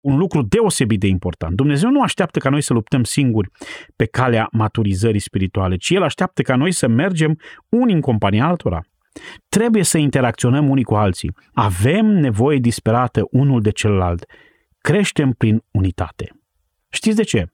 un 0.00 0.16
lucru 0.16 0.42
deosebit 0.42 1.00
de 1.00 1.06
important. 1.06 1.56
Dumnezeu 1.56 1.90
nu 1.90 2.02
așteaptă 2.02 2.38
ca 2.38 2.50
noi 2.50 2.60
să 2.60 2.72
luptăm 2.72 3.04
singuri 3.04 3.50
pe 3.96 4.04
calea 4.04 4.48
maturizării 4.52 5.20
spirituale, 5.20 5.76
ci 5.76 5.90
El 5.90 6.02
așteaptă 6.02 6.42
ca 6.42 6.56
noi 6.56 6.72
să 6.72 6.88
mergem 6.88 7.38
unii 7.68 7.94
în 7.94 8.00
compania 8.00 8.46
altora. 8.46 8.80
Trebuie 9.48 9.82
să 9.82 9.98
interacționăm 9.98 10.68
unii 10.68 10.84
cu 10.84 10.94
alții. 10.94 11.34
Avem 11.52 12.06
nevoie 12.06 12.58
disperată 12.58 13.22
unul 13.30 13.60
de 13.60 13.70
celălalt. 13.70 14.24
Creștem 14.78 15.30
prin 15.30 15.64
unitate. 15.70 16.30
Știți 16.88 17.16
de 17.16 17.22
ce? 17.22 17.46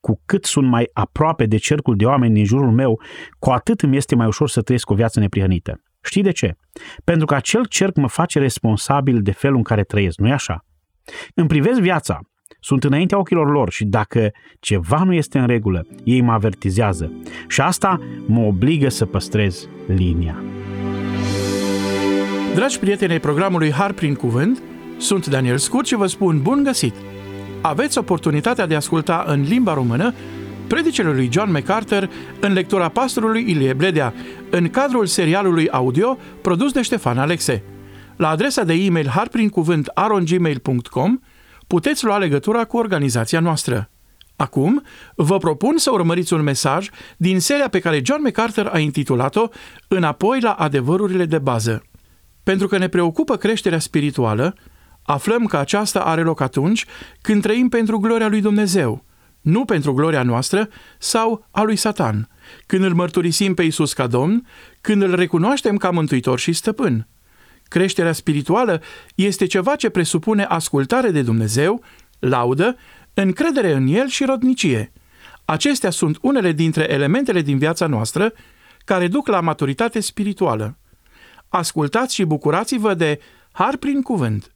Cu 0.00 0.20
cât 0.26 0.44
sunt 0.44 0.68
mai 0.68 0.90
aproape 0.92 1.46
de 1.46 1.56
cercul 1.56 1.96
de 1.96 2.04
oameni 2.04 2.34
din 2.34 2.44
jurul 2.44 2.70
meu, 2.70 3.00
cu 3.38 3.50
atât 3.50 3.80
îmi 3.80 3.96
este 3.96 4.14
mai 4.14 4.26
ușor 4.26 4.48
să 4.48 4.62
trăiesc 4.62 4.90
o 4.90 4.94
viață 4.94 5.20
neprihănită. 5.20 5.82
Știți 6.02 6.24
de 6.24 6.30
ce? 6.30 6.56
Pentru 7.04 7.26
că 7.26 7.34
acel 7.34 7.66
cerc 7.66 7.96
mă 7.96 8.08
face 8.08 8.38
responsabil 8.38 9.22
de 9.22 9.32
felul 9.32 9.56
în 9.56 9.62
care 9.62 9.82
trăiesc, 9.82 10.18
nu-i 10.18 10.32
așa? 10.32 10.64
Îmi 11.34 11.48
privesc 11.48 11.80
viața, 11.80 12.20
sunt 12.60 12.84
înaintea 12.84 13.18
ochilor 13.18 13.50
lor 13.50 13.70
și 13.70 13.84
dacă 13.84 14.30
ceva 14.60 15.02
nu 15.04 15.12
este 15.12 15.38
în 15.38 15.46
regulă, 15.46 15.86
ei 16.04 16.20
mă 16.20 16.32
avertizează 16.32 17.12
și 17.48 17.60
asta 17.60 17.98
mă 18.26 18.40
obligă 18.40 18.88
să 18.88 19.06
păstrez 19.06 19.68
linia. 19.86 20.42
Dragi 22.54 22.78
prieteni 22.78 23.12
ai 23.12 23.20
programului 23.20 23.72
Har 23.72 23.92
prin 23.92 24.14
Cuvânt, 24.14 24.62
sunt 24.96 25.26
Daniel 25.26 25.58
Scurt 25.58 25.86
și 25.86 25.94
vă 25.94 26.06
spun 26.06 26.42
bun 26.42 26.62
găsit! 26.62 26.94
Aveți 27.60 27.98
oportunitatea 27.98 28.66
de 28.66 28.74
a 28.74 28.76
asculta 28.76 29.24
în 29.26 29.42
limba 29.42 29.74
română 29.74 30.14
predicele 30.66 31.12
lui 31.12 31.28
John 31.32 31.50
MacArthur 31.50 32.10
în 32.40 32.52
lectura 32.52 32.88
pastorului 32.88 33.44
Ilie 33.50 33.72
Bledea, 33.72 34.14
în 34.50 34.68
cadrul 34.68 35.06
serialului 35.06 35.68
audio 35.68 36.18
produs 36.40 36.72
de 36.72 36.82
Ștefan 36.82 37.18
Alexe. 37.18 37.62
La 38.16 38.28
adresa 38.28 38.64
de 38.64 38.72
e-mail 38.72 39.08
harprincuvânt.arongmail.com 39.08 41.18
puteți 41.66 42.04
lua 42.04 42.18
legătura 42.18 42.64
cu 42.64 42.76
organizația 42.76 43.40
noastră. 43.40 43.90
Acum, 44.36 44.82
vă 45.14 45.38
propun 45.38 45.78
să 45.78 45.92
urmăriți 45.92 46.32
un 46.32 46.42
mesaj 46.42 46.88
din 47.16 47.40
seria 47.40 47.68
pe 47.68 47.78
care 47.78 48.02
John 48.04 48.22
MacArthur 48.22 48.66
a 48.66 48.78
intitulat-o 48.78 49.48
Înapoi 49.88 50.40
la 50.40 50.52
adevărurile 50.52 51.24
de 51.24 51.38
bază. 51.38 51.82
Pentru 52.42 52.66
că 52.66 52.78
ne 52.78 52.88
preocupă 52.88 53.36
creșterea 53.36 53.78
spirituală, 53.78 54.54
aflăm 55.02 55.44
că 55.44 55.56
aceasta 55.56 56.00
are 56.00 56.22
loc 56.22 56.40
atunci 56.40 56.84
când 57.20 57.42
trăim 57.42 57.68
pentru 57.68 57.98
gloria 57.98 58.28
lui 58.28 58.40
Dumnezeu, 58.40 59.04
nu 59.40 59.64
pentru 59.64 59.92
gloria 59.92 60.22
noastră 60.22 60.68
sau 60.98 61.46
a 61.50 61.62
lui 61.62 61.76
Satan, 61.76 62.28
când 62.66 62.84
îl 62.84 62.94
mărturisim 62.94 63.54
pe 63.54 63.62
Isus 63.62 63.92
ca 63.92 64.06
Domn, 64.06 64.46
când 64.80 65.02
îl 65.02 65.14
recunoaștem 65.14 65.76
ca 65.76 65.90
mântuitor 65.90 66.38
și 66.38 66.52
stăpân. 66.52 67.08
Creșterea 67.74 68.12
spirituală 68.12 68.82
este 69.14 69.46
ceva 69.46 69.76
ce 69.76 69.88
presupune 69.88 70.44
ascultare 70.44 71.10
de 71.10 71.22
Dumnezeu, 71.22 71.82
laudă, 72.18 72.76
încredere 73.14 73.72
în 73.72 73.86
El 73.86 74.08
și 74.08 74.24
rodnicie. 74.24 74.92
Acestea 75.44 75.90
sunt 75.90 76.18
unele 76.22 76.52
dintre 76.52 76.90
elementele 76.92 77.40
din 77.40 77.58
viața 77.58 77.86
noastră 77.86 78.32
care 78.84 79.08
duc 79.08 79.28
la 79.28 79.40
maturitate 79.40 80.00
spirituală. 80.00 80.78
Ascultați 81.48 82.14
și 82.14 82.24
bucurați-vă 82.24 82.94
de 82.94 83.20
Har 83.52 83.76
prin 83.76 84.02
Cuvânt. 84.02 84.54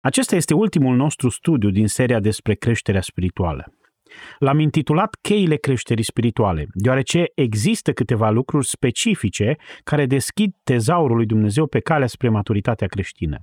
Acesta 0.00 0.36
este 0.36 0.54
ultimul 0.54 0.96
nostru 0.96 1.28
studiu 1.28 1.70
din 1.70 1.86
seria 1.88 2.20
despre 2.20 2.54
creșterea 2.54 3.00
spirituală. 3.02 3.72
L-am 4.38 4.58
intitulat 4.58 5.14
Cheile 5.20 5.56
creșterii 5.56 6.04
spirituale, 6.04 6.66
deoarece 6.72 7.24
există 7.34 7.92
câteva 7.92 8.30
lucruri 8.30 8.66
specifice 8.66 9.56
care 9.84 10.06
deschid 10.06 10.54
tezaurul 10.64 11.16
lui 11.16 11.26
Dumnezeu 11.26 11.66
pe 11.66 11.80
calea 11.80 12.06
spre 12.06 12.28
maturitatea 12.28 12.86
creștină. 12.86 13.38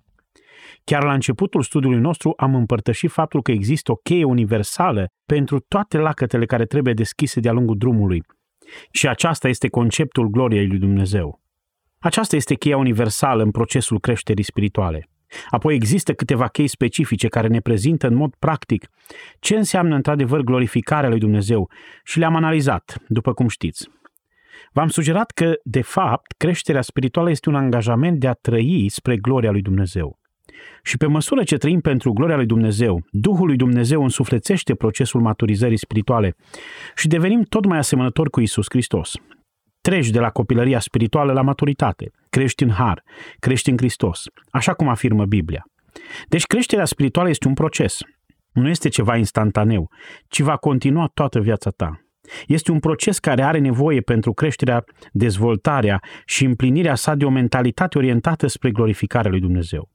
Chiar 0.84 1.04
la 1.04 1.14
începutul 1.14 1.62
studiului 1.62 2.00
nostru 2.00 2.34
am 2.38 2.56
împărtășit 2.56 3.12
faptul 3.12 3.42
că 3.42 3.52
există 3.52 3.92
o 3.92 3.96
cheie 3.96 4.24
universală 4.24 5.06
pentru 5.26 5.60
toate 5.60 5.98
lacătele 5.98 6.46
care 6.46 6.66
trebuie 6.66 6.94
deschise 6.94 7.40
de-a 7.40 7.52
lungul 7.52 7.78
drumului. 7.78 8.24
Și 8.92 9.08
aceasta 9.08 9.48
este 9.48 9.68
conceptul 9.68 10.28
gloriei 10.28 10.68
lui 10.68 10.78
Dumnezeu. 10.78 11.42
Aceasta 12.00 12.36
este 12.36 12.56
cheia 12.56 12.78
universală 12.78 13.44
în 13.44 13.52
procesul 13.52 14.00
creșterii 14.00 14.44
spirituale. 14.44 15.10
Apoi 15.50 15.76
există 15.76 16.14
câteva 16.14 16.48
chei 16.48 16.68
specifice 16.68 17.28
care 17.28 17.48
ne 17.48 17.60
prezintă 17.60 18.08
în 18.08 18.16
mod 18.16 18.36
practic 18.40 18.90
ce 19.40 19.56
înseamnă 19.56 19.96
într-adevăr 19.96 20.42
glorificarea 20.42 21.10
lui 21.10 21.20
Dumnezeu 21.20 21.70
și 22.04 22.20
le-am 22.20 22.36
analizat, 22.36 22.98
după 23.08 23.34
cum 23.34 23.48
știți. 23.48 23.90
V-am 24.72 24.88
sugerat 24.88 25.32
că, 25.32 25.54
de 25.64 25.82
fapt, 25.82 26.32
creșterea 26.38 26.82
spirituală 26.82 27.30
este 27.30 27.50
un 27.50 27.56
angajament 27.56 28.20
de 28.20 28.28
a 28.28 28.34
trăi 28.34 28.86
spre 28.90 29.18
gloria 29.18 29.52
lui 29.52 29.62
Dumnezeu. 29.62 30.20
Și 30.84 30.98
pe 30.98 31.06
măsură 31.06 31.44
ce 31.44 31.58
trăim 31.58 31.80
pentru 31.80 32.12
gloria 32.12 32.36
lui 32.36 32.46
Dumnezeu, 32.46 33.06
Duhul 33.12 33.46
lui 33.46 33.56
Dumnezeu 33.56 34.04
însuflețește 34.04 34.76
procesul 34.76 35.22
maturizării 35.22 35.78
spirituale 35.78 36.36
și 36.96 37.08
devenim 37.08 37.42
tot 37.42 37.66
mai 37.66 37.78
asemănători 37.78 38.30
cu 38.30 38.42
Isus 38.42 38.66
Hristos. 38.70 39.14
Treci 39.88 40.10
de 40.10 40.20
la 40.20 40.30
copilăria 40.30 40.80
spirituală 40.80 41.34
la 41.34 41.42
maturitate, 41.42 42.12
crești 42.30 42.64
în 42.64 42.70
har, 42.70 43.04
crești 43.40 43.70
în 43.70 43.78
Hristos, 43.78 44.24
așa 44.52 44.74
cum 44.74 44.88
afirmă 44.88 45.26
Biblia. 45.26 45.64
Deci 46.28 46.46
creșterea 46.46 46.86
spirituală 46.86 47.30
este 47.30 47.48
un 47.48 47.54
proces, 47.54 48.00
nu 48.52 48.70
este 48.70 48.90
ceva 48.90 49.16
instantaneu, 49.16 49.90
ci 50.28 50.40
va 50.40 50.58
continua 50.58 51.10
toată 51.14 51.40
viața 51.40 51.70
ta. 51.70 52.02
Este 52.48 52.72
un 52.72 52.80
proces 52.80 53.20
care 53.20 53.44
are 53.44 53.58
nevoie 53.60 54.02
pentru 54.02 54.34
creșterea, 54.34 54.84
dezvoltarea 55.12 56.00
și 56.26 56.46
împlinirea 56.46 56.96
sa 56.96 57.16
de 57.16 57.26
o 57.26 57.30
mentalitate 57.30 57.98
orientată 57.98 58.48
spre 58.48 58.72
glorificarea 58.72 59.32
lui 59.32 59.40
Dumnezeu. 59.40 59.90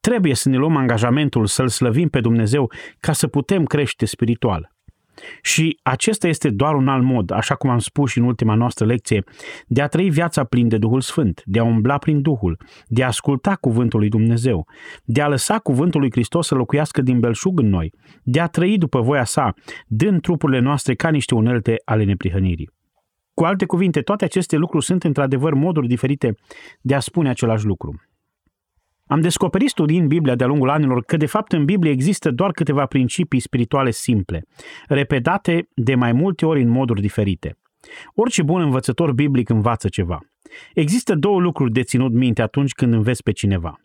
Trebuie 0.00 0.34
să 0.34 0.48
ne 0.48 0.56
luăm 0.56 0.76
angajamentul 0.76 1.46
să-L 1.46 1.68
slăvim 1.68 2.08
pe 2.08 2.20
Dumnezeu 2.20 2.72
ca 3.00 3.12
să 3.12 3.26
putem 3.26 3.64
crește 3.64 4.06
spiritual. 4.06 4.72
Și 5.42 5.78
acesta 5.82 6.28
este 6.28 6.50
doar 6.50 6.74
un 6.74 6.88
alt 6.88 7.04
mod, 7.04 7.30
așa 7.30 7.54
cum 7.54 7.70
am 7.70 7.78
spus 7.78 8.10
și 8.10 8.18
în 8.18 8.24
ultima 8.24 8.54
noastră 8.54 8.86
lecție, 8.86 9.24
de 9.66 9.82
a 9.82 9.86
trăi 9.86 10.10
viața 10.10 10.44
plin 10.44 10.68
de 10.68 10.78
Duhul 10.78 11.00
Sfânt, 11.00 11.42
de 11.44 11.58
a 11.58 11.64
umbla 11.64 11.98
prin 11.98 12.22
Duhul, 12.22 12.58
de 12.86 13.02
a 13.02 13.06
asculta 13.06 13.56
cuvântul 13.56 13.98
lui 13.98 14.08
Dumnezeu, 14.08 14.66
de 15.04 15.20
a 15.20 15.28
lăsa 15.28 15.58
cuvântul 15.58 16.00
lui 16.00 16.10
Hristos 16.10 16.46
să 16.46 16.54
locuiască 16.54 17.02
din 17.02 17.20
belșug 17.20 17.58
în 17.58 17.68
noi, 17.68 17.92
de 18.22 18.40
a 18.40 18.46
trăi 18.46 18.78
după 18.78 19.00
voia 19.00 19.24
sa, 19.24 19.54
dând 19.86 20.20
trupurile 20.20 20.58
noastre 20.58 20.94
ca 20.94 21.08
niște 21.08 21.34
unelte 21.34 21.76
ale 21.84 22.04
neprihănirii. 22.04 22.70
Cu 23.34 23.44
alte 23.44 23.64
cuvinte, 23.64 24.00
toate 24.00 24.24
aceste 24.24 24.56
lucruri 24.56 24.84
sunt 24.84 25.04
într-adevăr 25.04 25.54
moduri 25.54 25.88
diferite 25.88 26.34
de 26.80 26.94
a 26.94 27.00
spune 27.00 27.28
același 27.28 27.64
lucru. 27.64 28.00
Am 29.12 29.20
descoperit 29.20 29.68
studiind 29.68 30.08
Biblia 30.08 30.34
de-a 30.34 30.46
lungul 30.46 30.70
anilor 30.70 31.04
că 31.04 31.16
de 31.16 31.26
fapt 31.26 31.52
în 31.52 31.64
Biblie 31.64 31.90
există 31.90 32.30
doar 32.30 32.50
câteva 32.50 32.86
principii 32.86 33.40
spirituale 33.40 33.90
simple, 33.90 34.44
repetate 34.88 35.68
de 35.74 35.94
mai 35.94 36.12
multe 36.12 36.46
ori 36.46 36.62
în 36.62 36.68
moduri 36.68 37.00
diferite. 37.00 37.58
Orice 38.14 38.42
bun 38.42 38.60
învățător 38.60 39.12
biblic 39.12 39.48
învață 39.48 39.88
ceva. 39.88 40.18
Există 40.74 41.14
două 41.14 41.40
lucruri 41.40 41.72
de 41.72 41.82
ținut 41.82 42.12
minte 42.12 42.42
atunci 42.42 42.72
când 42.72 42.92
înveți 42.92 43.22
pe 43.22 43.32
cineva. 43.32 43.80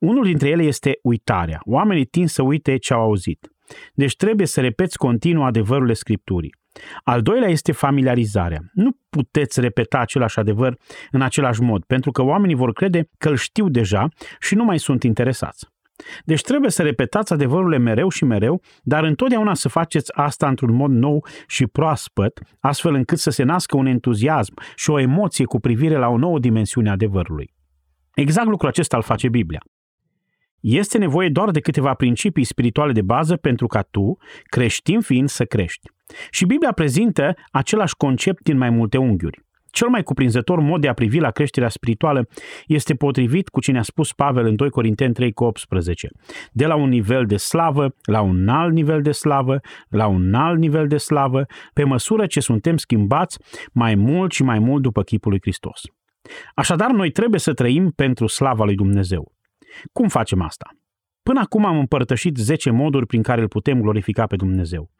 Unul 0.00 0.24
dintre 0.24 0.48
ele 0.48 0.62
este 0.62 0.98
uitarea. 1.02 1.60
Oamenii 1.64 2.04
tind 2.04 2.28
să 2.28 2.42
uite 2.42 2.76
ce 2.76 2.92
au 2.92 3.00
auzit. 3.00 3.52
Deci 3.94 4.16
trebuie 4.16 4.46
să 4.46 4.60
repeți 4.60 4.96
continuu 4.96 5.44
adevărurile 5.44 5.94
Scripturii. 5.94 6.54
Al 7.02 7.22
doilea 7.22 7.48
este 7.48 7.72
familiarizarea. 7.72 8.60
Nu 8.72 8.90
puteți 9.10 9.60
repeta 9.60 9.98
același 9.98 10.38
adevăr 10.38 10.78
în 11.10 11.22
același 11.22 11.62
mod, 11.62 11.84
pentru 11.84 12.10
că 12.10 12.22
oamenii 12.22 12.54
vor 12.54 12.72
crede 12.72 13.08
că 13.18 13.28
îl 13.28 13.36
știu 13.36 13.68
deja 13.68 14.08
și 14.40 14.54
nu 14.54 14.64
mai 14.64 14.78
sunt 14.78 15.02
interesați. 15.02 15.72
Deci 16.24 16.42
trebuie 16.42 16.70
să 16.70 16.82
repetați 16.82 17.32
adevărurile 17.32 17.78
mereu 17.78 18.08
și 18.08 18.24
mereu, 18.24 18.62
dar 18.82 19.04
întotdeauna 19.04 19.54
să 19.54 19.68
faceți 19.68 20.12
asta 20.14 20.48
într-un 20.48 20.74
mod 20.74 20.90
nou 20.90 21.26
și 21.46 21.66
proaspăt, 21.66 22.40
astfel 22.60 22.94
încât 22.94 23.18
să 23.18 23.30
se 23.30 23.42
nască 23.42 23.76
un 23.76 23.86
entuziasm 23.86 24.54
și 24.74 24.90
o 24.90 24.98
emoție 24.98 25.44
cu 25.44 25.60
privire 25.60 25.96
la 25.96 26.08
o 26.08 26.16
nouă 26.16 26.38
dimensiune 26.38 26.88
a 26.88 26.92
adevărului. 26.92 27.54
Exact 28.14 28.48
lucrul 28.48 28.68
acesta 28.68 28.96
îl 28.96 29.02
face 29.02 29.28
Biblia. 29.28 29.60
Este 30.60 30.98
nevoie 30.98 31.28
doar 31.28 31.50
de 31.50 31.60
câteva 31.60 31.94
principii 31.94 32.44
spirituale 32.44 32.92
de 32.92 33.02
bază 33.02 33.36
pentru 33.36 33.66
ca 33.66 33.82
tu, 33.82 34.16
creștin 34.42 35.00
fiind, 35.00 35.28
să 35.28 35.44
crești. 35.44 35.88
Și 36.30 36.46
Biblia 36.46 36.72
prezintă 36.72 37.34
același 37.50 37.96
concept 37.96 38.42
din 38.42 38.56
mai 38.56 38.70
multe 38.70 38.96
unghiuri. 38.98 39.42
Cel 39.74 39.88
mai 39.88 40.02
cuprinzător 40.02 40.60
mod 40.60 40.80
de 40.80 40.88
a 40.88 40.92
privi 40.92 41.18
la 41.18 41.30
creșterea 41.30 41.68
spirituală 41.68 42.28
este 42.66 42.94
potrivit 42.94 43.48
cu 43.48 43.60
cine 43.60 43.78
a 43.78 43.82
spus 43.82 44.12
Pavel 44.12 44.46
în 44.46 44.56
2 44.56 44.70
Corinteni 44.70 45.14
3 45.14 45.32
cu 45.32 45.44
18. 45.44 46.08
De 46.52 46.66
la 46.66 46.74
un 46.74 46.88
nivel 46.88 47.26
de 47.26 47.36
slavă, 47.36 47.94
la 48.02 48.20
un 48.20 48.48
alt 48.48 48.72
nivel 48.72 49.02
de 49.02 49.12
slavă, 49.12 49.60
la 49.88 50.06
un 50.06 50.34
alt 50.34 50.58
nivel 50.58 50.86
de 50.86 50.96
slavă, 50.96 51.46
pe 51.72 51.84
măsură 51.84 52.26
ce 52.26 52.40
suntem 52.40 52.76
schimbați 52.76 53.38
mai 53.72 53.94
mult 53.94 54.32
și 54.32 54.42
mai 54.42 54.58
mult 54.58 54.82
după 54.82 55.02
chipul 55.02 55.30
lui 55.30 55.40
Hristos. 55.40 55.80
Așadar, 56.54 56.90
noi 56.90 57.10
trebuie 57.10 57.40
să 57.40 57.54
trăim 57.54 57.90
pentru 57.90 58.26
slava 58.26 58.64
lui 58.64 58.74
Dumnezeu. 58.74 59.32
Cum 59.92 60.08
facem 60.08 60.42
asta? 60.42 60.70
Până 61.22 61.40
acum 61.40 61.64
am 61.64 61.78
împărtășit 61.78 62.36
10 62.36 62.70
moduri 62.70 63.06
prin 63.06 63.22
care 63.22 63.40
îl 63.40 63.48
putem 63.48 63.80
glorifica 63.80 64.26
pe 64.26 64.36
Dumnezeu. 64.36 64.90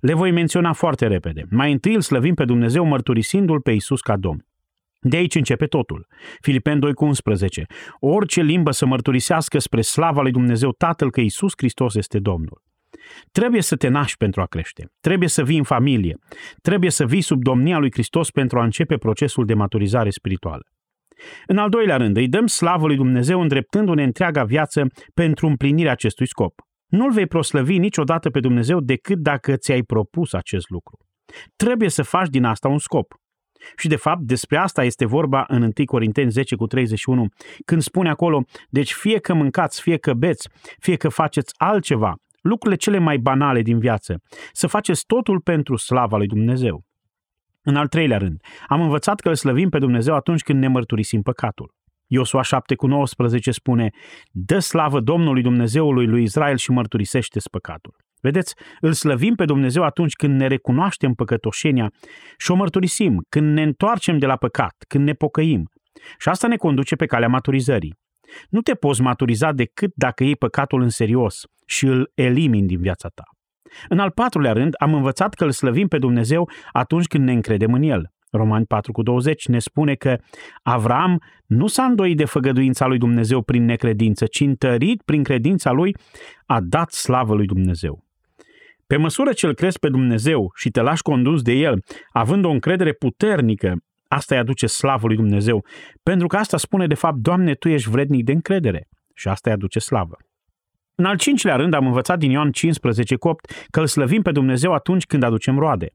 Le 0.00 0.14
voi 0.14 0.30
menționa 0.30 0.72
foarte 0.72 1.06
repede. 1.06 1.44
Mai 1.50 1.72
întâi 1.72 1.94
îl 1.94 2.00
slăvim 2.00 2.34
pe 2.34 2.44
Dumnezeu 2.44 2.84
mărturisindu-l 2.84 3.60
pe 3.60 3.70
Isus 3.70 4.00
ca 4.00 4.16
Domn. 4.16 4.46
De 5.00 5.16
aici 5.16 5.34
începe 5.34 5.66
totul. 5.66 6.06
Filipen 6.40 6.78
2 6.78 6.94
cu 6.94 7.04
11. 7.04 7.66
Orice 8.00 8.42
limbă 8.42 8.70
să 8.70 8.86
mărturisească 8.86 9.58
spre 9.58 9.80
slava 9.80 10.22
lui 10.22 10.30
Dumnezeu 10.30 10.72
Tatăl 10.72 11.10
că 11.10 11.20
Isus 11.20 11.52
Hristos 11.56 11.94
este 11.94 12.18
Domnul. 12.18 12.62
Trebuie 13.32 13.62
să 13.62 13.76
te 13.76 13.88
naști 13.88 14.16
pentru 14.16 14.40
a 14.40 14.46
crește. 14.46 14.86
Trebuie 15.00 15.28
să 15.28 15.42
vii 15.42 15.58
în 15.58 15.64
familie. 15.64 16.16
Trebuie 16.62 16.90
să 16.90 17.06
vii 17.06 17.20
sub 17.20 17.42
domnia 17.42 17.78
lui 17.78 17.90
Hristos 17.92 18.30
pentru 18.30 18.58
a 18.58 18.64
începe 18.64 18.96
procesul 18.96 19.44
de 19.44 19.54
maturizare 19.54 20.10
spirituală. 20.10 20.62
În 21.46 21.58
al 21.58 21.68
doilea 21.68 21.96
rând, 21.96 22.16
îi 22.16 22.28
dăm 22.28 22.46
slavă 22.46 22.86
lui 22.86 22.96
Dumnezeu 22.96 23.40
îndreptându-ne 23.40 24.02
întreaga 24.02 24.44
viață 24.44 24.86
pentru 25.14 25.46
împlinirea 25.46 25.92
acestui 25.92 26.26
scop. 26.26 26.54
Nu-L 26.96 27.12
vei 27.12 27.26
proslăvi 27.26 27.78
niciodată 27.78 28.30
pe 28.30 28.40
Dumnezeu 28.40 28.80
decât 28.80 29.18
dacă 29.18 29.56
ți-ai 29.56 29.82
propus 29.82 30.32
acest 30.32 30.68
lucru. 30.68 30.98
Trebuie 31.56 31.88
să 31.88 32.02
faci 32.02 32.28
din 32.28 32.44
asta 32.44 32.68
un 32.68 32.78
scop. 32.78 33.14
Și 33.76 33.88
de 33.88 33.96
fapt 33.96 34.20
despre 34.20 34.56
asta 34.56 34.84
este 34.84 35.04
vorba 35.04 35.44
în 35.48 35.62
1 35.62 35.72
Corinteni 35.84 36.30
10 36.30 36.56
cu 36.56 36.66
31, 36.66 37.26
când 37.64 37.82
spune 37.82 38.08
acolo, 38.08 38.44
deci 38.68 38.92
fie 38.92 39.18
că 39.18 39.34
mâncați, 39.34 39.80
fie 39.80 39.96
că 39.96 40.14
beți, 40.14 40.48
fie 40.78 40.96
că 40.96 41.08
faceți 41.08 41.54
altceva, 41.56 42.14
lucrurile 42.40 42.80
cele 42.80 42.98
mai 42.98 43.18
banale 43.18 43.62
din 43.62 43.78
viață, 43.78 44.22
să 44.52 44.66
faceți 44.66 45.04
totul 45.06 45.40
pentru 45.40 45.76
slava 45.76 46.16
lui 46.16 46.26
Dumnezeu. 46.26 46.84
În 47.62 47.76
al 47.76 47.88
treilea 47.88 48.18
rând, 48.18 48.40
am 48.66 48.80
învățat 48.80 49.20
că 49.20 49.28
îl 49.28 49.34
slăvim 49.34 49.68
pe 49.68 49.78
Dumnezeu 49.78 50.14
atunci 50.14 50.42
când 50.42 50.58
ne 50.58 50.68
mărturisim 50.68 51.22
păcatul. 51.22 51.74
Iosua 52.06 52.42
7 52.42 52.74
cu 52.74 52.86
19 52.86 53.50
spune, 53.50 53.90
dă 54.30 54.58
slavă 54.58 55.00
Domnului 55.00 55.42
Dumnezeului 55.42 56.06
lui 56.06 56.22
Israel 56.22 56.56
și 56.56 56.70
mărturisește 56.70 57.38
păcatul. 57.50 57.96
Vedeți, 58.20 58.54
îl 58.80 58.92
slăvim 58.92 59.34
pe 59.34 59.44
Dumnezeu 59.44 59.82
atunci 59.82 60.14
când 60.14 60.38
ne 60.38 60.46
recunoaștem 60.46 61.12
păcătoșenia 61.12 61.92
și 62.38 62.50
o 62.50 62.54
mărturisim, 62.54 63.24
când 63.28 63.52
ne 63.52 63.62
întoarcem 63.62 64.18
de 64.18 64.26
la 64.26 64.36
păcat, 64.36 64.74
când 64.88 65.04
ne 65.04 65.12
pocăim. 65.12 65.70
Și 66.18 66.28
asta 66.28 66.46
ne 66.46 66.56
conduce 66.56 66.96
pe 66.96 67.06
calea 67.06 67.28
maturizării. 67.28 67.94
Nu 68.48 68.60
te 68.60 68.74
poți 68.74 69.00
maturiza 69.00 69.52
decât 69.52 69.90
dacă 69.94 70.24
iei 70.24 70.36
păcatul 70.36 70.82
în 70.82 70.88
serios 70.88 71.42
și 71.66 71.86
îl 71.86 72.10
elimini 72.14 72.66
din 72.66 72.80
viața 72.80 73.08
ta. 73.08 73.24
În 73.88 73.98
al 73.98 74.10
patrulea 74.10 74.52
rând, 74.52 74.74
am 74.78 74.94
învățat 74.94 75.34
că 75.34 75.44
îl 75.44 75.50
slăvim 75.50 75.88
pe 75.88 75.98
Dumnezeu 75.98 76.50
atunci 76.72 77.06
când 77.06 77.24
ne 77.24 77.32
încredem 77.32 77.72
în 77.72 77.82
El. 77.82 78.10
Romani 78.30 78.66
4 78.66 78.92
cu 78.92 79.02
20 79.02 79.46
ne 79.46 79.58
spune 79.58 79.94
că 79.94 80.18
Avram 80.62 81.22
nu 81.46 81.66
s-a 81.66 81.84
îndoit 81.84 82.16
de 82.16 82.24
făgăduința 82.24 82.86
lui 82.86 82.98
Dumnezeu 82.98 83.42
prin 83.42 83.64
necredință, 83.64 84.26
ci 84.26 84.40
întărit 84.40 85.02
prin 85.02 85.22
credința 85.22 85.70
lui 85.70 85.96
a 86.46 86.60
dat 86.60 86.90
slavă 86.90 87.34
lui 87.34 87.46
Dumnezeu. 87.46 88.04
Pe 88.86 88.96
măsură 88.96 89.32
ce 89.32 89.46
îl 89.46 89.54
crezi 89.54 89.78
pe 89.78 89.88
Dumnezeu 89.88 90.50
și 90.54 90.70
te 90.70 90.80
lași 90.80 91.02
condus 91.02 91.42
de 91.42 91.52
El, 91.52 91.82
având 92.12 92.44
o 92.44 92.50
încredere 92.50 92.92
puternică, 92.92 93.74
asta 94.08 94.34
îi 94.34 94.40
aduce 94.40 94.66
slavă 94.66 95.06
lui 95.06 95.16
Dumnezeu, 95.16 95.64
pentru 96.02 96.26
că 96.26 96.36
asta 96.36 96.56
spune 96.56 96.86
de 96.86 96.94
fapt, 96.94 97.16
Doamne, 97.16 97.54
Tu 97.54 97.68
ești 97.68 97.90
vrednic 97.90 98.24
de 98.24 98.32
încredere 98.32 98.88
și 99.14 99.28
asta 99.28 99.50
îi 99.50 99.56
aduce 99.56 99.78
slavă. 99.78 100.16
În 100.98 101.04
al 101.04 101.16
cincilea 101.16 101.56
rând 101.56 101.74
am 101.74 101.86
învățat 101.86 102.18
din 102.18 102.30
Ioan 102.30 102.50
15 102.50 103.16
cu 103.16 103.28
8 103.28 103.52
că 103.70 103.80
îl 103.80 103.86
slăvim 103.86 104.22
pe 104.22 104.32
Dumnezeu 104.32 104.72
atunci 104.72 105.06
când 105.06 105.22
aducem 105.22 105.58
roade. 105.58 105.88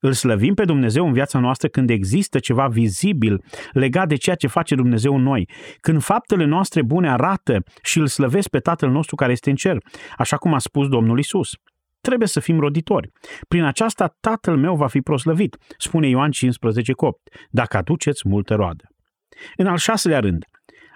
Îl 0.00 0.12
slăvim 0.12 0.54
pe 0.54 0.64
Dumnezeu 0.64 1.06
în 1.06 1.12
viața 1.12 1.38
noastră 1.38 1.68
când 1.68 1.90
există 1.90 2.38
ceva 2.38 2.68
vizibil 2.68 3.44
legat 3.72 4.08
de 4.08 4.16
ceea 4.16 4.36
ce 4.36 4.46
face 4.46 4.74
Dumnezeu 4.74 5.14
în 5.14 5.22
noi, 5.22 5.48
când 5.80 6.02
faptele 6.02 6.44
noastre 6.44 6.82
bune 6.82 7.10
arată 7.10 7.62
și 7.82 7.98
îl 7.98 8.06
slăvesc 8.06 8.48
pe 8.48 8.58
Tatăl 8.58 8.90
nostru 8.90 9.14
care 9.14 9.32
este 9.32 9.50
în 9.50 9.56
cer, 9.56 9.76
așa 10.16 10.36
cum 10.36 10.54
a 10.54 10.58
spus 10.58 10.88
Domnul 10.88 11.18
Isus. 11.18 11.50
Trebuie 12.00 12.28
să 12.28 12.40
fim 12.40 12.60
roditori. 12.60 13.10
Prin 13.48 13.64
aceasta 13.64 14.16
Tatăl 14.20 14.56
meu 14.56 14.76
va 14.76 14.86
fi 14.86 15.00
proslăvit, 15.00 15.56
spune 15.78 16.08
Ioan 16.08 16.30
15 16.30 16.92
cu 16.92 17.04
8, 17.04 17.20
dacă 17.50 17.76
aduceți 17.76 18.28
multă 18.28 18.54
roadă. 18.54 18.84
În 19.56 19.66
al 19.66 19.76
șaselea 19.76 20.20
rând, 20.20 20.44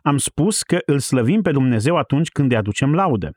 am 0.03 0.17
spus 0.17 0.63
că 0.63 0.79
îl 0.87 0.99
slăvim 0.99 1.43
pe 1.43 1.51
Dumnezeu 1.51 1.97
atunci 1.97 2.29
când 2.29 2.51
îi 2.51 2.57
aducem 2.57 2.95
laudă. 2.95 3.31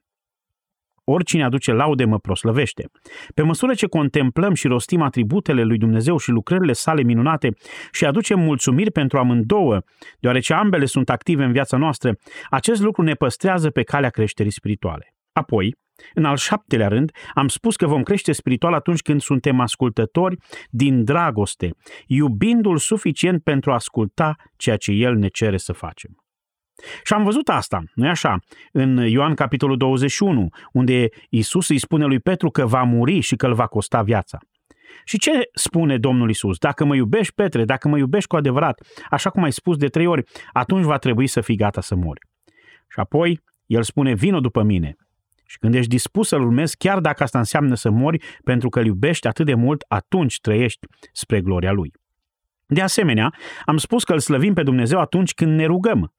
Oricine 1.08 1.44
aduce 1.44 1.72
laude 1.72 2.06
mă 2.06 2.20
proslăvește. 2.20 2.90
Pe 3.34 3.42
măsură 3.42 3.74
ce 3.74 3.88
contemplăm 3.88 4.54
și 4.54 4.68
rostim 4.68 5.02
atributele 5.02 5.64
lui 5.64 5.78
Dumnezeu 5.78 6.18
și 6.18 6.30
lucrările 6.30 6.74
sale 6.74 7.04
minunate 7.04 7.50
și 7.92 8.06
aducem 8.06 8.40
mulțumiri 8.40 8.92
pentru 8.92 9.18
amândouă, 9.18 9.82
deoarece 10.20 10.54
ambele 10.54 10.86
sunt 10.86 11.10
active 11.10 11.44
în 11.44 11.52
viața 11.52 11.78
noastră, 11.78 12.16
acest 12.50 12.82
lucru 12.82 13.02
ne 13.02 13.14
păstrează 13.14 13.70
pe 13.70 13.84
calea 13.84 14.10
creșterii 14.10 14.52
spirituale. 14.52 15.14
Apoi, 15.32 15.76
în 16.14 16.26
al 16.26 16.38
șaptelea 16.38 16.88
rând, 16.88 17.12
am 17.34 17.48
spus 17.48 17.76
că 17.76 17.88
vom 17.88 18.04
crește 18.04 18.32
spiritual 18.32 18.74
atunci 18.74 19.02
când 19.02 19.22
suntem 19.22 19.60
ascultători 19.60 20.38
din 20.70 21.04
dragoste, 21.04 21.70
iubindu-L 22.08 22.78
suficient 22.78 23.44
pentru 23.44 23.72
a 23.72 23.74
asculta 23.74 24.36
ceea 24.56 24.78
ce 24.78 24.92
El 24.92 25.16
ne 25.16 25.28
cere 25.28 25.58
să 25.58 25.74
facem. 25.74 26.25
Și 27.04 27.14
am 27.14 27.24
văzut 27.24 27.50
asta, 27.50 27.84
nu-i 27.94 28.10
așa? 28.10 28.40
În 28.72 28.98
Ioan 28.98 29.34
capitolul 29.34 29.78
21, 29.78 30.48
unde 30.72 31.08
Isus 31.30 31.70
îi 31.70 31.80
spune 31.80 32.06
lui 32.06 32.20
Petru 32.20 32.50
că 32.50 32.66
va 32.66 32.84
muri 32.84 33.20
și 33.20 33.36
că 33.36 33.46
îl 33.46 33.54
va 33.54 33.68
costa 33.68 34.02
viața. 34.02 34.38
Și 35.04 35.18
ce 35.18 35.50
spune 35.54 35.98
Domnul 35.98 36.30
Isus? 36.30 36.58
Dacă 36.58 36.86
mă 36.86 36.96
iubești, 36.96 37.34
Petre, 37.34 37.66
dacă 37.66 37.88
mă 37.88 37.98
iubești 37.98 38.28
cu 38.28 38.36
adevărat, 38.36 38.82
așa 39.10 39.30
cum 39.30 39.44
ai 39.44 39.52
spus 39.52 39.78
de 39.78 39.88
trei 39.88 40.06
ori, 40.06 40.24
atunci 40.52 40.84
va 40.84 40.98
trebui 40.98 41.28
să 41.28 41.42
fii 41.42 41.56
gata 41.56 41.82
să 41.82 41.96
mori. 41.96 42.22
Și 42.90 43.00
apoi 43.00 43.40
el 43.66 43.84
spune, 43.84 44.14
vino 44.14 44.40
după 44.40 44.64
mine. 44.64 44.96
Și 45.46 45.58
când 45.58 45.76
ești 45.76 45.90
dispus 45.90 46.28
să-L 46.28 46.42
urmezi, 46.42 46.78
chiar 46.78 47.00
dacă 47.00 47.24
asta 47.24 47.38
înseamnă 47.38 47.76
să 47.76 47.90
mori 47.90 48.24
pentru 48.44 48.70
că 48.70 48.80
îl 48.80 48.86
iubești 48.86 49.28
atât 49.28 49.46
de 49.46 49.54
mult, 49.54 49.84
atunci 49.88 50.40
trăiești 50.40 50.88
spre 51.12 51.42
gloria 51.42 51.72
Lui. 51.72 51.92
De 52.66 52.82
asemenea, 52.82 53.34
am 53.66 53.78
spus 53.78 54.04
că 54.04 54.14
îl 54.14 54.20
slăvim 54.20 54.54
pe 54.54 54.64
Dumnezeu 54.64 55.00
atunci 55.00 55.34
când 55.34 55.58
ne 55.58 55.66
rugăm. 55.66 56.14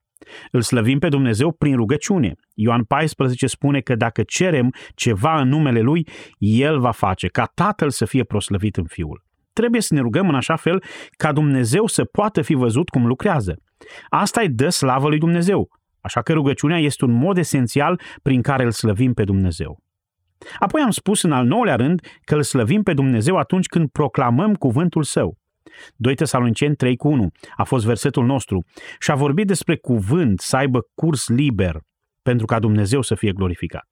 Îl 0.51 0.61
slăvim 0.61 0.99
pe 0.99 1.09
Dumnezeu 1.09 1.51
prin 1.51 1.75
rugăciune. 1.75 2.33
Ioan 2.53 2.83
14 2.83 3.47
spune 3.47 3.79
că 3.79 3.95
dacă 3.95 4.23
cerem 4.23 4.73
ceva 4.95 5.41
în 5.41 5.47
numele 5.47 5.79
Lui, 5.79 6.07
El 6.37 6.79
va 6.79 6.91
face, 6.91 7.27
ca 7.27 7.51
Tatăl 7.53 7.89
să 7.89 8.05
fie 8.05 8.23
proslăvit 8.23 8.75
în 8.75 8.85
Fiul. 8.85 9.23
Trebuie 9.53 9.81
să 9.81 9.93
ne 9.93 9.99
rugăm 9.99 10.29
în 10.29 10.35
așa 10.35 10.55
fel 10.55 10.83
ca 11.17 11.31
Dumnezeu 11.31 11.87
să 11.87 12.03
poată 12.03 12.41
fi 12.41 12.53
văzut 12.53 12.89
cum 12.89 13.05
lucrează. 13.05 13.55
Asta 14.09 14.41
îi 14.41 14.49
dă 14.49 14.69
slavă 14.69 15.07
lui 15.07 15.17
Dumnezeu. 15.17 15.69
Așa 16.01 16.21
că 16.21 16.33
rugăciunea 16.33 16.77
este 16.77 17.05
un 17.05 17.11
mod 17.11 17.37
esențial 17.37 18.01
prin 18.21 18.41
care 18.41 18.63
îl 18.63 18.71
slăvim 18.71 19.13
pe 19.13 19.23
Dumnezeu. 19.23 19.83
Apoi 20.59 20.81
am 20.81 20.91
spus 20.91 21.21
în 21.21 21.31
al 21.31 21.45
nouălea 21.45 21.75
rând 21.75 22.01
că 22.23 22.35
îl 22.35 22.43
slăvim 22.43 22.83
pe 22.83 22.93
Dumnezeu 22.93 23.37
atunci 23.37 23.65
când 23.67 23.89
proclamăm 23.89 24.53
cuvântul 24.53 25.03
său. 25.03 25.37
2 25.95 26.15
Tesaloniceni 26.15 26.75
3 26.75 26.95
cu 26.95 27.07
1 27.07 27.31
a 27.55 27.63
fost 27.63 27.85
versetul 27.85 28.25
nostru 28.25 28.65
și 28.99 29.11
a 29.11 29.15
vorbit 29.15 29.47
despre 29.47 29.75
cuvânt 29.77 30.39
să 30.39 30.55
aibă 30.55 30.87
curs 30.95 31.27
liber 31.27 31.79
pentru 32.21 32.45
ca 32.45 32.59
Dumnezeu 32.59 33.01
să 33.01 33.15
fie 33.15 33.31
glorificat. 33.31 33.87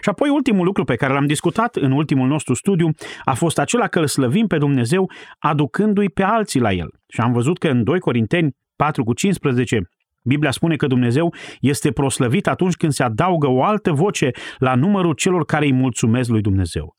Și 0.00 0.08
apoi 0.08 0.28
ultimul 0.28 0.64
lucru 0.64 0.84
pe 0.84 0.94
care 0.94 1.12
l-am 1.12 1.26
discutat 1.26 1.76
în 1.76 1.92
ultimul 1.92 2.28
nostru 2.28 2.54
studiu 2.54 2.88
a 3.24 3.34
fost 3.34 3.58
acela 3.58 3.86
că 3.86 3.98
îl 3.98 4.06
slăvim 4.06 4.46
pe 4.46 4.58
Dumnezeu 4.58 5.10
aducându-i 5.38 6.08
pe 6.08 6.22
alții 6.22 6.60
la 6.60 6.72
el. 6.72 6.88
Și 7.08 7.20
am 7.20 7.32
văzut 7.32 7.58
că 7.58 7.68
în 7.68 7.84
2 7.84 7.98
Corinteni 7.98 8.56
4 8.76 9.04
cu 9.04 9.12
15 9.12 9.88
Biblia 10.24 10.50
spune 10.50 10.76
că 10.76 10.86
Dumnezeu 10.86 11.34
este 11.60 11.92
proslăvit 11.92 12.46
atunci 12.46 12.74
când 12.74 12.92
se 12.92 13.02
adaugă 13.02 13.48
o 13.48 13.64
altă 13.64 13.92
voce 13.92 14.30
la 14.58 14.74
numărul 14.74 15.14
celor 15.14 15.44
care 15.44 15.64
îi 15.64 15.72
mulțumesc 15.72 16.28
lui 16.28 16.40
Dumnezeu. 16.40 16.96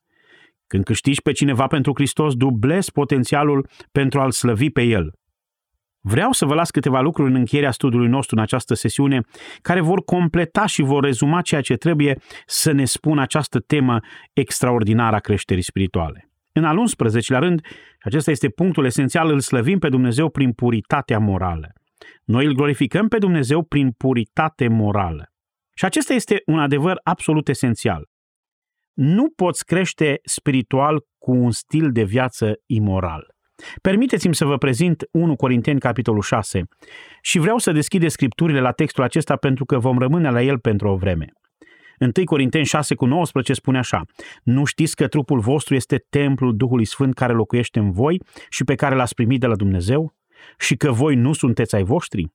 Când 0.66 0.84
câștigi 0.84 1.22
pe 1.22 1.32
cineva 1.32 1.66
pentru 1.66 1.92
Hristos, 1.94 2.34
dublezi 2.34 2.92
potențialul 2.92 3.68
pentru 3.92 4.20
a-L 4.20 4.30
slăvi 4.30 4.70
pe 4.70 4.82
El. 4.82 5.12
Vreau 6.06 6.32
să 6.32 6.44
vă 6.44 6.54
las 6.54 6.70
câteva 6.70 7.00
lucruri 7.00 7.30
în 7.30 7.36
încheierea 7.36 7.70
studiului 7.70 8.08
nostru 8.08 8.36
în 8.36 8.42
această 8.42 8.74
sesiune, 8.74 9.20
care 9.62 9.80
vor 9.80 10.04
completa 10.04 10.66
și 10.66 10.82
vor 10.82 11.04
rezuma 11.04 11.40
ceea 11.40 11.60
ce 11.60 11.74
trebuie 11.74 12.18
să 12.46 12.72
ne 12.72 12.84
spună 12.84 13.20
această 13.20 13.60
temă 13.60 14.00
extraordinară 14.32 15.16
a 15.16 15.18
creșterii 15.18 15.62
spirituale. 15.62 16.28
În 16.52 16.64
al 16.64 16.76
11-lea 16.76 17.38
rând, 17.38 17.60
și 17.64 18.02
acesta 18.02 18.30
este 18.30 18.48
punctul 18.48 18.84
esențial, 18.84 19.30
îl 19.30 19.40
slăvim 19.40 19.78
pe 19.78 19.88
Dumnezeu 19.88 20.28
prin 20.30 20.52
puritatea 20.52 21.18
morală. 21.18 21.72
Noi 22.24 22.44
îl 22.44 22.54
glorificăm 22.54 23.08
pe 23.08 23.18
Dumnezeu 23.18 23.62
prin 23.62 23.90
puritate 23.90 24.68
morală. 24.68 25.32
Și 25.74 25.84
acesta 25.84 26.14
este 26.14 26.42
un 26.46 26.58
adevăr 26.58 27.00
absolut 27.02 27.48
esențial. 27.48 28.08
Nu 28.94 29.30
poți 29.36 29.64
crește 29.64 30.20
spiritual 30.24 31.04
cu 31.18 31.32
un 31.32 31.50
stil 31.50 31.92
de 31.92 32.02
viață 32.02 32.52
imoral. 32.66 33.34
Permiteți-mi 33.82 34.34
să 34.34 34.44
vă 34.44 34.58
prezint 34.58 35.04
1 35.10 35.36
Corinteni, 35.36 35.80
capitolul 35.80 36.22
6, 36.22 36.62
și 37.22 37.38
vreau 37.38 37.58
să 37.58 37.72
deschide 37.72 38.08
scripturile 38.08 38.60
la 38.60 38.72
textul 38.72 39.04
acesta 39.04 39.36
pentru 39.36 39.64
că 39.64 39.78
vom 39.78 39.98
rămâne 39.98 40.30
la 40.30 40.42
el 40.42 40.58
pentru 40.58 40.88
o 40.88 40.96
vreme. 40.96 41.26
1 41.98 42.24
Corinteni 42.24 42.64
6 42.64 42.94
cu 42.94 43.06
19 43.06 43.52
spune 43.52 43.78
așa, 43.78 44.02
Nu 44.42 44.64
știți 44.64 44.96
că 44.96 45.08
trupul 45.08 45.40
vostru 45.40 45.74
este 45.74 46.04
templul 46.08 46.56
Duhului 46.56 46.84
Sfânt 46.84 47.14
care 47.14 47.32
locuiește 47.32 47.78
în 47.78 47.92
voi 47.92 48.20
și 48.48 48.64
pe 48.64 48.74
care 48.74 48.94
l-ați 48.94 49.14
primit 49.14 49.40
de 49.40 49.46
la 49.46 49.56
Dumnezeu? 49.56 50.14
și 50.58 50.76
că 50.76 50.92
voi 50.92 51.14
nu 51.14 51.32
sunteți 51.32 51.74
ai 51.74 51.82
voștri? 51.82 52.32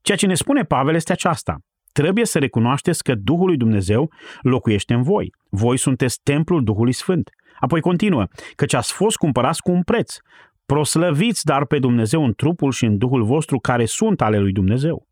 Ceea 0.00 0.16
ce 0.16 0.26
ne 0.26 0.34
spune 0.34 0.62
Pavel 0.62 0.94
este 0.94 1.12
aceasta. 1.12 1.58
Trebuie 1.92 2.24
să 2.24 2.38
recunoașteți 2.38 3.02
că 3.02 3.14
Duhul 3.14 3.46
lui 3.46 3.56
Dumnezeu 3.56 4.10
locuiește 4.40 4.94
în 4.94 5.02
voi. 5.02 5.34
Voi 5.48 5.76
sunteți 5.76 6.20
templul 6.22 6.64
Duhului 6.64 6.92
Sfânt. 6.92 7.30
Apoi 7.60 7.80
continuă, 7.80 8.26
căci 8.54 8.74
ați 8.74 8.92
fost 8.92 9.16
cumpărați 9.16 9.62
cu 9.62 9.70
un 9.70 9.82
preț. 9.82 10.16
Proslăviți 10.66 11.44
dar 11.44 11.66
pe 11.66 11.78
Dumnezeu 11.78 12.24
în 12.24 12.32
trupul 12.32 12.72
și 12.72 12.84
în 12.84 12.98
Duhul 12.98 13.24
vostru 13.24 13.58
care 13.58 13.84
sunt 13.84 14.20
ale 14.20 14.38
lui 14.38 14.52
Dumnezeu. 14.52 15.06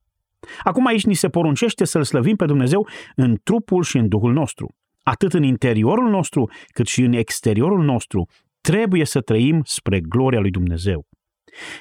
Acum 0.63 0.87
aici 0.87 1.05
ni 1.05 1.15
se 1.15 1.29
poruncește 1.29 1.85
să-L 1.85 2.05
slăvim 2.05 2.37
pe 2.37 2.45
Dumnezeu 2.45 2.89
în 3.17 3.37
trupul 3.43 3.83
și 3.83 3.97
în 3.97 4.09
Duhul 4.09 4.33
nostru. 4.33 4.75
Atât 5.03 5.33
în 5.33 5.43
interiorul 5.43 6.11
nostru, 6.11 6.51
cât 6.67 6.87
și 6.87 7.03
în 7.03 7.13
exteriorul 7.13 7.85
nostru, 7.85 8.29
trebuie 8.61 9.05
să 9.05 9.21
trăim 9.21 9.61
spre 9.65 10.01
gloria 10.01 10.41
lui 10.41 10.51
Dumnezeu. 10.51 11.07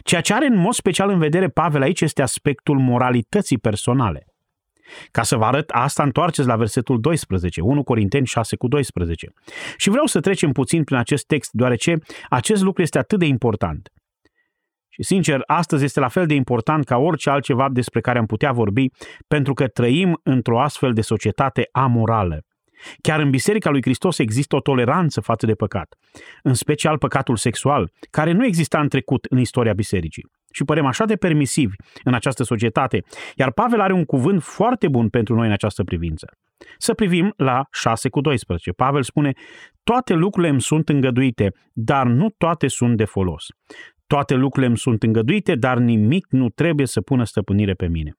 Ceea 0.03 0.21
ce 0.21 0.33
are 0.33 0.45
în 0.45 0.57
mod 0.57 0.73
special 0.73 1.09
în 1.09 1.19
vedere 1.19 1.47
Pavel 1.47 1.81
aici 1.81 2.01
este 2.01 2.21
aspectul 2.21 2.79
moralității 2.79 3.57
personale. 3.57 4.23
Ca 5.11 5.23
să 5.23 5.35
vă 5.35 5.45
arăt 5.45 5.69
asta, 5.69 6.03
întoarceți 6.03 6.47
la 6.47 6.55
versetul 6.55 6.99
12, 6.99 7.61
1 7.61 7.83
Corinteni 7.83 8.25
6 8.25 8.55
cu 8.55 8.67
12. 8.67 9.27
Și 9.77 9.89
vreau 9.89 10.05
să 10.05 10.19
trecem 10.19 10.51
puțin 10.51 10.83
prin 10.83 10.97
acest 10.97 11.25
text, 11.25 11.49
deoarece 11.51 11.95
acest 12.29 12.63
lucru 12.63 12.81
este 12.81 12.97
atât 12.97 13.19
de 13.19 13.25
important. 13.25 13.89
Și 14.89 15.03
sincer, 15.03 15.41
astăzi 15.45 15.83
este 15.83 15.99
la 15.99 16.07
fel 16.07 16.25
de 16.25 16.33
important 16.33 16.85
ca 16.85 16.97
orice 16.97 17.29
altceva 17.29 17.69
despre 17.69 18.01
care 18.01 18.17
am 18.17 18.25
putea 18.25 18.51
vorbi, 18.51 18.85
pentru 19.27 19.53
că 19.53 19.67
trăim 19.67 20.19
într-o 20.23 20.61
astfel 20.61 20.93
de 20.93 21.01
societate 21.01 21.69
amorală. 21.71 22.39
Chiar 23.01 23.19
în 23.19 23.29
Biserica 23.29 23.69
lui 23.69 23.81
Hristos 23.81 24.17
există 24.17 24.55
o 24.55 24.59
toleranță 24.59 25.21
față 25.21 25.45
de 25.45 25.53
păcat, 25.53 25.95
în 26.43 26.53
special 26.53 26.97
păcatul 26.97 27.35
sexual, 27.35 27.91
care 28.09 28.31
nu 28.31 28.45
exista 28.45 28.79
în 28.79 28.87
trecut 28.87 29.25
în 29.25 29.37
istoria 29.37 29.73
bisericii. 29.73 30.25
Și 30.51 30.63
părem 30.63 30.85
așa 30.85 31.05
de 31.05 31.15
permisivi 31.15 31.75
în 32.03 32.13
această 32.13 32.43
societate, 32.43 33.03
iar 33.35 33.51
Pavel 33.51 33.79
are 33.79 33.93
un 33.93 34.05
cuvânt 34.05 34.43
foarte 34.43 34.87
bun 34.87 35.09
pentru 35.09 35.35
noi 35.35 35.45
în 35.45 35.51
această 35.51 35.83
privință. 35.83 36.27
Să 36.77 36.93
privim 36.93 37.33
la 37.37 37.67
6 37.71 38.09
cu 38.09 38.21
12. 38.21 38.71
Pavel 38.71 39.03
spune, 39.03 39.31
toate 39.83 40.13
lucrurile 40.13 40.51
îmi 40.51 40.61
sunt 40.61 40.89
îngăduite, 40.89 41.51
dar 41.73 42.07
nu 42.07 42.29
toate 42.37 42.67
sunt 42.67 42.97
de 42.97 43.05
folos. 43.05 43.45
Toate 44.07 44.33
lucrurile 44.33 44.67
îmi 44.67 44.77
sunt 44.77 45.03
îngăduite, 45.03 45.55
dar 45.55 45.77
nimic 45.77 46.25
nu 46.29 46.49
trebuie 46.49 46.85
să 46.85 47.01
pună 47.01 47.23
stăpânire 47.23 47.73
pe 47.73 47.87
mine. 47.87 48.13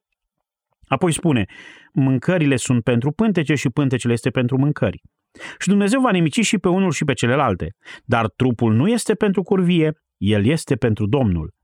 Apoi 0.87 1.13
spune, 1.13 1.45
mâncările 1.93 2.57
sunt 2.57 2.83
pentru 2.83 3.13
pântece 3.13 3.55
și 3.55 3.71
pântecele 3.71 4.13
este 4.13 4.31
pentru 4.31 4.59
mâncări. 4.59 5.03
Și 5.59 5.69
Dumnezeu 5.69 6.01
va 6.01 6.11
nimici 6.11 6.41
și 6.41 6.59
pe 6.59 6.69
unul 6.69 6.91
și 6.91 7.05
pe 7.05 7.13
celelalte, 7.13 7.75
dar 8.05 8.29
trupul 8.29 8.75
nu 8.75 8.89
este 8.89 9.15
pentru 9.15 9.43
curvie, 9.43 9.93
el 10.17 10.47
este 10.47 10.77
pentru 10.77 11.07
Domnul. 11.07 11.55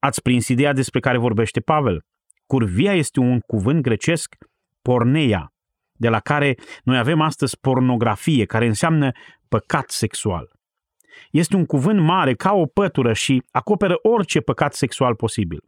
Ați 0.00 0.22
prins 0.22 0.48
ideea 0.48 0.72
despre 0.72 1.00
care 1.00 1.18
vorbește 1.18 1.60
Pavel? 1.60 2.04
Curvia 2.46 2.94
este 2.94 3.20
un 3.20 3.40
cuvânt 3.40 3.82
grecesc, 3.82 4.36
porneia, 4.82 5.52
de 5.92 6.08
la 6.08 6.20
care 6.20 6.54
noi 6.82 6.98
avem 6.98 7.20
astăzi 7.20 7.58
pornografie, 7.60 8.44
care 8.44 8.66
înseamnă 8.66 9.10
păcat 9.48 9.90
sexual. 9.90 10.50
Este 11.30 11.56
un 11.56 11.64
cuvânt 11.64 12.00
mare, 12.00 12.34
ca 12.34 12.52
o 12.52 12.66
pătură 12.66 13.12
și 13.12 13.42
acoperă 13.50 13.94
orice 14.02 14.40
păcat 14.40 14.74
sexual 14.74 15.14
posibil. 15.14 15.64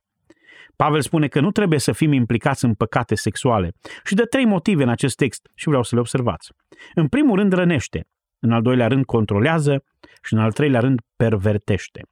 Pavel 0.76 1.00
spune 1.00 1.28
că 1.28 1.40
nu 1.40 1.50
trebuie 1.50 1.78
să 1.78 1.92
fim 1.92 2.12
implicați 2.12 2.64
în 2.64 2.74
păcate 2.74 3.14
sexuale 3.14 3.72
și 4.04 4.14
dă 4.14 4.24
trei 4.24 4.44
motive 4.44 4.82
în 4.82 4.88
acest 4.88 5.16
text 5.16 5.50
și 5.54 5.68
vreau 5.68 5.82
să 5.82 5.94
le 5.94 6.00
observați. 6.00 6.50
În 6.94 7.08
primul 7.08 7.38
rând 7.38 7.52
rănește, 7.52 8.06
în 8.38 8.52
al 8.52 8.62
doilea 8.62 8.86
rând 8.86 9.04
controlează 9.04 9.84
și 10.22 10.34
în 10.34 10.38
al 10.38 10.52
treilea 10.52 10.80
rând 10.80 11.00
pervertește. 11.16 12.02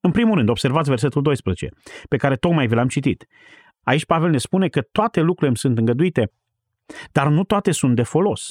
În 0.00 0.10
primul 0.10 0.34
rând, 0.34 0.48
observați 0.48 0.88
versetul 0.88 1.22
12, 1.22 1.68
pe 2.08 2.16
care 2.16 2.36
tocmai 2.36 2.66
vi 2.66 2.74
l-am 2.74 2.88
citit. 2.88 3.26
Aici 3.82 4.04
Pavel 4.04 4.30
ne 4.30 4.38
spune 4.38 4.68
că 4.68 4.80
toate 4.80 5.20
lucrurile 5.20 5.48
îmi 5.48 5.56
sunt 5.56 5.78
îngăduite, 5.78 6.32
dar 7.12 7.28
nu 7.28 7.44
toate 7.44 7.70
sunt 7.70 7.96
de 7.96 8.02
folos. 8.02 8.46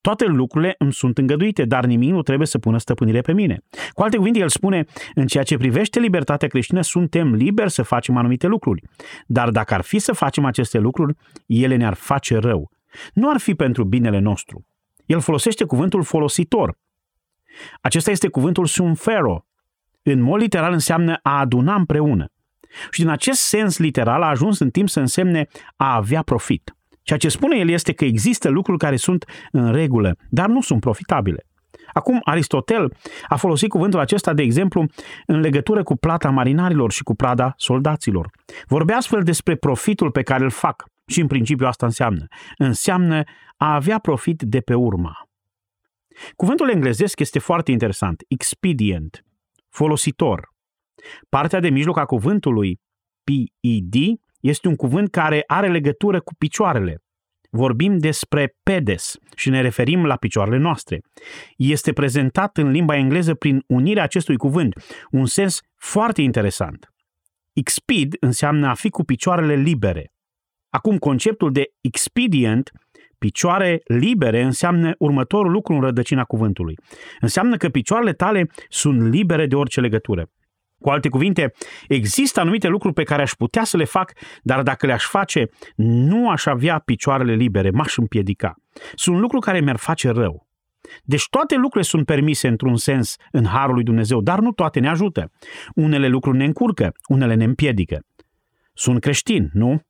Toate 0.00 0.24
lucrurile 0.24 0.74
îmi 0.78 0.92
sunt 0.92 1.18
îngăduite, 1.18 1.64
dar 1.64 1.84
nimic 1.84 2.10
nu 2.10 2.22
trebuie 2.22 2.46
să 2.46 2.58
pună 2.58 2.78
stăpânire 2.78 3.20
pe 3.20 3.32
mine. 3.32 3.58
Cu 3.92 4.02
alte 4.02 4.16
cuvinte, 4.16 4.38
el 4.38 4.48
spune, 4.48 4.84
în 5.14 5.26
ceea 5.26 5.44
ce 5.44 5.56
privește 5.56 6.00
libertatea 6.00 6.48
creștină, 6.48 6.80
suntem 6.80 7.34
liberi 7.34 7.70
să 7.70 7.82
facem 7.82 8.16
anumite 8.16 8.46
lucruri. 8.46 8.82
Dar 9.26 9.50
dacă 9.50 9.74
ar 9.74 9.80
fi 9.80 9.98
să 9.98 10.12
facem 10.12 10.44
aceste 10.44 10.78
lucruri, 10.78 11.14
ele 11.46 11.76
ne-ar 11.76 11.94
face 11.94 12.36
rău. 12.36 12.70
Nu 13.12 13.30
ar 13.30 13.38
fi 13.38 13.54
pentru 13.54 13.84
binele 13.84 14.18
nostru. 14.18 14.66
El 15.06 15.20
folosește 15.20 15.64
cuvântul 15.64 16.02
folositor. 16.02 16.78
Acesta 17.80 18.10
este 18.10 18.28
cuvântul 18.28 18.66
sumfero. 18.66 19.46
În 20.02 20.20
mod 20.20 20.40
literal 20.40 20.72
înseamnă 20.72 21.18
a 21.22 21.38
aduna 21.38 21.74
împreună. 21.74 22.26
Și 22.90 23.00
din 23.00 23.08
acest 23.08 23.40
sens 23.40 23.78
literal 23.78 24.22
a 24.22 24.28
ajuns 24.28 24.58
în 24.58 24.70
timp 24.70 24.88
să 24.88 25.00
însemne 25.00 25.46
a 25.76 25.94
avea 25.94 26.22
profit. 26.22 26.76
Ceea 27.02 27.18
ce 27.18 27.28
spune 27.28 27.56
el 27.56 27.68
este 27.68 27.92
că 27.92 28.04
există 28.04 28.48
lucruri 28.48 28.78
care 28.78 28.96
sunt 28.96 29.24
în 29.50 29.72
regulă, 29.72 30.16
dar 30.28 30.48
nu 30.48 30.60
sunt 30.60 30.80
profitabile. 30.80 31.46
Acum, 31.92 32.20
Aristotel 32.24 32.96
a 33.28 33.36
folosit 33.36 33.68
cuvântul 33.68 34.00
acesta, 34.00 34.34
de 34.34 34.42
exemplu, 34.42 34.86
în 35.26 35.40
legătură 35.40 35.82
cu 35.82 35.96
plata 35.96 36.30
marinarilor 36.30 36.92
și 36.92 37.02
cu 37.02 37.14
prada 37.14 37.52
soldaților. 37.56 38.30
Vorbea 38.66 38.96
astfel 38.96 39.22
despre 39.22 39.56
profitul 39.56 40.10
pe 40.10 40.22
care 40.22 40.44
îl 40.44 40.50
fac 40.50 40.84
și 41.06 41.20
în 41.20 41.26
principiu 41.26 41.66
asta 41.66 41.86
înseamnă. 41.86 42.26
Înseamnă 42.56 43.22
a 43.56 43.74
avea 43.74 43.98
profit 43.98 44.42
de 44.42 44.60
pe 44.60 44.74
urma. 44.74 45.12
Cuvântul 46.36 46.70
englezesc 46.70 47.20
este 47.20 47.38
foarte 47.38 47.70
interesant, 47.70 48.22
expedient, 48.28 49.24
folositor. 49.72 50.48
Partea 51.28 51.60
de 51.60 51.68
mijloc 51.68 51.96
a 51.96 52.04
cuvântului 52.04 52.80
PED 53.24 53.94
este 54.40 54.68
un 54.68 54.76
cuvânt 54.76 55.10
care 55.10 55.42
are 55.46 55.68
legătură 55.68 56.20
cu 56.20 56.34
picioarele. 56.34 57.02
Vorbim 57.50 57.98
despre 57.98 58.56
pedes 58.62 59.16
și 59.36 59.50
ne 59.50 59.60
referim 59.60 60.06
la 60.06 60.16
picioarele 60.16 60.56
noastre. 60.56 61.00
Este 61.56 61.92
prezentat 61.92 62.56
în 62.56 62.70
limba 62.70 62.96
engleză 62.96 63.34
prin 63.34 63.64
unirea 63.66 64.02
acestui 64.02 64.36
cuvânt, 64.36 64.74
un 65.10 65.26
sens 65.26 65.60
foarte 65.76 66.22
interesant. 66.22 66.86
Exped 67.52 68.14
înseamnă 68.20 68.68
a 68.68 68.74
fi 68.74 68.90
cu 68.90 69.04
picioarele 69.04 69.54
libere. 69.54 70.12
Acum, 70.68 70.98
conceptul 70.98 71.52
de 71.52 71.64
expedient, 71.80 72.70
picioare 73.22 73.80
libere, 73.84 74.42
înseamnă 74.42 74.94
următorul 74.98 75.50
lucru 75.50 75.74
în 75.74 75.80
rădăcina 75.80 76.24
cuvântului. 76.24 76.78
Înseamnă 77.20 77.56
că 77.56 77.68
picioarele 77.68 78.12
tale 78.12 78.46
sunt 78.68 79.12
libere 79.12 79.46
de 79.46 79.54
orice 79.54 79.80
legătură. 79.80 80.30
Cu 80.80 80.90
alte 80.90 81.08
cuvinte, 81.08 81.52
există 81.88 82.40
anumite 82.40 82.68
lucruri 82.68 82.94
pe 82.94 83.02
care 83.02 83.22
aș 83.22 83.32
putea 83.32 83.64
să 83.64 83.76
le 83.76 83.84
fac, 83.84 84.12
dar 84.42 84.62
dacă 84.62 84.86
le-aș 84.86 85.04
face, 85.04 85.50
nu 85.76 86.30
aș 86.30 86.46
avea 86.46 86.78
picioarele 86.78 87.34
libere, 87.34 87.70
m-aș 87.70 87.96
împiedica. 87.96 88.54
Sunt 88.94 89.18
lucruri 89.18 89.44
care 89.44 89.60
mi-ar 89.60 89.76
face 89.76 90.08
rău. 90.10 90.46
Deci 91.02 91.28
toate 91.30 91.54
lucrurile 91.54 91.82
sunt 91.82 92.06
permise 92.06 92.48
într-un 92.48 92.76
sens 92.76 93.16
în 93.30 93.44
harul 93.44 93.74
lui 93.74 93.84
Dumnezeu, 93.84 94.20
dar 94.20 94.38
nu 94.38 94.52
toate 94.52 94.80
ne 94.80 94.88
ajută. 94.88 95.30
Unele 95.74 96.08
lucruri 96.08 96.36
ne 96.36 96.44
încurcă, 96.44 96.92
unele 97.08 97.34
ne 97.34 97.44
împiedică. 97.44 98.00
Sunt 98.72 99.00
creștin, 99.00 99.50
nu? 99.52 99.80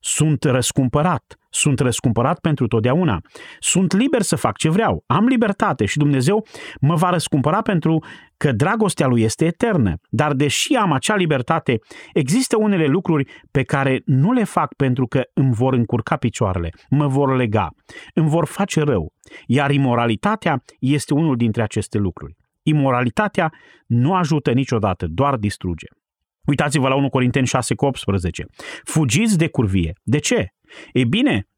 Sunt 0.00 0.44
răscumpărat, 0.44 1.38
sunt 1.54 1.78
răscumpărat 1.78 2.38
pentru 2.40 2.66
totdeauna. 2.66 3.18
Sunt 3.58 3.92
liber 3.92 4.22
să 4.22 4.36
fac 4.36 4.56
ce 4.56 4.68
vreau. 4.68 5.04
Am 5.06 5.26
libertate 5.26 5.84
și 5.84 5.98
Dumnezeu 5.98 6.46
mă 6.80 6.94
va 6.94 7.10
răscumpăra 7.10 7.62
pentru 7.62 8.04
că 8.36 8.52
dragostea 8.52 9.06
lui 9.06 9.22
este 9.22 9.44
eternă. 9.44 9.94
Dar 10.08 10.32
deși 10.32 10.74
am 10.74 10.92
acea 10.92 11.16
libertate, 11.16 11.78
există 12.12 12.56
unele 12.58 12.86
lucruri 12.86 13.30
pe 13.50 13.62
care 13.62 14.02
nu 14.04 14.32
le 14.32 14.44
fac 14.44 14.74
pentru 14.74 15.06
că 15.06 15.22
îmi 15.34 15.52
vor 15.52 15.72
încurca 15.72 16.16
picioarele, 16.16 16.70
mă 16.90 17.06
vor 17.06 17.36
lega, 17.36 17.68
îmi 18.14 18.28
vor 18.28 18.46
face 18.46 18.80
rău. 18.80 19.12
Iar 19.46 19.70
imoralitatea 19.70 20.62
este 20.78 21.14
unul 21.14 21.36
dintre 21.36 21.62
aceste 21.62 21.98
lucruri. 21.98 22.34
Imoralitatea 22.62 23.52
nu 23.86 24.14
ajută 24.14 24.52
niciodată, 24.52 25.06
doar 25.08 25.36
distruge. 25.36 25.86
Uitați-vă 26.44 26.88
la 26.88 26.94
1 26.94 27.08
Corinteni 27.08 27.46
6 27.46 27.74
cu 27.74 27.84
18. 27.84 28.46
Fugiți 28.84 29.38
de 29.38 29.48
curvie. 29.48 29.92
De 30.02 30.18
ce? 30.18 30.48
E 30.92 31.04
bine, 31.04 31.48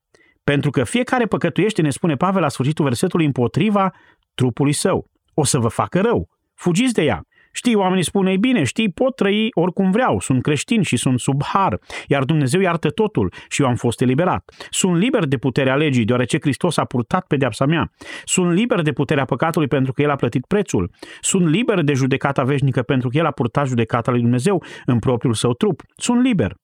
pentru 0.45 0.71
că 0.71 0.85
fiecare 0.85 1.27
păcătuiește, 1.27 1.83
ne 1.83 1.91
spune 1.91 2.17
Pavel 2.17 2.41
la 2.41 2.49
sfârșitul 2.49 2.85
versetului, 2.85 3.25
împotriva 3.25 3.93
trupului 4.35 4.73
său. 4.73 5.11
O 5.35 5.45
să 5.45 5.59
vă 5.59 5.69
facă 5.69 6.01
rău. 6.01 6.29
Fugiți 6.55 6.93
de 6.93 7.03
ea. 7.03 7.23
Știi, 7.57 7.75
oamenii 7.75 8.05
spun, 8.05 8.27
ei 8.27 8.39
bine, 8.39 8.63
știi, 8.63 8.93
pot 8.93 9.17
trăi 9.17 9.49
oricum 9.55 9.91
vreau, 9.91 10.21
sunt 10.21 10.43
creștin 10.43 10.83
și 10.83 10.97
sunt 10.97 11.21
sub 11.21 11.43
har, 11.43 11.79
iar 12.07 12.25
Dumnezeu 12.25 12.61
iartă 12.61 12.91
totul 12.91 13.33
și 13.49 13.63
eu 13.63 13.69
am 13.69 13.75
fost 13.75 14.01
eliberat. 14.01 14.67
Sunt 14.71 14.97
liber 14.97 15.25
de 15.25 15.37
puterea 15.37 15.77
legii, 15.77 16.05
deoarece 16.05 16.39
Hristos 16.41 16.77
a 16.77 16.85
purtat 16.85 17.27
pedeapsa 17.27 17.67
mea. 17.67 17.91
Sunt 18.25 18.53
liber 18.53 18.83
de 18.83 18.93
puterea 18.93 19.25
păcatului 19.25 19.69
pentru 19.69 19.93
că 19.93 20.03
El 20.03 20.11
a 20.11 20.17
plătit 20.17 20.47
prețul. 20.47 20.91
Sunt 21.21 21.47
liber 21.49 21.83
de 21.83 21.93
judecata 21.93 22.43
veșnică 22.43 22.83
pentru 22.83 23.09
că 23.09 23.17
El 23.17 23.27
a 23.27 23.31
purtat 23.31 23.67
judecata 23.67 24.11
lui 24.11 24.21
Dumnezeu 24.21 24.63
în 24.85 24.99
propriul 24.99 25.35
său 25.35 25.53
trup. 25.53 25.83
Sunt 25.97 26.23
liber. 26.23 26.55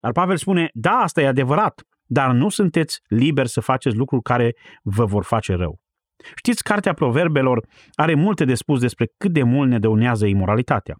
Dar 0.00 0.12
Pavel 0.12 0.36
spune, 0.36 0.68
da, 0.72 0.92
asta 0.92 1.20
e 1.20 1.26
adevărat, 1.26 1.82
dar 2.04 2.30
nu 2.30 2.48
sunteți 2.48 3.00
liberi 3.08 3.48
să 3.48 3.60
faceți 3.60 3.96
lucruri 3.96 4.22
care 4.22 4.54
vă 4.82 5.04
vor 5.04 5.24
face 5.24 5.54
rău. 5.54 5.78
Știți, 6.34 6.62
Cartea 6.62 6.92
Proverbelor 6.92 7.64
are 7.94 8.14
multe 8.14 8.44
de 8.44 8.54
spus 8.54 8.80
despre 8.80 9.06
cât 9.16 9.32
de 9.32 9.42
mult 9.42 9.70
ne 9.70 9.78
dăunează 9.78 10.26
imoralitatea. 10.26 10.94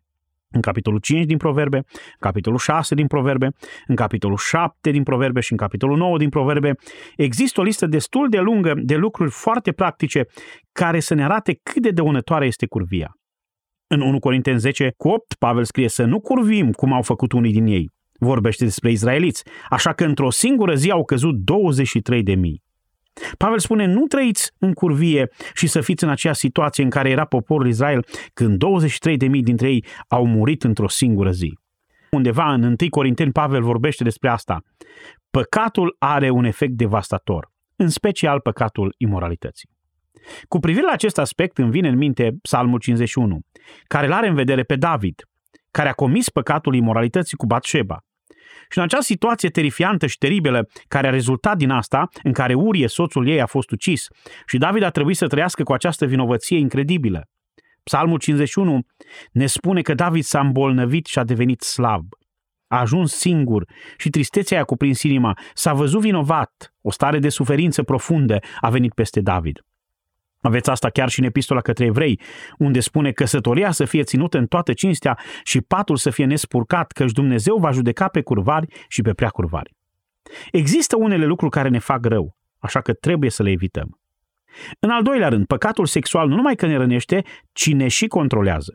În 0.53 0.61
capitolul 0.61 0.99
5 0.99 1.25
din 1.25 1.37
Proverbe, 1.37 1.77
în 1.77 1.85
capitolul 2.19 2.59
6 2.59 2.95
din 2.95 3.07
Proverbe, 3.07 3.49
în 3.87 3.97
capitolul 3.97 4.37
7 4.37 4.91
din 4.91 5.03
Proverbe 5.03 5.41
și 5.41 5.53
în 5.53 5.59
capitolul 5.59 5.97
9 5.97 6.19
din 6.19 6.29
Proverbe, 6.29 6.73
există 7.17 7.61
o 7.61 7.63
listă 7.63 7.87
destul 7.87 8.29
de 8.29 8.39
lungă 8.39 8.73
de 8.77 8.97
lucruri 8.97 9.31
foarte 9.31 9.73
practice 9.73 10.25
care 10.73 11.01
să 11.01 11.15
ne 11.15 11.25
arate 11.25 11.61
cât 11.63 11.83
de 11.83 11.91
dăunătoare 11.91 12.47
este 12.47 12.67
curvia. 12.67 13.15
În 13.87 14.01
1 14.01 14.19
Corinteni 14.19 14.59
10 14.59 14.93
cu 14.97 15.09
8, 15.09 15.35
Pavel 15.35 15.65
scrie 15.65 15.89
să 15.89 16.05
nu 16.05 16.21
curvim 16.21 16.71
cum 16.71 16.93
au 16.93 17.03
făcut 17.03 17.33
unii 17.33 17.53
din 17.53 17.67
ei. 17.67 17.91
Vorbește 18.19 18.65
despre 18.65 18.91
izraeliți, 18.91 19.45
așa 19.69 19.93
că 19.93 20.05
într-o 20.05 20.31
singură 20.31 20.75
zi 20.75 20.91
au 20.91 21.05
căzut 21.05 21.35
23 21.35 22.23
de 22.23 22.35
mii. 22.35 22.63
Pavel 23.39 23.59
spune, 23.59 23.87
nu 23.87 24.07
trăiți 24.07 24.53
în 24.59 24.73
curvie 24.73 25.29
și 25.55 25.67
să 25.67 25.81
fiți 25.81 26.05
în 26.05 26.11
aceea 26.11 26.33
situație 26.33 26.85
în 26.85 26.91
care 26.91 27.11
era 27.11 27.25
poporul 27.25 27.69
Israel 27.69 28.07
când 28.35 28.59
23 28.59 29.17
de 29.17 29.27
mii 29.27 29.43
dintre 29.43 29.69
ei 29.69 29.85
au 30.09 30.27
murit 30.27 30.65
într-o 30.65 30.89
singură 30.89 31.31
zi. 31.31 31.59
Undeva 32.11 32.53
în 32.53 32.63
1 32.63 32.75
Corinteni 32.91 33.33
Pavel 33.33 33.63
vorbește 33.63 34.05
despre 34.05 34.29
asta. 34.29 34.63
Păcatul 35.31 35.97
are 35.99 36.31
un 36.31 36.45
efect 36.45 36.73
devastator, 36.73 37.51
în 37.77 37.89
special 37.89 38.41
păcatul 38.41 38.95
imoralității. 38.97 39.69
Cu 40.49 40.59
privire 40.59 40.85
la 40.85 40.93
acest 40.93 41.19
aspect 41.19 41.59
îmi 41.59 41.71
vine 41.71 41.89
în 41.89 41.97
minte 41.97 42.37
Psalmul 42.43 42.79
51, 42.79 43.41
care 43.85 44.07
îl 44.07 44.13
are 44.13 44.29
în 44.29 44.35
vedere 44.35 44.63
pe 44.63 44.77
David, 44.77 45.23
care 45.71 45.89
a 45.89 45.93
comis 45.93 46.29
păcatul 46.29 46.75
imoralității 46.75 47.37
cu 47.37 47.47
Batșeba. 47.47 47.99
Și 48.71 48.79
în 48.79 48.85
această 48.85 49.05
situație 49.05 49.49
terifiantă 49.49 50.07
și 50.07 50.19
teribilă 50.19 50.69
care 50.89 51.07
a 51.07 51.11
rezultat 51.11 51.57
din 51.57 51.71
asta, 51.71 52.09
în 52.23 52.33
care 52.33 52.55
Urie, 52.55 52.87
soțul 52.87 53.29
ei, 53.29 53.41
a 53.41 53.47
fost 53.47 53.71
ucis 53.71 54.07
și 54.47 54.59
David 54.59 54.83
a 54.83 54.91
trebuit 54.91 55.17
să 55.17 55.27
trăiască 55.27 55.63
cu 55.63 55.73
această 55.73 56.07
vinovăție 56.07 56.59
incredibilă. 56.59 57.29
Psalmul 57.83 58.19
51 58.19 58.81
ne 59.33 59.47
spune 59.47 59.83
că 59.83 59.95
David 59.95 60.23
s-a 60.23 60.41
îmbolnăvit 60.41 61.07
și 61.07 61.19
a 61.19 61.25
devenit 61.25 61.61
slab. 61.61 62.05
A 62.67 62.81
ajuns 62.81 63.15
singur 63.15 63.65
și 63.97 64.11
tristețea 64.11 64.59
i-a 64.59 64.65
cuprins 64.65 65.03
inima. 65.03 65.39
S-a 65.55 65.73
văzut 65.73 66.01
vinovat. 66.01 66.75
O 66.81 66.91
stare 66.91 67.19
de 67.19 67.29
suferință 67.29 67.83
profundă 67.83 68.39
a 68.61 68.71
venit 68.71 68.93
peste 68.93 69.21
David. 69.21 69.65
Aveți 70.41 70.71
asta 70.71 70.91
chiar 70.91 71.09
și 71.09 71.19
în 71.19 71.25
epistola 71.25 71.61
către 71.61 71.85
evrei, 71.85 72.21
unde 72.59 72.81
spune 72.81 73.13
căsătoria 73.13 73.71
să 73.71 73.85
fie 73.85 74.03
ținută 74.03 74.39
în 74.39 74.47
toată 74.47 74.73
cinstea 74.73 75.19
și 75.43 75.61
patul 75.61 75.97
să 75.97 76.11
fie 76.11 76.25
nespurcat, 76.25 76.93
căci 76.93 77.13
Dumnezeu 77.13 77.57
va 77.57 77.71
judeca 77.71 78.09
pe 78.09 78.23
curvari 78.23 78.67
și 78.89 79.03
pe 79.03 79.13
prea 79.13 79.29
curvari. 79.29 79.77
Există 80.51 80.97
unele 80.97 81.25
lucruri 81.25 81.51
care 81.51 81.69
ne 81.69 81.79
fac 81.79 82.05
rău, 82.05 82.37
așa 82.59 82.81
că 82.81 82.93
trebuie 82.93 83.31
să 83.31 83.43
le 83.43 83.51
evităm. 83.51 84.01
În 84.79 84.91
al 84.91 85.03
doilea 85.03 85.29
rând, 85.29 85.47
păcatul 85.47 85.87
sexual 85.87 86.29
nu 86.29 86.35
numai 86.35 86.55
că 86.55 86.67
ne 86.67 86.77
rănește, 86.77 87.23
ci 87.53 87.73
ne 87.73 87.89
și 87.89 88.07
controlează. 88.07 88.73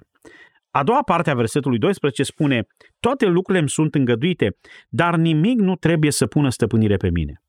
A 0.72 0.84
doua 0.84 1.01
parte 1.03 1.29
a 1.29 1.36
versetului 1.36 1.77
12 1.77 2.24
spune, 2.24 2.63
toate 3.00 3.25
lucrurile 3.25 3.60
îmi 3.60 3.69
sunt 3.69 3.95
îngăduite, 3.95 4.57
dar 4.89 5.15
nimic 5.15 5.60
nu 5.60 5.75
trebuie 5.75 6.12
să 6.12 6.27
pună 6.27 6.50
stăpânire 6.50 6.95
pe 6.95 7.10
mine. 7.10 7.44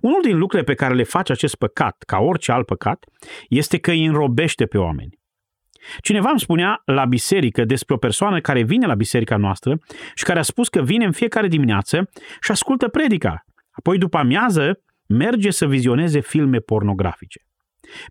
Unul 0.00 0.20
din 0.22 0.36
lucrurile 0.38 0.72
pe 0.72 0.74
care 0.74 0.94
le 0.94 1.02
face 1.02 1.32
acest 1.32 1.54
păcat, 1.54 2.02
ca 2.06 2.18
orice 2.18 2.52
alt 2.52 2.66
păcat, 2.66 3.04
este 3.48 3.78
că 3.78 3.90
îi 3.90 4.04
înrobește 4.04 4.66
pe 4.66 4.78
oameni. 4.78 5.18
Cineva 6.00 6.30
îmi 6.30 6.40
spunea 6.40 6.82
la 6.84 7.04
biserică 7.04 7.64
despre 7.64 7.94
o 7.94 7.98
persoană 7.98 8.40
care 8.40 8.62
vine 8.62 8.86
la 8.86 8.94
biserica 8.94 9.36
noastră 9.36 9.78
și 10.14 10.24
care 10.24 10.38
a 10.38 10.42
spus 10.42 10.68
că 10.68 10.82
vine 10.82 11.04
în 11.04 11.12
fiecare 11.12 11.48
dimineață 11.48 12.10
și 12.40 12.50
ascultă 12.50 12.88
predica. 12.88 13.44
Apoi 13.70 13.98
după 13.98 14.16
amiază 14.16 14.82
merge 15.06 15.50
să 15.50 15.66
vizioneze 15.66 16.20
filme 16.20 16.58
pornografice. 16.58 17.40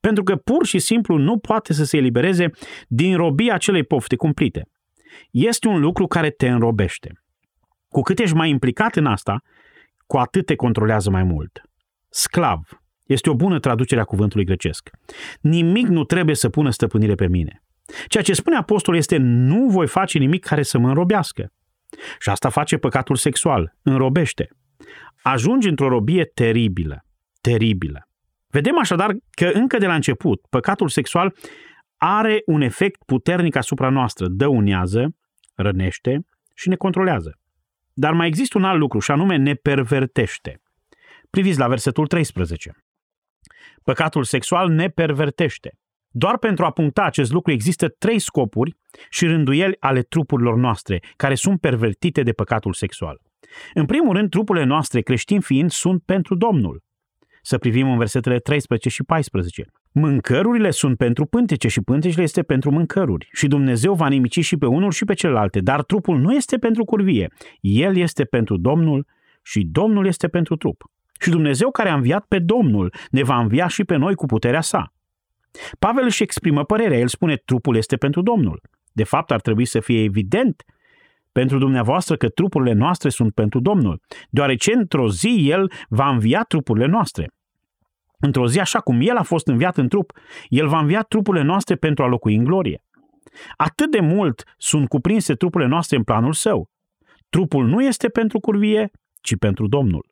Pentru 0.01 0.23
că 0.23 0.35
pur 0.35 0.65
și 0.65 0.79
simplu 0.79 1.17
nu 1.17 1.37
poate 1.37 1.73
să 1.73 1.83
se 1.83 1.97
elibereze 1.97 2.49
din 2.87 3.15
robia 3.15 3.53
acelei 3.53 3.83
pofte 3.83 4.15
cumplite. 4.15 4.67
Este 5.31 5.67
un 5.67 5.79
lucru 5.79 6.07
care 6.07 6.29
te 6.29 6.47
înrobește. 6.47 7.11
Cu 7.87 8.01
cât 8.01 8.19
ești 8.19 8.35
mai 8.35 8.49
implicat 8.49 8.95
în 8.95 9.05
asta, 9.05 9.41
cu 10.09 10.17
atât 10.17 10.45
te 10.45 10.55
controlează 10.55 11.09
mai 11.09 11.23
mult. 11.23 11.61
Sclav 12.09 12.59
este 13.05 13.29
o 13.29 13.35
bună 13.35 13.59
traducere 13.59 14.01
a 14.01 14.03
cuvântului 14.03 14.45
grecesc. 14.45 14.89
Nimic 15.41 15.87
nu 15.87 16.03
trebuie 16.03 16.35
să 16.35 16.49
pună 16.49 16.69
stăpânire 16.69 17.15
pe 17.15 17.27
mine. 17.27 17.63
Ceea 18.07 18.23
ce 18.23 18.33
spune 18.33 18.55
apostolul 18.55 18.99
este 18.99 19.17
nu 19.17 19.67
voi 19.67 19.87
face 19.87 20.17
nimic 20.17 20.45
care 20.45 20.63
să 20.63 20.77
mă 20.77 20.87
înrobească. 20.87 21.51
Și 22.19 22.29
asta 22.29 22.49
face 22.49 22.77
păcatul 22.77 23.15
sexual, 23.15 23.75
înrobește. 23.81 24.47
Ajungi 25.21 25.69
într-o 25.69 25.87
robie 25.87 26.23
teribilă, 26.23 27.05
teribilă. 27.41 28.07
Vedem 28.47 28.79
așadar 28.79 29.15
că 29.29 29.49
încă 29.53 29.77
de 29.77 29.85
la 29.85 29.95
început, 29.95 30.41
păcatul 30.49 30.89
sexual 30.89 31.35
are 31.97 32.41
un 32.45 32.61
efect 32.61 33.03
puternic 33.03 33.55
asupra 33.55 33.89
noastră, 33.89 34.27
dăunează, 34.27 35.15
rănește 35.55 36.19
și 36.55 36.69
ne 36.69 36.75
controlează. 36.75 37.38
Dar 37.99 38.13
mai 38.13 38.27
există 38.27 38.57
un 38.57 38.63
alt 38.63 38.79
lucru 38.79 38.99
și 38.99 39.11
anume 39.11 39.35
ne 39.35 39.53
pervertește. 39.53 40.61
Priviți 41.29 41.59
la 41.59 41.67
versetul 41.67 42.07
13. 42.07 42.71
Păcatul 43.83 44.23
sexual 44.23 44.69
ne 44.69 44.87
pervertește. 44.87 45.69
Doar 46.09 46.37
pentru 46.37 46.65
a 46.65 46.71
puncta 46.71 47.03
acest 47.03 47.31
lucru 47.31 47.51
există 47.51 47.87
trei 47.87 48.19
scopuri 48.19 48.77
și 49.09 49.25
rânduieli 49.25 49.75
ale 49.79 50.01
trupurilor 50.01 50.55
noastre, 50.55 50.99
care 51.15 51.35
sunt 51.35 51.59
pervertite 51.59 52.23
de 52.23 52.31
păcatul 52.31 52.73
sexual. 52.73 53.21
În 53.73 53.85
primul 53.85 54.15
rând, 54.15 54.29
trupurile 54.29 54.65
noastre, 54.65 55.01
creștini 55.01 55.41
fiind, 55.41 55.71
sunt 55.71 56.03
pentru 56.03 56.35
Domnul. 56.35 56.83
Să 57.41 57.57
privim 57.57 57.91
în 57.91 57.97
versetele 57.97 58.39
13 58.39 58.89
și 58.89 59.03
14. 59.03 59.65
Mâncărurile 59.91 60.71
sunt 60.71 60.97
pentru 60.97 61.25
pântece 61.25 61.67
și 61.67 61.81
pântecele 61.81 62.23
este 62.23 62.43
pentru 62.43 62.71
mâncăruri. 62.71 63.29
Și 63.31 63.47
Dumnezeu 63.47 63.93
va 63.93 64.07
nimici 64.07 64.39
și 64.39 64.57
pe 64.57 64.65
unul 64.65 64.91
și 64.91 65.05
pe 65.05 65.13
celelalte, 65.13 65.59
dar 65.59 65.83
trupul 65.83 66.19
nu 66.19 66.33
este 66.33 66.57
pentru 66.57 66.83
curvie. 66.83 67.31
El 67.59 67.97
este 67.97 68.23
pentru 68.23 68.57
Domnul 68.57 69.07
și 69.43 69.63
Domnul 69.63 70.05
este 70.05 70.27
pentru 70.27 70.55
trup. 70.55 70.83
Și 71.19 71.29
Dumnezeu 71.29 71.71
care 71.71 71.89
a 71.89 71.95
înviat 71.95 72.25
pe 72.27 72.39
Domnul 72.39 72.93
ne 73.11 73.23
va 73.23 73.39
învia 73.39 73.67
și 73.67 73.83
pe 73.83 73.95
noi 73.95 74.15
cu 74.15 74.25
puterea 74.25 74.61
sa. 74.61 74.93
Pavel 75.79 76.03
își 76.03 76.23
exprimă 76.23 76.63
părerea, 76.63 76.97
el 76.97 77.07
spune 77.07 77.35
trupul 77.35 77.75
este 77.75 77.95
pentru 77.95 78.21
Domnul. 78.21 78.61
De 78.91 79.03
fapt, 79.03 79.31
ar 79.31 79.41
trebui 79.41 79.65
să 79.65 79.79
fie 79.79 80.03
evident 80.03 80.63
pentru 81.31 81.57
dumneavoastră 81.57 82.15
că 82.15 82.29
trupurile 82.29 82.73
noastre 82.73 83.09
sunt 83.09 83.33
pentru 83.33 83.59
Domnul, 83.59 84.01
deoarece 84.29 84.73
într-o 84.73 85.09
zi 85.09 85.45
El 85.49 85.71
va 85.89 86.09
învia 86.09 86.43
trupurile 86.43 86.85
noastre. 86.85 87.31
Într-o 88.19 88.47
zi, 88.47 88.59
așa 88.59 88.79
cum 88.79 88.99
El 89.01 89.17
a 89.17 89.23
fost 89.23 89.47
înviat 89.47 89.77
în 89.77 89.87
trup, 89.87 90.11
El 90.47 90.67
va 90.67 90.79
învia 90.79 91.01
trupurile 91.01 91.43
noastre 91.43 91.75
pentru 91.75 92.03
a 92.03 92.07
locui 92.07 92.35
în 92.35 92.43
glorie. 92.43 92.83
Atât 93.57 93.91
de 93.91 93.99
mult 93.99 94.43
sunt 94.57 94.87
cuprinse 94.87 95.33
trupurile 95.33 95.69
noastre 95.69 95.97
în 95.97 96.03
planul 96.03 96.33
Său. 96.33 96.69
Trupul 97.29 97.67
nu 97.67 97.83
este 97.83 98.09
pentru 98.09 98.39
curvie, 98.39 98.91
ci 99.21 99.35
pentru 99.35 99.67
Domnul. 99.67 100.07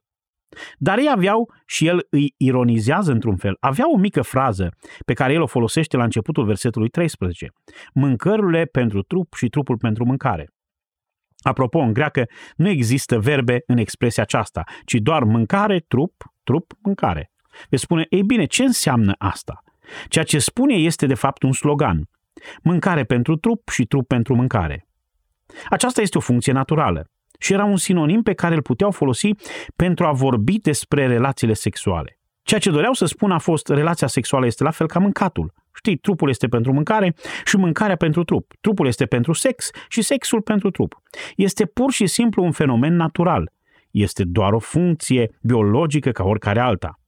Dar 0.77 0.97
ei 0.97 1.09
aveau, 1.11 1.53
și 1.65 1.87
el 1.87 2.07
îi 2.09 2.33
ironizează 2.37 3.11
într-un 3.11 3.35
fel, 3.35 3.57
avea 3.59 3.91
o 3.91 3.97
mică 3.97 4.21
frază 4.21 4.69
pe 5.05 5.13
care 5.13 5.33
el 5.33 5.41
o 5.41 5.47
folosește 5.47 5.97
la 5.97 6.03
începutul 6.03 6.45
versetului 6.45 6.89
13. 6.89 7.53
Mâncărurile 7.93 8.65
pentru 8.65 9.01
trup 9.01 9.33
și 9.33 9.47
trupul 9.47 9.77
pentru 9.77 10.05
mâncare. 10.05 10.49
Apropo, 11.37 11.79
în 11.79 11.93
greacă 11.93 12.25
nu 12.55 12.69
există 12.69 13.19
verbe 13.19 13.63
în 13.65 13.77
expresia 13.77 14.23
aceasta, 14.23 14.63
ci 14.85 14.93
doar 14.93 15.23
mâncare, 15.23 15.79
trup, 15.87 16.13
trup, 16.43 16.73
mâncare. 16.81 17.31
Veți 17.69 17.83
spune, 17.83 18.05
ei 18.09 18.23
bine, 18.23 18.45
ce 18.45 18.63
înseamnă 18.63 19.13
asta? 19.17 19.63
Ceea 20.07 20.23
ce 20.23 20.39
spune 20.39 20.73
este 20.73 21.05
de 21.05 21.13
fapt 21.13 21.43
un 21.43 21.51
slogan. 21.51 22.09
Mâncare 22.61 23.03
pentru 23.03 23.35
trup 23.35 23.69
și 23.69 23.85
trup 23.85 24.07
pentru 24.07 24.35
mâncare. 24.35 24.87
Aceasta 25.69 26.01
este 26.01 26.17
o 26.17 26.21
funcție 26.21 26.53
naturală 26.53 27.09
și 27.39 27.53
era 27.53 27.65
un 27.65 27.77
sinonim 27.77 28.21
pe 28.21 28.33
care 28.33 28.55
îl 28.55 28.61
puteau 28.61 28.91
folosi 28.91 29.29
pentru 29.75 30.05
a 30.05 30.11
vorbi 30.11 30.59
despre 30.59 31.07
relațiile 31.07 31.53
sexuale. 31.53 32.19
Ceea 32.43 32.59
ce 32.59 32.71
doreau 32.71 32.93
să 32.93 33.05
spun 33.05 33.31
a 33.31 33.37
fost 33.37 33.67
relația 33.67 34.07
sexuală 34.07 34.45
este 34.45 34.63
la 34.63 34.71
fel 34.71 34.87
ca 34.87 34.99
mâncatul. 34.99 35.53
Știi, 35.73 35.97
trupul 35.97 36.29
este 36.29 36.47
pentru 36.47 36.73
mâncare 36.73 37.15
și 37.45 37.57
mâncarea 37.57 37.95
pentru 37.95 38.23
trup. 38.23 38.53
Trupul 38.61 38.87
este 38.87 39.05
pentru 39.05 39.33
sex 39.33 39.69
și 39.87 40.01
sexul 40.01 40.41
pentru 40.41 40.69
trup. 40.69 41.01
Este 41.35 41.65
pur 41.65 41.91
și 41.91 42.07
simplu 42.07 42.43
un 42.43 42.51
fenomen 42.51 42.95
natural. 42.95 43.51
Este 43.91 44.23
doar 44.23 44.53
o 44.53 44.59
funcție 44.59 45.37
biologică 45.41 46.11
ca 46.11 46.23
oricare 46.23 46.59
alta. 46.59 46.99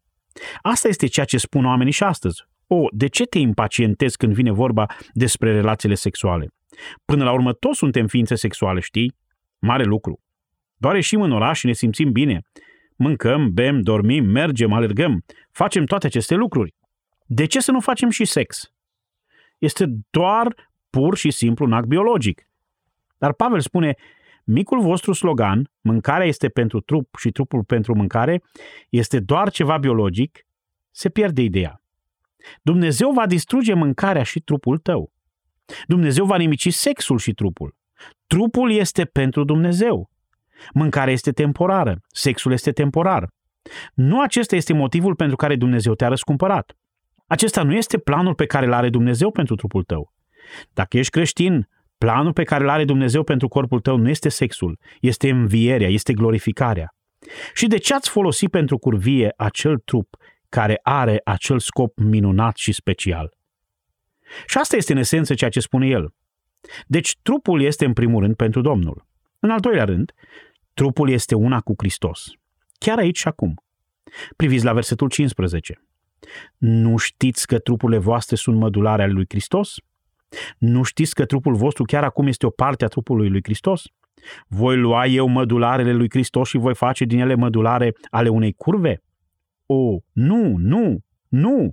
Asta 0.61 0.87
este 0.87 1.07
ceea 1.07 1.25
ce 1.25 1.37
spun 1.37 1.65
oamenii 1.65 1.93
și 1.93 2.03
astăzi. 2.03 2.43
O, 2.67 2.85
de 2.91 3.07
ce 3.07 3.23
te 3.23 3.39
impacientezi 3.39 4.17
când 4.17 4.33
vine 4.33 4.51
vorba 4.51 4.85
despre 5.13 5.51
relațiile 5.51 5.95
sexuale? 5.95 6.47
Până 7.05 7.23
la 7.23 7.31
urmă, 7.31 7.53
toți 7.53 7.77
suntem 7.77 8.07
ființe 8.07 8.35
sexuale, 8.35 8.79
știi? 8.79 9.15
Mare 9.59 9.83
lucru. 9.83 10.21
Doar 10.77 10.95
ieșim 10.95 11.21
în 11.21 11.31
oraș 11.31 11.59
și 11.59 11.65
ne 11.65 11.73
simțim 11.73 12.11
bine. 12.11 12.41
Mâncăm, 12.95 13.53
bem, 13.53 13.81
dormim, 13.81 14.25
mergem, 14.25 14.73
alergăm. 14.73 15.23
Facem 15.51 15.85
toate 15.85 16.05
aceste 16.07 16.35
lucruri. 16.35 16.73
De 17.25 17.45
ce 17.45 17.59
să 17.59 17.71
nu 17.71 17.79
facem 17.79 18.09
și 18.09 18.25
sex? 18.25 18.71
Este 19.57 19.85
doar 20.09 20.69
pur 20.89 21.17
și 21.17 21.31
simplu 21.31 21.65
un 21.65 21.73
act 21.73 21.87
biologic. 21.87 22.49
Dar 23.17 23.33
Pavel 23.33 23.59
spune, 23.59 23.95
micul 24.51 24.81
vostru 24.81 25.13
slogan, 25.13 25.69
mâncarea 25.81 26.27
este 26.27 26.49
pentru 26.49 26.79
trup 26.79 27.15
și 27.17 27.31
trupul 27.31 27.63
pentru 27.63 27.95
mâncare, 27.95 28.43
este 28.89 29.19
doar 29.19 29.49
ceva 29.49 29.77
biologic, 29.77 30.45
se 30.91 31.09
pierde 31.09 31.41
ideea. 31.41 31.81
Dumnezeu 32.61 33.11
va 33.11 33.25
distruge 33.25 33.73
mâncarea 33.73 34.23
și 34.23 34.39
trupul 34.39 34.77
tău. 34.77 35.11
Dumnezeu 35.87 36.25
va 36.25 36.37
nimici 36.37 36.73
sexul 36.73 37.17
și 37.17 37.33
trupul. 37.33 37.75
Trupul 38.27 38.71
este 38.71 39.05
pentru 39.05 39.43
Dumnezeu. 39.43 40.09
Mâncarea 40.73 41.13
este 41.13 41.31
temporară, 41.31 42.01
sexul 42.07 42.51
este 42.51 42.71
temporar. 42.71 43.29
Nu 43.93 44.21
acesta 44.21 44.55
este 44.55 44.73
motivul 44.73 45.15
pentru 45.15 45.35
care 45.35 45.55
Dumnezeu 45.55 45.93
te-a 45.93 46.07
răscumpărat. 46.07 46.77
Acesta 47.27 47.63
nu 47.63 47.73
este 47.75 47.97
planul 47.97 48.35
pe 48.35 48.45
care 48.45 48.65
îl 48.65 48.73
are 48.73 48.89
Dumnezeu 48.89 49.31
pentru 49.31 49.55
trupul 49.55 49.83
tău. 49.83 50.13
Dacă 50.73 50.97
ești 50.97 51.11
creștin, 51.11 51.67
planul 51.99 52.33
pe 52.33 52.43
care 52.43 52.63
îl 52.63 52.69
are 52.69 52.85
Dumnezeu 52.85 53.23
pentru 53.23 53.47
corpul 53.47 53.79
tău 53.79 53.97
nu 53.97 54.09
este 54.09 54.29
sexul, 54.29 54.79
este 54.99 55.29
învierea, 55.29 55.87
este 55.87 56.13
glorificarea. 56.13 56.93
Și 57.53 57.67
de 57.67 57.77
ce 57.77 57.93
ați 57.93 58.09
folosit 58.09 58.49
pentru 58.49 58.77
curvie 58.77 59.33
acel 59.37 59.77
trup 59.77 60.15
care 60.49 60.79
are 60.83 61.21
acel 61.23 61.59
scop 61.59 61.97
minunat 61.97 62.55
și 62.55 62.71
special? 62.71 63.33
Și 64.45 64.57
asta 64.57 64.75
este 64.75 64.91
în 64.91 64.97
esență 64.97 65.33
ceea 65.33 65.49
ce 65.49 65.59
spune 65.59 65.87
el. 65.87 66.13
Deci 66.87 67.17
trupul 67.21 67.61
este 67.61 67.85
în 67.85 67.93
primul 67.93 68.21
rând 68.21 68.35
pentru 68.35 68.61
Domnul. 68.61 69.07
În 69.39 69.49
al 69.49 69.59
doilea 69.59 69.85
rând, 69.85 70.11
trupul 70.73 71.09
este 71.09 71.35
una 71.35 71.61
cu 71.61 71.73
Hristos. 71.77 72.27
Chiar 72.77 72.97
aici 72.97 73.17
și 73.17 73.27
acum. 73.27 73.63
Priviți 74.35 74.65
la 74.65 74.73
versetul 74.73 75.09
15. 75.09 75.83
Nu 76.57 76.97
știți 76.97 77.47
că 77.47 77.59
trupurile 77.59 77.97
voastre 77.97 78.35
sunt 78.35 78.57
mădulare 78.57 79.01
ale 79.01 79.11
lui 79.11 79.25
Hristos? 79.29 79.75
Nu 80.57 80.83
știți 80.83 81.13
că 81.13 81.25
trupul 81.25 81.55
vostru 81.55 81.83
chiar 81.83 82.03
acum 82.03 82.27
este 82.27 82.45
o 82.45 82.49
parte 82.49 82.85
a 82.85 82.87
trupului 82.87 83.29
lui 83.29 83.39
Hristos? 83.43 83.83
Voi 84.47 84.77
lua 84.77 85.05
eu 85.05 85.27
mădularele 85.27 85.93
lui 85.93 86.09
Hristos 86.09 86.49
și 86.49 86.57
voi 86.57 86.75
face 86.75 87.05
din 87.05 87.19
ele 87.19 87.35
mădulare 87.35 87.93
ale 88.09 88.29
unei 88.29 88.53
curve? 88.53 89.01
O, 89.65 89.97
nu, 90.11 90.55
nu, 90.57 90.99
nu! 91.27 91.71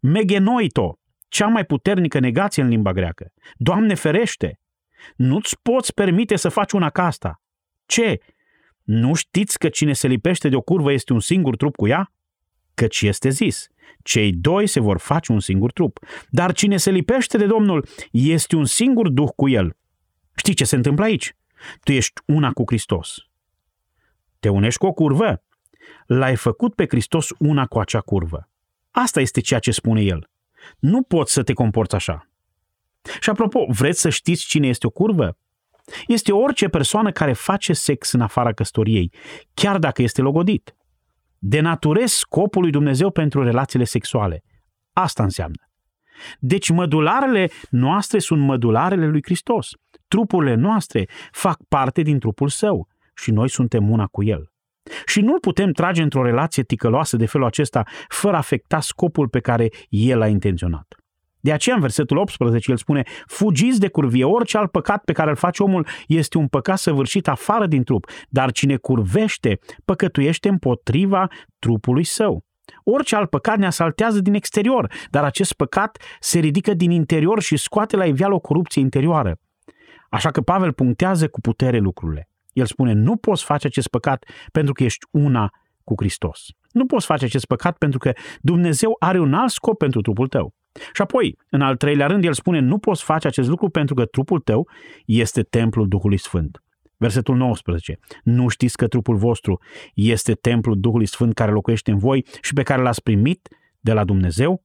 Megenoito, 0.00 0.98
cea 1.28 1.46
mai 1.46 1.64
puternică 1.64 2.18
negație 2.18 2.62
în 2.62 2.68
limba 2.68 2.92
greacă. 2.92 3.32
Doamne 3.56 3.94
ferește! 3.94 4.60
Nu-ți 5.16 5.56
poți 5.62 5.94
permite 5.94 6.36
să 6.36 6.48
faci 6.48 6.72
una 6.72 6.90
ca 6.90 7.04
asta. 7.04 7.42
Ce? 7.86 8.18
Nu 8.82 9.14
știți 9.14 9.58
că 9.58 9.68
cine 9.68 9.92
se 9.92 10.06
lipește 10.06 10.48
de 10.48 10.56
o 10.56 10.60
curvă 10.60 10.92
este 10.92 11.12
un 11.12 11.20
singur 11.20 11.56
trup 11.56 11.76
cu 11.76 11.86
ea? 11.86 12.12
Căci 12.78 13.02
este 13.02 13.28
zis, 13.28 13.68
cei 14.02 14.32
doi 14.32 14.66
se 14.66 14.80
vor 14.80 14.98
face 14.98 15.32
un 15.32 15.40
singur 15.40 15.72
trup. 15.72 15.98
Dar 16.28 16.52
cine 16.52 16.76
se 16.76 16.90
lipește 16.90 17.36
de 17.36 17.46
Domnul 17.46 17.86
este 18.10 18.56
un 18.56 18.64
singur 18.64 19.08
duh 19.08 19.28
cu 19.36 19.48
el. 19.48 19.76
Știi 20.36 20.54
ce 20.54 20.64
se 20.64 20.76
întâmplă 20.76 21.04
aici? 21.04 21.36
Tu 21.82 21.92
ești 21.92 22.20
una 22.26 22.52
cu 22.52 22.62
Hristos. 22.66 23.16
Te 24.40 24.48
unești 24.48 24.78
cu 24.78 24.86
o 24.86 24.92
curvă? 24.92 25.42
L-ai 26.06 26.36
făcut 26.36 26.74
pe 26.74 26.86
Hristos 26.88 27.28
una 27.38 27.66
cu 27.66 27.78
acea 27.78 28.00
curvă. 28.00 28.48
Asta 28.90 29.20
este 29.20 29.40
ceea 29.40 29.60
ce 29.60 29.70
spune 29.70 30.00
el. 30.00 30.30
Nu 30.78 31.02
poți 31.02 31.32
să 31.32 31.42
te 31.42 31.52
comporți 31.52 31.94
așa. 31.94 32.28
Și 33.20 33.30
apropo, 33.30 33.66
vreți 33.68 34.00
să 34.00 34.08
știți 34.08 34.46
cine 34.46 34.66
este 34.68 34.86
o 34.86 34.90
curvă? 34.90 35.38
Este 36.06 36.32
orice 36.32 36.68
persoană 36.68 37.12
care 37.12 37.32
face 37.32 37.72
sex 37.72 38.12
în 38.12 38.20
afara 38.20 38.52
căsătoriei, 38.52 39.12
chiar 39.54 39.78
dacă 39.78 40.02
este 40.02 40.22
logodit. 40.22 40.72
Denaturez 41.38 42.10
scopul 42.10 42.62
lui 42.62 42.70
Dumnezeu 42.70 43.10
pentru 43.10 43.42
relațiile 43.42 43.84
sexuale. 43.84 44.42
Asta 44.92 45.22
înseamnă. 45.22 45.62
Deci 46.38 46.70
mădularele 46.70 47.50
noastre 47.70 48.18
sunt 48.18 48.40
mădularele 48.40 49.06
lui 49.06 49.22
Hristos. 49.22 49.70
Trupurile 50.08 50.54
noastre 50.54 51.08
fac 51.30 51.58
parte 51.68 52.02
din 52.02 52.18
trupul 52.18 52.48
său 52.48 52.88
și 53.14 53.30
noi 53.30 53.48
suntem 53.48 53.90
una 53.90 54.06
cu 54.06 54.24
el. 54.24 54.50
Și 55.06 55.20
nu 55.20 55.38
putem 55.38 55.72
trage 55.72 56.02
într-o 56.02 56.22
relație 56.22 56.62
ticăloasă 56.62 57.16
de 57.16 57.26
felul 57.26 57.46
acesta 57.46 57.84
fără 58.08 58.34
a 58.34 58.38
afecta 58.38 58.80
scopul 58.80 59.28
pe 59.28 59.40
care 59.40 59.68
el 59.88 60.20
a 60.22 60.28
intenționat. 60.28 60.97
De 61.48 61.54
aceea, 61.54 61.74
în 61.74 61.80
versetul 61.80 62.16
18, 62.16 62.70
el 62.70 62.76
spune, 62.76 63.02
fugiți 63.26 63.80
de 63.80 63.88
curvie, 63.88 64.24
orice 64.24 64.58
alt 64.58 64.70
păcat 64.70 65.04
pe 65.04 65.12
care 65.12 65.30
îl 65.30 65.36
face 65.36 65.62
omul 65.62 65.86
este 66.06 66.38
un 66.38 66.48
păcat 66.48 66.78
săvârșit 66.78 67.28
afară 67.28 67.66
din 67.66 67.84
trup, 67.84 68.10
dar 68.28 68.52
cine 68.52 68.76
curvește, 68.76 69.58
păcătuiește 69.84 70.48
împotriva 70.48 71.26
trupului 71.58 72.04
său. 72.04 72.44
Orice 72.84 73.16
alt 73.16 73.30
păcat 73.30 73.58
ne 73.58 73.66
asaltează 73.66 74.20
din 74.20 74.34
exterior, 74.34 74.92
dar 75.10 75.24
acest 75.24 75.52
păcat 75.52 76.02
se 76.20 76.38
ridică 76.38 76.74
din 76.74 76.90
interior 76.90 77.42
și 77.42 77.56
scoate 77.56 77.96
la 77.96 78.04
iveală 78.04 78.34
o 78.34 78.40
corupție 78.40 78.80
interioară. 78.80 79.38
Așa 80.10 80.30
că 80.30 80.40
Pavel 80.40 80.72
punctează 80.72 81.28
cu 81.28 81.40
putere 81.40 81.78
lucrurile. 81.78 82.28
El 82.52 82.66
spune, 82.66 82.92
nu 82.92 83.16
poți 83.16 83.44
face 83.44 83.66
acest 83.66 83.88
păcat 83.88 84.24
pentru 84.52 84.72
că 84.72 84.82
ești 84.82 85.06
una 85.10 85.50
cu 85.84 85.94
Hristos. 85.96 86.40
Nu 86.72 86.86
poți 86.86 87.06
face 87.06 87.24
acest 87.24 87.46
păcat 87.46 87.78
pentru 87.78 87.98
că 87.98 88.12
Dumnezeu 88.40 88.96
are 88.98 89.18
un 89.18 89.34
alt 89.34 89.50
scop 89.50 89.78
pentru 89.78 90.00
trupul 90.00 90.28
tău. 90.28 90.56
Și 90.92 91.02
apoi, 91.02 91.38
în 91.50 91.60
al 91.60 91.76
treilea 91.76 92.06
rând, 92.06 92.24
el 92.24 92.32
spune, 92.32 92.58
nu 92.58 92.78
poți 92.78 93.02
face 93.02 93.26
acest 93.26 93.48
lucru 93.48 93.68
pentru 93.68 93.94
că 93.94 94.04
trupul 94.04 94.40
tău 94.40 94.68
este 95.04 95.42
templul 95.42 95.88
Duhului 95.88 96.18
Sfânt. 96.18 96.62
Versetul 96.96 97.36
19. 97.36 97.98
Nu 98.22 98.48
știți 98.48 98.76
că 98.76 98.86
trupul 98.86 99.16
vostru 99.16 99.60
este 99.94 100.32
templul 100.32 100.80
Duhului 100.80 101.06
Sfânt 101.06 101.34
care 101.34 101.50
locuiește 101.50 101.90
în 101.90 101.98
voi 101.98 102.26
și 102.40 102.52
pe 102.52 102.62
care 102.62 102.82
l-ați 102.82 103.02
primit 103.02 103.48
de 103.80 103.92
la 103.92 104.04
Dumnezeu? 104.04 104.62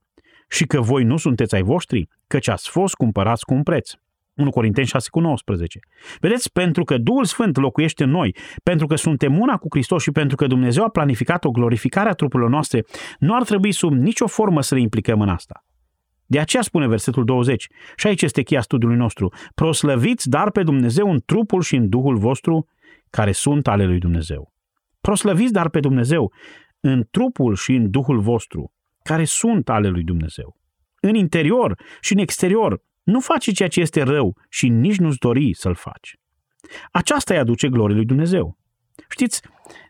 Și 0.49 0.65
că 0.65 0.81
voi 0.81 1.03
nu 1.03 1.17
sunteți 1.17 1.55
ai 1.55 1.61
voștri, 1.61 2.07
căci 2.27 2.47
ați 2.47 2.69
fost 2.69 2.93
cumpărați 2.93 3.45
cu 3.45 3.53
un 3.53 3.63
preț. 3.63 3.91
1 4.35 4.49
Corinteni 4.49 4.87
6 4.87 5.09
cu 5.09 5.19
19. 5.19 5.79
Vedeți, 6.19 6.51
pentru 6.51 6.83
că 6.83 6.97
Duhul 6.97 7.25
Sfânt 7.25 7.57
locuiește 7.57 8.03
în 8.03 8.09
noi, 8.09 8.35
pentru 8.63 8.87
că 8.87 8.95
suntem 8.95 9.39
una 9.39 9.57
cu 9.57 9.67
Hristos 9.69 10.01
și 10.01 10.11
pentru 10.11 10.35
că 10.35 10.47
Dumnezeu 10.47 10.83
a 10.83 10.89
planificat 10.89 11.45
o 11.45 11.51
glorificare 11.51 12.09
a 12.09 12.13
trupurilor 12.13 12.51
noastre, 12.51 12.83
nu 13.19 13.35
ar 13.35 13.43
trebui 13.43 13.71
sub 13.71 13.93
nicio 13.93 14.27
formă 14.27 14.61
să 14.61 14.75
le 14.75 14.81
implicăm 14.81 15.21
în 15.21 15.29
asta. 15.29 15.65
De 16.25 16.39
aceea 16.39 16.61
spune 16.61 16.87
versetul 16.87 17.25
20, 17.25 17.67
și 17.95 18.07
aici 18.07 18.21
este 18.21 18.41
cheia 18.41 18.61
studiului 18.61 18.97
nostru, 18.97 19.33
proslăviți 19.55 20.29
dar 20.29 20.51
pe 20.51 20.63
Dumnezeu 20.63 21.11
în 21.11 21.21
trupul 21.25 21.61
și 21.61 21.75
în 21.75 21.89
Duhul 21.89 22.17
vostru, 22.17 22.67
care 23.09 23.31
sunt 23.31 23.67
ale 23.67 23.85
lui 23.85 23.99
Dumnezeu. 23.99 24.53
Proslăviți 25.01 25.53
dar 25.53 25.69
pe 25.69 25.79
Dumnezeu 25.79 26.31
în 26.79 27.03
trupul 27.11 27.55
și 27.55 27.73
în 27.73 27.89
Duhul 27.89 28.19
vostru, 28.19 28.73
care 29.03 29.25
sunt 29.25 29.69
ale 29.69 29.87
lui 29.87 30.03
Dumnezeu. 30.03 30.57
În 31.01 31.15
interior 31.15 31.79
și 32.01 32.13
în 32.13 32.19
exterior, 32.19 32.81
nu 33.03 33.19
faci 33.19 33.53
ceea 33.53 33.69
ce 33.69 33.79
este 33.79 34.01
rău 34.01 34.37
și 34.49 34.67
nici 34.67 34.97
nu-ți 34.97 35.17
dori 35.17 35.53
să-l 35.53 35.75
faci. 35.75 36.15
Aceasta 36.91 37.33
îi 37.33 37.39
aduce 37.39 37.69
glorie 37.69 37.95
lui 37.95 38.05
Dumnezeu. 38.05 38.57
Știți, 39.09 39.41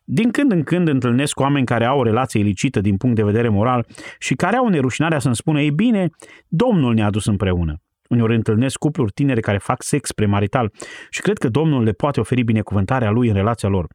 din 0.03 0.31
când 0.31 0.51
în 0.51 0.63
când 0.63 0.87
întâlnesc 0.87 1.39
oameni 1.39 1.65
care 1.65 1.85
au 1.85 1.99
o 1.99 2.03
relație 2.03 2.39
ilicită 2.39 2.81
din 2.81 2.97
punct 2.97 3.15
de 3.15 3.23
vedere 3.23 3.49
moral 3.49 3.85
și 4.19 4.35
care 4.35 4.55
au 4.55 4.67
nerușinarea 4.67 5.19
să-mi 5.19 5.35
spună, 5.35 5.61
ei 5.61 5.71
bine, 5.71 6.09
Domnul 6.47 6.93
ne-a 6.93 7.05
adus 7.05 7.25
împreună. 7.25 7.75
Uneori 8.09 8.35
întâlnesc 8.35 8.77
cupluri 8.77 9.11
tinere 9.11 9.39
care 9.39 9.57
fac 9.57 9.83
sex 9.83 10.11
premarital 10.11 10.71
și 11.09 11.21
cred 11.21 11.37
că 11.37 11.49
Domnul 11.49 11.83
le 11.83 11.91
poate 11.91 12.19
oferi 12.19 12.43
binecuvântarea 12.43 13.09
lui 13.09 13.27
în 13.27 13.33
relația 13.33 13.69
lor. 13.69 13.87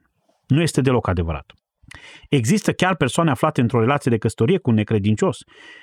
Nu 0.47 0.61
este 0.61 0.81
deloc 0.81 1.09
adevărat. 1.09 1.53
Există 2.29 2.73
chiar 2.73 2.97
persoane 2.97 3.31
aflate 3.31 3.61
într-o 3.61 3.81
relație 3.81 4.11
de 4.11 4.19
căsătorie 4.19 4.59
cu 4.59 4.71
un 4.71 4.77
necredincios 4.77 5.39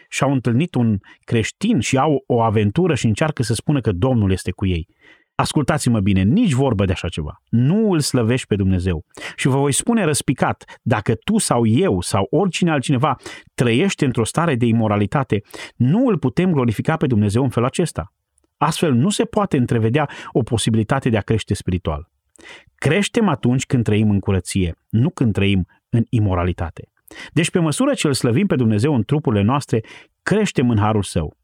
și 0.09 0.23
au 0.23 0.31
întâlnit 0.31 0.75
un 0.75 0.97
creștin 1.23 1.79
și 1.79 1.97
au 1.97 2.23
o 2.27 2.41
aventură 2.41 2.95
și 2.95 3.05
încearcă 3.05 3.43
să 3.43 3.53
spună 3.53 3.81
că 3.81 3.91
Domnul 3.91 4.31
este 4.31 4.51
cu 4.51 4.65
ei. 4.65 4.87
Ascultați-mă 5.35 5.99
bine, 5.99 6.21
nici 6.21 6.53
vorbă 6.53 6.85
de 6.85 6.91
așa 6.91 7.07
ceva. 7.07 7.41
Nu 7.49 7.91
îl 7.91 7.99
slăvești 7.99 8.47
pe 8.47 8.55
Dumnezeu. 8.55 9.05
Și 9.35 9.47
vă 9.47 9.57
voi 9.57 9.71
spune 9.71 10.03
răspicat, 10.03 10.79
dacă 10.81 11.15
tu 11.15 11.37
sau 11.37 11.65
eu 11.65 12.01
sau 12.01 12.27
oricine 12.29 12.71
altcineva 12.71 13.15
trăiește 13.53 14.05
într-o 14.05 14.23
stare 14.23 14.55
de 14.55 14.65
imoralitate, 14.65 15.41
nu 15.75 16.07
îl 16.07 16.17
putem 16.17 16.51
glorifica 16.51 16.97
pe 16.97 17.07
Dumnezeu 17.07 17.43
în 17.43 17.49
felul 17.49 17.67
acesta. 17.67 18.13
Astfel 18.57 18.93
nu 18.93 19.09
se 19.09 19.25
poate 19.25 19.57
întrevedea 19.57 20.09
o 20.31 20.41
posibilitate 20.41 21.09
de 21.09 21.17
a 21.17 21.21
crește 21.21 21.53
spiritual. 21.53 22.09
Creștem 22.75 23.27
atunci 23.27 23.65
când 23.65 23.83
trăim 23.83 24.09
în 24.09 24.19
curăție, 24.19 24.75
nu 24.89 25.09
când 25.09 25.33
trăim 25.33 25.67
în 25.89 26.03
imoralitate. 26.09 26.89
Deci 27.33 27.51
pe 27.51 27.59
măsură 27.59 27.93
ce 27.93 28.07
îl 28.07 28.13
slăvim 28.13 28.47
pe 28.47 28.55
Dumnezeu 28.55 28.95
în 28.95 29.03
trupurile 29.03 29.41
noastre, 29.41 29.83
creștem 30.23 30.69
în 30.69 30.77
harul 30.77 31.03
său. 31.03 31.37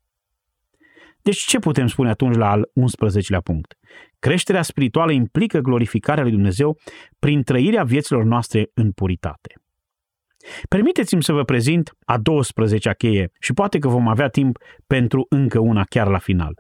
Deci 1.21 1.38
ce 1.38 1.60
putem 1.60 1.88
spune 1.88 2.10
atunci 2.10 2.36
la 2.36 2.49
al 2.49 2.71
11-lea 2.79 3.39
punct? 3.43 3.73
Creșterea 4.19 4.62
spirituală 4.62 5.12
implică 5.12 5.60
glorificarea 5.60 6.23
lui 6.23 6.31
Dumnezeu 6.31 6.77
prin 7.19 7.43
trăirea 7.43 7.84
vieților 7.84 8.23
noastre 8.23 8.69
în 8.73 8.91
puritate. 8.91 9.53
Permiteți-mi 10.69 11.23
să 11.23 11.34
vă 11.34 11.43
prezint 11.43 11.91
a 12.05 12.17
12-a 12.17 12.93
cheie 12.93 13.31
și 13.39 13.53
poate 13.53 13.79
că 13.79 13.88
vom 13.88 14.07
avea 14.07 14.27
timp 14.27 14.57
pentru 14.88 15.25
încă 15.29 15.60
una 15.60 15.84
chiar 15.84 16.07
la 16.07 16.17
final. 16.17 16.53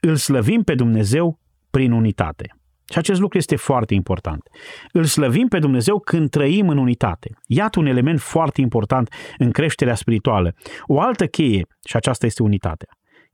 Îl 0.00 0.16
slăvim 0.16 0.62
pe 0.62 0.74
Dumnezeu 0.74 1.38
prin 1.70 1.92
unitate. 1.92 2.56
Și 2.92 2.98
acest 2.98 3.20
lucru 3.20 3.38
este 3.38 3.56
foarte 3.56 3.94
important. 3.94 4.48
Îl 4.92 5.04
slăvim 5.04 5.48
pe 5.48 5.58
Dumnezeu 5.58 6.00
când 6.00 6.30
trăim 6.30 6.68
în 6.68 6.78
unitate. 6.78 7.30
Iată 7.46 7.78
un 7.78 7.86
element 7.86 8.20
foarte 8.20 8.60
important 8.60 9.14
în 9.38 9.50
creșterea 9.50 9.94
spirituală. 9.94 10.54
O 10.86 11.00
altă 11.00 11.26
cheie, 11.26 11.66
și 11.84 11.96
aceasta 11.96 12.26
este 12.26 12.42
unitatea. 12.42 12.88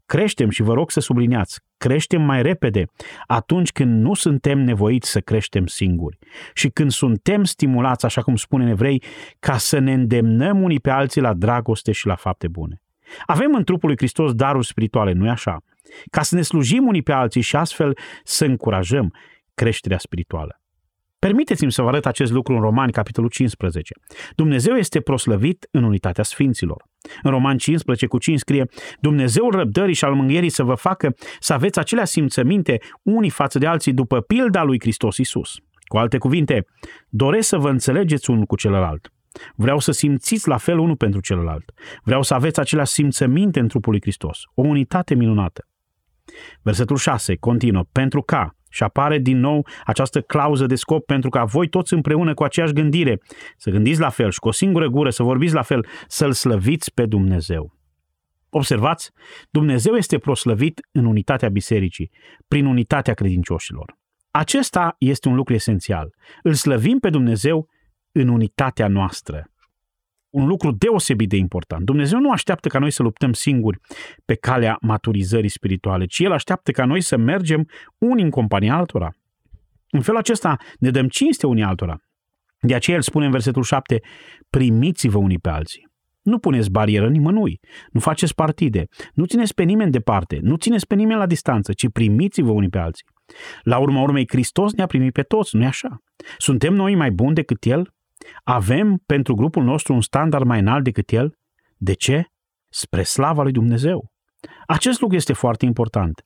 Creștem 0.09 0.51
și 0.51 0.63
vă 0.63 0.73
rog 0.73 0.91
să 0.91 1.01
subliniați, 1.01 1.61
creștem 1.77 2.23
mai 2.23 2.43
repede 2.43 2.85
atunci 3.27 3.73
când 3.73 4.03
nu 4.03 4.15
suntem 4.15 4.59
nevoiți 4.59 5.11
să 5.11 5.21
creștem 5.21 5.67
singuri 5.67 6.19
și 6.55 6.69
când 6.69 6.91
suntem 6.91 7.45
stimulați, 7.45 8.05
așa 8.05 8.23
cum 8.23 8.37
spune 8.37 8.65
în 8.65 8.71
evrei, 8.71 9.03
ca 9.39 9.57
să 9.57 9.79
ne 9.79 9.93
îndemnăm 9.93 10.63
unii 10.63 10.81
pe 10.81 10.91
alții 10.91 11.21
la 11.21 11.35
dragoste 11.35 11.93
și 11.93 12.07
la 12.07 12.15
fapte 12.15 12.49
bune. 12.49 12.83
Avem 13.27 13.55
în 13.55 13.65
trupul 13.65 13.89
lui 13.89 13.97
Hristos 13.97 14.33
daruri 14.33 14.67
spirituale, 14.67 15.13
nu-i 15.13 15.29
așa? 15.29 15.63
Ca 16.11 16.23
să 16.23 16.35
ne 16.35 16.43
slujim 16.43 16.87
unii 16.87 17.03
pe 17.03 17.13
alții 17.13 17.41
și 17.41 17.57
astfel 17.57 17.99
să 18.25 18.45
încurajăm 18.45 19.15
creșterea 19.55 19.99
spirituală. 19.99 20.61
Permiteți-mi 21.19 21.73
să 21.73 21.83
vă 21.83 21.89
arăt 21.89 22.07
acest 22.07 22.33
lucru 22.33 22.55
în 22.55 22.61
Romani, 22.61 22.93
capitolul 22.93 23.31
15. 23.31 23.95
Dumnezeu 24.35 24.77
este 24.77 25.01
proslăvit 25.01 25.69
în 25.71 25.83
unitatea 25.83 26.25
sfinților. 26.25 26.85
În 27.23 27.31
Roman 27.31 27.57
15 27.57 28.07
cu 28.07 28.19
5 28.19 28.39
scrie 28.39 28.65
Dumnezeul 29.01 29.51
răbdării 29.51 29.95
și 29.95 30.05
al 30.05 30.15
mângâierii 30.15 30.49
să 30.49 30.63
vă 30.63 30.75
facă 30.75 31.15
să 31.41 31.53
aveți 31.53 31.79
acelea 31.79 32.05
simțăminte 32.05 32.79
unii 33.03 33.31
față 33.31 33.59
de 33.59 33.67
alții 33.67 33.93
după 33.93 34.21
pilda 34.21 34.63
lui 34.63 34.81
Hristos 34.81 35.17
Isus. 35.17 35.57
Cu 35.85 35.97
alte 35.97 36.19
cuvinte, 36.19 36.67
doresc 37.09 37.49
să 37.49 37.59
vă 37.59 37.69
înțelegeți 37.69 38.31
unul 38.31 38.45
cu 38.45 38.57
celălalt. 38.57 39.13
Vreau 39.55 39.79
să 39.79 39.93
simțiți 39.93 40.49
la 40.49 40.57
fel 40.57 40.79
unul 40.79 40.97
pentru 40.97 41.21
celălalt. 41.21 41.73
Vreau 42.03 42.23
să 42.23 42.35
aveți 42.35 42.61
acelea 42.61 42.85
simțăminte 42.85 43.61
în 43.61 43.69
trupul 43.69 43.93
lui 43.93 44.01
Hristos. 44.01 44.41
O 44.55 44.63
unitate 44.63 45.15
minunată. 45.15 45.68
Versetul 46.63 46.97
6 46.97 47.37
continuă. 47.37 47.85
Pentru 47.93 48.23
ca, 48.23 48.57
și 48.71 48.83
apare 48.83 49.19
din 49.19 49.39
nou 49.39 49.67
această 49.85 50.21
clauză 50.21 50.67
de 50.67 50.75
scop 50.75 51.07
pentru 51.07 51.31
ca 51.31 51.45
voi 51.45 51.69
toți 51.69 51.95
împreună 51.95 52.35
cu 52.35 52.45
aceeași 52.45 52.73
gândire 52.73 53.21
să 53.57 53.71
gândiți 53.71 54.01
la 54.01 54.09
fel 54.09 54.31
și 54.31 54.39
cu 54.39 54.49
o 54.49 54.53
singură 54.53 54.89
gură 54.89 55.11
să 55.11 55.23
vorbiți 55.23 55.55
la 55.55 55.63
fel, 55.63 55.87
să-L 56.07 56.33
slăviți 56.33 56.95
pe 56.95 57.07
Dumnezeu. 57.07 57.77
Observați, 58.51 59.11
Dumnezeu 59.51 59.95
este 59.95 60.19
proslăvit 60.19 60.81
în 60.93 61.05
unitatea 61.05 61.49
bisericii, 61.49 62.11
prin 62.49 62.67
unitatea 62.67 63.15
credincioșilor. 63.15 63.97
Acesta 64.31 64.95
este 64.99 65.29
un 65.29 65.35
lucru 65.35 65.55
esențial. 65.55 66.15
Îl 66.43 66.55
slăvim 66.55 66.99
pe 66.99 67.11
Dumnezeu 67.11 67.69
în 68.13 68.29
unitatea 68.29 68.89
noastră. 68.89 69.51
Un 70.31 70.47
lucru 70.47 70.73
deosebit 70.73 71.29
de 71.29 71.37
important. 71.37 71.85
Dumnezeu 71.85 72.19
nu 72.19 72.31
așteaptă 72.31 72.69
ca 72.69 72.79
noi 72.79 72.91
să 72.91 73.03
luptăm 73.03 73.33
singuri 73.33 73.79
pe 74.25 74.35
calea 74.35 74.77
maturizării 74.81 75.49
spirituale, 75.49 76.07
ci 76.07 76.19
El 76.19 76.33
așteaptă 76.33 76.71
ca 76.71 76.85
noi 76.85 77.01
să 77.01 77.17
mergem 77.17 77.69
unii 77.99 78.25
în 78.25 78.31
compania 78.31 78.75
altora. 78.75 79.11
În 79.91 80.01
felul 80.01 80.21
acesta 80.21 80.57
ne 80.79 80.91
dăm 80.91 81.09
cinste 81.09 81.47
unii 81.47 81.63
altora. 81.63 81.97
De 82.61 82.75
aceea 82.75 82.97
El 82.97 83.03
spune 83.03 83.25
în 83.25 83.31
versetul 83.31 83.63
7, 83.63 84.01
primiți-vă 84.51 85.19
unii 85.19 85.39
pe 85.39 85.49
alții. 85.49 85.87
Nu 86.23 86.39
puneți 86.39 86.71
barieră 86.71 87.09
nimănui, 87.09 87.61
nu 87.91 88.01
faceți 88.01 88.35
partide, 88.35 88.87
nu 89.15 89.25
țineți 89.25 89.55
pe 89.55 89.63
nimeni 89.63 89.91
departe, 89.91 90.39
nu 90.43 90.57
țineți 90.57 90.87
pe 90.87 90.95
nimeni 90.95 91.19
la 91.19 91.27
distanță, 91.27 91.73
ci 91.73 91.89
primiți-vă 91.93 92.51
unii 92.51 92.69
pe 92.69 92.79
alții. 92.79 93.05
La 93.63 93.79
urma 93.79 94.03
urmei, 94.03 94.25
Hristos 94.29 94.73
ne-a 94.73 94.87
primit 94.87 95.13
pe 95.13 95.23
toți, 95.23 95.57
nu-i 95.57 95.67
așa? 95.67 96.03
Suntem 96.39 96.75
noi 96.75 96.95
mai 96.95 97.11
buni 97.11 97.35
decât 97.35 97.65
El? 97.65 97.93
Avem 98.45 99.03
pentru 99.07 99.35
grupul 99.35 99.65
nostru 99.65 99.95
un 99.95 100.01
standard 100.01 100.45
mai 100.45 100.59
înalt 100.59 100.85
decât 100.85 101.11
El? 101.11 101.39
De 101.77 101.93
ce? 101.93 102.25
Spre 102.69 103.03
slava 103.03 103.43
lui 103.43 103.53
Dumnezeu. 103.53 104.13
Acest 104.67 105.01
lucru 105.01 105.17
este 105.17 105.33
foarte 105.33 105.65
important. 105.65 106.23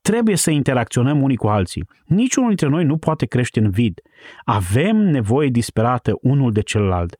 Trebuie 0.00 0.36
să 0.36 0.50
interacționăm 0.50 1.22
unii 1.22 1.36
cu 1.36 1.46
alții. 1.46 1.84
Niciunul 2.04 2.48
dintre 2.48 2.68
noi 2.68 2.84
nu 2.84 2.98
poate 2.98 3.26
crește 3.26 3.60
în 3.60 3.70
vid. 3.70 4.00
Avem 4.44 4.96
nevoie 4.96 5.48
disperată 5.48 6.12
unul 6.20 6.52
de 6.52 6.60
celălalt. 6.60 7.16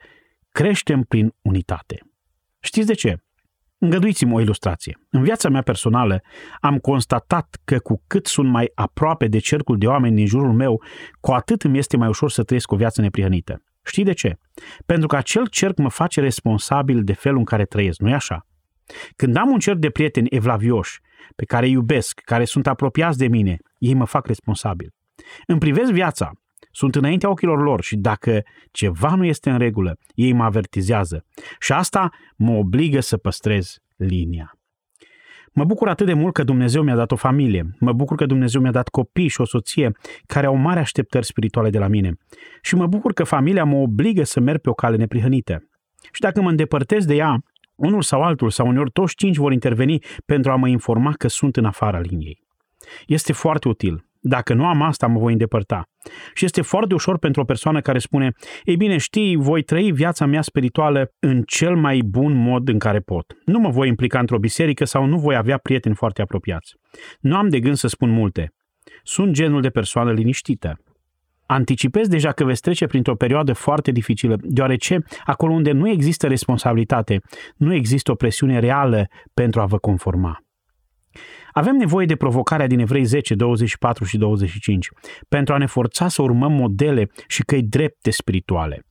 Creștem 0.50 1.02
prin 1.02 1.34
unitate. 1.42 2.00
Știți 2.60 2.86
de 2.86 2.94
ce? 2.94 3.16
Îngăduiți-mi 3.78 4.34
o 4.34 4.40
ilustrație. 4.40 4.98
În 5.10 5.22
viața 5.22 5.48
mea 5.48 5.62
personală 5.62 6.20
am 6.60 6.78
constatat 6.78 7.56
că 7.64 7.78
cu 7.78 8.02
cât 8.06 8.26
sunt 8.26 8.48
mai 8.48 8.70
aproape 8.74 9.26
de 9.26 9.38
cercul 9.38 9.78
de 9.78 9.86
oameni 9.86 10.16
din 10.16 10.26
jurul 10.26 10.52
meu, 10.52 10.82
cu 11.20 11.32
atât 11.32 11.62
îmi 11.62 11.78
este 11.78 11.96
mai 11.96 12.08
ușor 12.08 12.30
să 12.30 12.42
trăiesc 12.42 12.72
o 12.72 12.76
viață 12.76 13.00
neprihănită. 13.00 13.62
Știi 13.86 14.04
de 14.04 14.12
ce? 14.12 14.38
Pentru 14.86 15.06
că 15.06 15.16
acel 15.16 15.46
cerc 15.46 15.78
mă 15.78 15.88
face 15.88 16.20
responsabil 16.20 17.04
de 17.04 17.12
felul 17.12 17.38
în 17.38 17.44
care 17.44 17.64
trăiesc, 17.64 18.00
nu-i 18.00 18.12
așa? 18.12 18.46
Când 19.16 19.36
am 19.36 19.50
un 19.50 19.58
cerc 19.58 19.78
de 19.78 19.90
prieteni 19.90 20.28
evlavioși, 20.30 21.00
pe 21.36 21.44
care 21.44 21.66
îi 21.66 21.72
iubesc, 21.72 22.20
care 22.24 22.44
sunt 22.44 22.66
apropiați 22.66 23.18
de 23.18 23.26
mine, 23.28 23.56
ei 23.78 23.94
mă 23.94 24.04
fac 24.04 24.26
responsabil. 24.26 24.92
Îmi 25.46 25.58
privesc 25.58 25.92
viața, 25.92 26.30
sunt 26.70 26.94
înaintea 26.94 27.30
ochilor 27.30 27.62
lor 27.62 27.82
și 27.82 27.96
dacă 27.96 28.42
ceva 28.70 29.14
nu 29.14 29.24
este 29.24 29.50
în 29.50 29.58
regulă, 29.58 29.98
ei 30.14 30.32
mă 30.32 30.44
avertizează. 30.44 31.24
Și 31.58 31.72
asta 31.72 32.10
mă 32.36 32.52
obligă 32.52 33.00
să 33.00 33.16
păstrez 33.16 33.76
linia. 33.96 34.58
Mă 35.58 35.64
bucur 35.64 35.88
atât 35.88 36.06
de 36.06 36.12
mult 36.12 36.34
că 36.34 36.44
Dumnezeu 36.44 36.82
mi-a 36.82 36.94
dat 36.94 37.12
o 37.12 37.16
familie. 37.16 37.76
Mă 37.78 37.92
bucur 37.92 38.16
că 38.16 38.26
Dumnezeu 38.26 38.60
mi-a 38.60 38.70
dat 38.70 38.88
copii 38.88 39.28
și 39.28 39.40
o 39.40 39.44
soție 39.44 39.92
care 40.26 40.46
au 40.46 40.56
mari 40.56 40.78
așteptări 40.78 41.26
spirituale 41.26 41.70
de 41.70 41.78
la 41.78 41.88
mine. 41.88 42.18
Și 42.62 42.74
mă 42.74 42.86
bucur 42.86 43.12
că 43.12 43.24
familia 43.24 43.64
mă 43.64 43.76
obligă 43.76 44.24
să 44.24 44.40
merg 44.40 44.60
pe 44.60 44.70
o 44.70 44.72
cale 44.72 44.96
neprihănită. 44.96 45.68
Și 46.12 46.20
dacă 46.20 46.40
mă 46.42 46.50
îndepărtez 46.50 47.04
de 47.04 47.14
ea, 47.14 47.44
unul 47.74 48.02
sau 48.02 48.22
altul 48.22 48.50
sau 48.50 48.66
uneori 48.66 48.90
toți 48.90 49.14
cinci 49.14 49.36
vor 49.36 49.52
interveni 49.52 49.98
pentru 50.26 50.50
a 50.50 50.56
mă 50.56 50.68
informa 50.68 51.12
că 51.12 51.28
sunt 51.28 51.56
în 51.56 51.64
afara 51.64 52.00
liniei. 52.00 52.42
Este 53.06 53.32
foarte 53.32 53.68
util. 53.68 54.05
Dacă 54.28 54.54
nu 54.54 54.66
am 54.66 54.82
asta, 54.82 55.06
mă 55.06 55.18
voi 55.18 55.32
îndepărta. 55.32 55.88
Și 56.34 56.44
este 56.44 56.62
foarte 56.62 56.94
ușor 56.94 57.18
pentru 57.18 57.40
o 57.40 57.44
persoană 57.44 57.80
care 57.80 57.98
spune, 57.98 58.32
ei 58.64 58.76
bine, 58.76 58.96
știi, 58.96 59.36
voi 59.36 59.62
trăi 59.62 59.92
viața 59.92 60.26
mea 60.26 60.42
spirituală 60.42 61.12
în 61.18 61.42
cel 61.42 61.76
mai 61.76 62.00
bun 62.04 62.32
mod 62.32 62.68
în 62.68 62.78
care 62.78 63.00
pot. 63.00 63.24
Nu 63.44 63.58
mă 63.58 63.68
voi 63.68 63.88
implica 63.88 64.18
într-o 64.18 64.38
biserică 64.38 64.84
sau 64.84 65.04
nu 65.04 65.18
voi 65.18 65.36
avea 65.36 65.58
prieteni 65.58 65.94
foarte 65.94 66.22
apropiați. 66.22 66.74
Nu 67.20 67.36
am 67.36 67.48
de 67.48 67.60
gând 67.60 67.76
să 67.76 67.88
spun 67.88 68.10
multe. 68.10 68.52
Sunt 69.02 69.32
genul 69.32 69.60
de 69.60 69.70
persoană 69.70 70.12
liniștită. 70.12 70.76
Anticipez 71.46 72.08
deja 72.08 72.32
că 72.32 72.44
veți 72.44 72.60
trece 72.60 72.86
printr-o 72.86 73.16
perioadă 73.16 73.52
foarte 73.52 73.90
dificilă, 73.90 74.36
deoarece 74.40 74.98
acolo 75.24 75.52
unde 75.52 75.72
nu 75.72 75.88
există 75.88 76.26
responsabilitate, 76.26 77.20
nu 77.56 77.74
există 77.74 78.10
o 78.10 78.14
presiune 78.14 78.58
reală 78.58 79.06
pentru 79.34 79.60
a 79.60 79.66
vă 79.66 79.78
conforma. 79.78 80.45
Avem 81.52 81.76
nevoie 81.76 82.06
de 82.06 82.16
provocarea 82.16 82.66
din 82.66 82.78
Evrei 82.78 83.04
10, 83.04 83.34
24 83.34 84.04
și 84.04 84.18
25 84.18 84.88
pentru 85.28 85.54
a 85.54 85.58
ne 85.58 85.66
forța 85.66 86.08
să 86.08 86.22
urmăm 86.22 86.52
modele 86.52 87.10
și 87.26 87.42
căi 87.42 87.62
drepte 87.62 88.10
spirituale. 88.10 88.86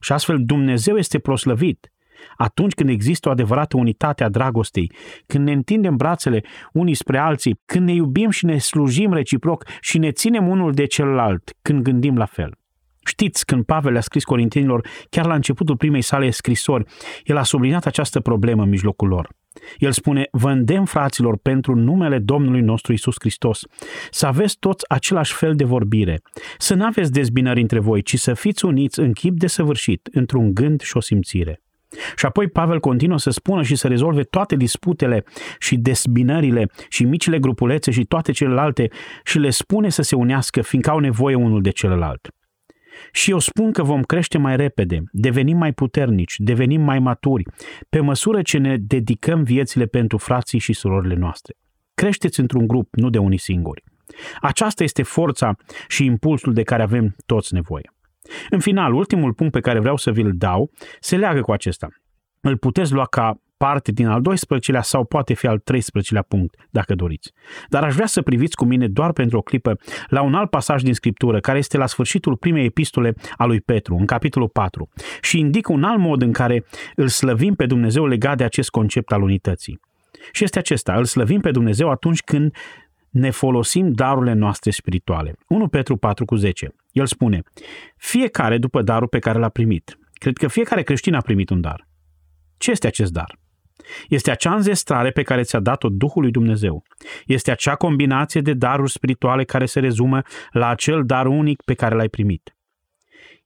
Și 0.00 0.12
astfel 0.12 0.38
Dumnezeu 0.44 0.96
este 0.96 1.18
proslăvit 1.18 1.90
atunci 2.36 2.74
când 2.74 2.88
există 2.88 3.28
o 3.28 3.30
adevărată 3.30 3.76
unitate 3.76 4.24
a 4.24 4.28
dragostei, 4.28 4.92
când 5.26 5.44
ne 5.44 5.52
întindem 5.52 5.96
brațele 5.96 6.42
unii 6.72 6.94
spre 6.94 7.18
alții, 7.18 7.60
când 7.64 7.86
ne 7.86 7.92
iubim 7.92 8.30
și 8.30 8.44
ne 8.44 8.58
slujim 8.58 9.12
reciproc 9.12 9.64
și 9.80 9.98
ne 9.98 10.10
ținem 10.10 10.48
unul 10.48 10.72
de 10.72 10.86
celălalt, 10.86 11.50
când 11.62 11.82
gândim 11.82 12.16
la 12.16 12.24
fel. 12.24 12.58
Știți, 13.04 13.44
când 13.44 13.64
Pavel 13.64 13.96
a 13.96 14.00
scris 14.00 14.24
Corintenilor, 14.24 14.88
chiar 15.10 15.26
la 15.26 15.34
începutul 15.34 15.76
primei 15.76 16.02
sale 16.02 16.30
scrisori, 16.30 16.84
el 17.24 17.36
a 17.36 17.42
subliniat 17.42 17.86
această 17.86 18.20
problemă 18.20 18.62
în 18.62 18.68
mijlocul 18.68 19.08
lor. 19.08 19.28
El 19.78 19.92
spune, 19.92 20.28
vă 20.30 20.50
îndemn, 20.50 20.84
fraților, 20.84 21.36
pentru 21.36 21.74
numele 21.74 22.18
Domnului 22.18 22.60
nostru 22.60 22.92
Isus 22.92 23.14
Hristos, 23.18 23.60
să 24.10 24.26
aveți 24.26 24.56
toți 24.58 24.88
același 24.88 25.32
fel 25.32 25.54
de 25.54 25.64
vorbire, 25.64 26.20
să 26.58 26.74
nu 26.74 26.84
aveți 26.84 27.12
dezbinări 27.12 27.60
între 27.60 27.78
voi, 27.78 28.02
ci 28.02 28.18
să 28.18 28.34
fiți 28.34 28.64
uniți 28.64 29.00
în 29.00 29.12
chip 29.12 29.38
de 29.38 29.46
săvârșit, 29.46 30.08
într-un 30.12 30.54
gând 30.54 30.80
și 30.80 30.96
o 30.96 31.00
simțire. 31.00 31.60
Și 32.16 32.26
apoi 32.26 32.48
Pavel 32.48 32.80
continuă 32.80 33.18
să 33.18 33.30
spună 33.30 33.62
și 33.62 33.76
să 33.76 33.88
rezolve 33.88 34.22
toate 34.22 34.56
disputele 34.56 35.24
și 35.58 35.76
desbinările 35.76 36.70
și 36.88 37.04
micile 37.04 37.38
grupulețe 37.38 37.90
și 37.90 38.04
toate 38.04 38.32
celelalte 38.32 38.88
și 39.24 39.38
le 39.38 39.50
spune 39.50 39.88
să 39.88 40.02
se 40.02 40.16
unească, 40.16 40.62
fiindcă 40.62 40.90
au 40.90 40.98
nevoie 40.98 41.34
unul 41.34 41.62
de 41.62 41.70
celălalt. 41.70 42.28
Și 43.12 43.30
eu 43.30 43.38
spun 43.38 43.72
că 43.72 43.82
vom 43.82 44.02
crește 44.02 44.38
mai 44.38 44.56
repede, 44.56 45.02
devenim 45.10 45.56
mai 45.56 45.72
puternici, 45.72 46.34
devenim 46.38 46.80
mai 46.80 46.98
maturi, 46.98 47.44
pe 47.88 48.00
măsură 48.00 48.42
ce 48.42 48.58
ne 48.58 48.76
dedicăm 48.76 49.42
viețile 49.42 49.86
pentru 49.86 50.18
frații 50.18 50.58
și 50.58 50.72
surorile 50.72 51.14
noastre. 51.14 51.54
Creșteți 51.94 52.40
într-un 52.40 52.66
grup, 52.66 52.94
nu 52.94 53.10
de 53.10 53.18
unii 53.18 53.38
singuri. 53.38 53.84
Aceasta 54.40 54.82
este 54.82 55.02
forța 55.02 55.56
și 55.88 56.04
impulsul 56.04 56.52
de 56.52 56.62
care 56.62 56.82
avem 56.82 57.16
toți 57.26 57.54
nevoie. 57.54 57.90
În 58.50 58.60
final, 58.60 58.92
ultimul 58.92 59.32
punct 59.32 59.52
pe 59.52 59.60
care 59.60 59.80
vreau 59.80 59.96
să 59.96 60.10
vi-l 60.10 60.32
dau 60.34 60.70
se 61.00 61.16
leagă 61.16 61.40
cu 61.40 61.52
acesta. 61.52 61.88
Îl 62.40 62.56
puteți 62.56 62.92
lua 62.92 63.04
ca 63.04 63.40
parte 63.56 63.92
din 63.92 64.06
al 64.06 64.22
12-lea 64.30 64.80
sau 64.80 65.04
poate 65.04 65.34
fi 65.34 65.46
al 65.46 65.62
13-lea 65.72 66.22
punct, 66.28 66.54
dacă 66.70 66.94
doriți. 66.94 67.32
Dar 67.68 67.84
aș 67.84 67.94
vrea 67.94 68.06
să 68.06 68.22
priviți 68.22 68.56
cu 68.56 68.64
mine 68.64 68.88
doar 68.88 69.12
pentru 69.12 69.38
o 69.38 69.42
clipă 69.42 69.78
la 70.08 70.22
un 70.22 70.34
alt 70.34 70.50
pasaj 70.50 70.82
din 70.82 70.94
Scriptură, 70.94 71.40
care 71.40 71.58
este 71.58 71.76
la 71.76 71.86
sfârșitul 71.86 72.36
primei 72.36 72.64
epistole 72.64 73.14
a 73.36 73.44
lui 73.44 73.60
Petru, 73.60 73.96
în 73.96 74.06
capitolul 74.06 74.48
4, 74.48 74.88
și 75.20 75.38
indică 75.38 75.72
un 75.72 75.84
alt 75.84 75.98
mod 75.98 76.22
în 76.22 76.32
care 76.32 76.64
îl 76.94 77.08
slăvim 77.08 77.54
pe 77.54 77.66
Dumnezeu 77.66 78.06
legat 78.06 78.36
de 78.36 78.44
acest 78.44 78.70
concept 78.70 79.12
al 79.12 79.22
unității. 79.22 79.80
Și 80.32 80.44
este 80.44 80.58
acesta, 80.58 80.94
îl 80.94 81.04
slăvim 81.04 81.40
pe 81.40 81.50
Dumnezeu 81.50 81.90
atunci 81.90 82.20
când 82.20 82.56
ne 83.10 83.30
folosim 83.30 83.92
darurile 83.92 84.32
noastre 84.32 84.70
spirituale. 84.70 85.34
1 85.48 85.68
Petru 85.68 85.96
4 85.96 86.24
cu 86.24 86.34
10. 86.34 86.74
El 86.90 87.06
spune, 87.06 87.42
fiecare 87.96 88.58
după 88.58 88.82
darul 88.82 89.08
pe 89.08 89.18
care 89.18 89.38
l-a 89.38 89.48
primit. 89.48 89.98
Cred 90.12 90.36
că 90.36 90.48
fiecare 90.48 90.82
creștin 90.82 91.14
a 91.14 91.20
primit 91.20 91.50
un 91.50 91.60
dar. 91.60 91.88
Ce 92.56 92.70
este 92.70 92.86
acest 92.86 93.12
dar? 93.12 93.38
Este 94.08 94.30
acea 94.30 94.54
înzestrare 94.54 95.10
pe 95.10 95.22
care 95.22 95.42
ți-a 95.42 95.60
dat-o 95.60 95.88
Duhul 95.88 96.22
lui 96.22 96.30
Dumnezeu. 96.30 96.82
Este 97.26 97.50
acea 97.50 97.74
combinație 97.74 98.40
de 98.40 98.52
daruri 98.52 98.90
spirituale 98.90 99.44
care 99.44 99.66
se 99.66 99.80
rezumă 99.80 100.22
la 100.50 100.68
acel 100.68 101.04
dar 101.04 101.26
unic 101.26 101.62
pe 101.62 101.74
care 101.74 101.94
l-ai 101.94 102.08
primit. 102.08 102.56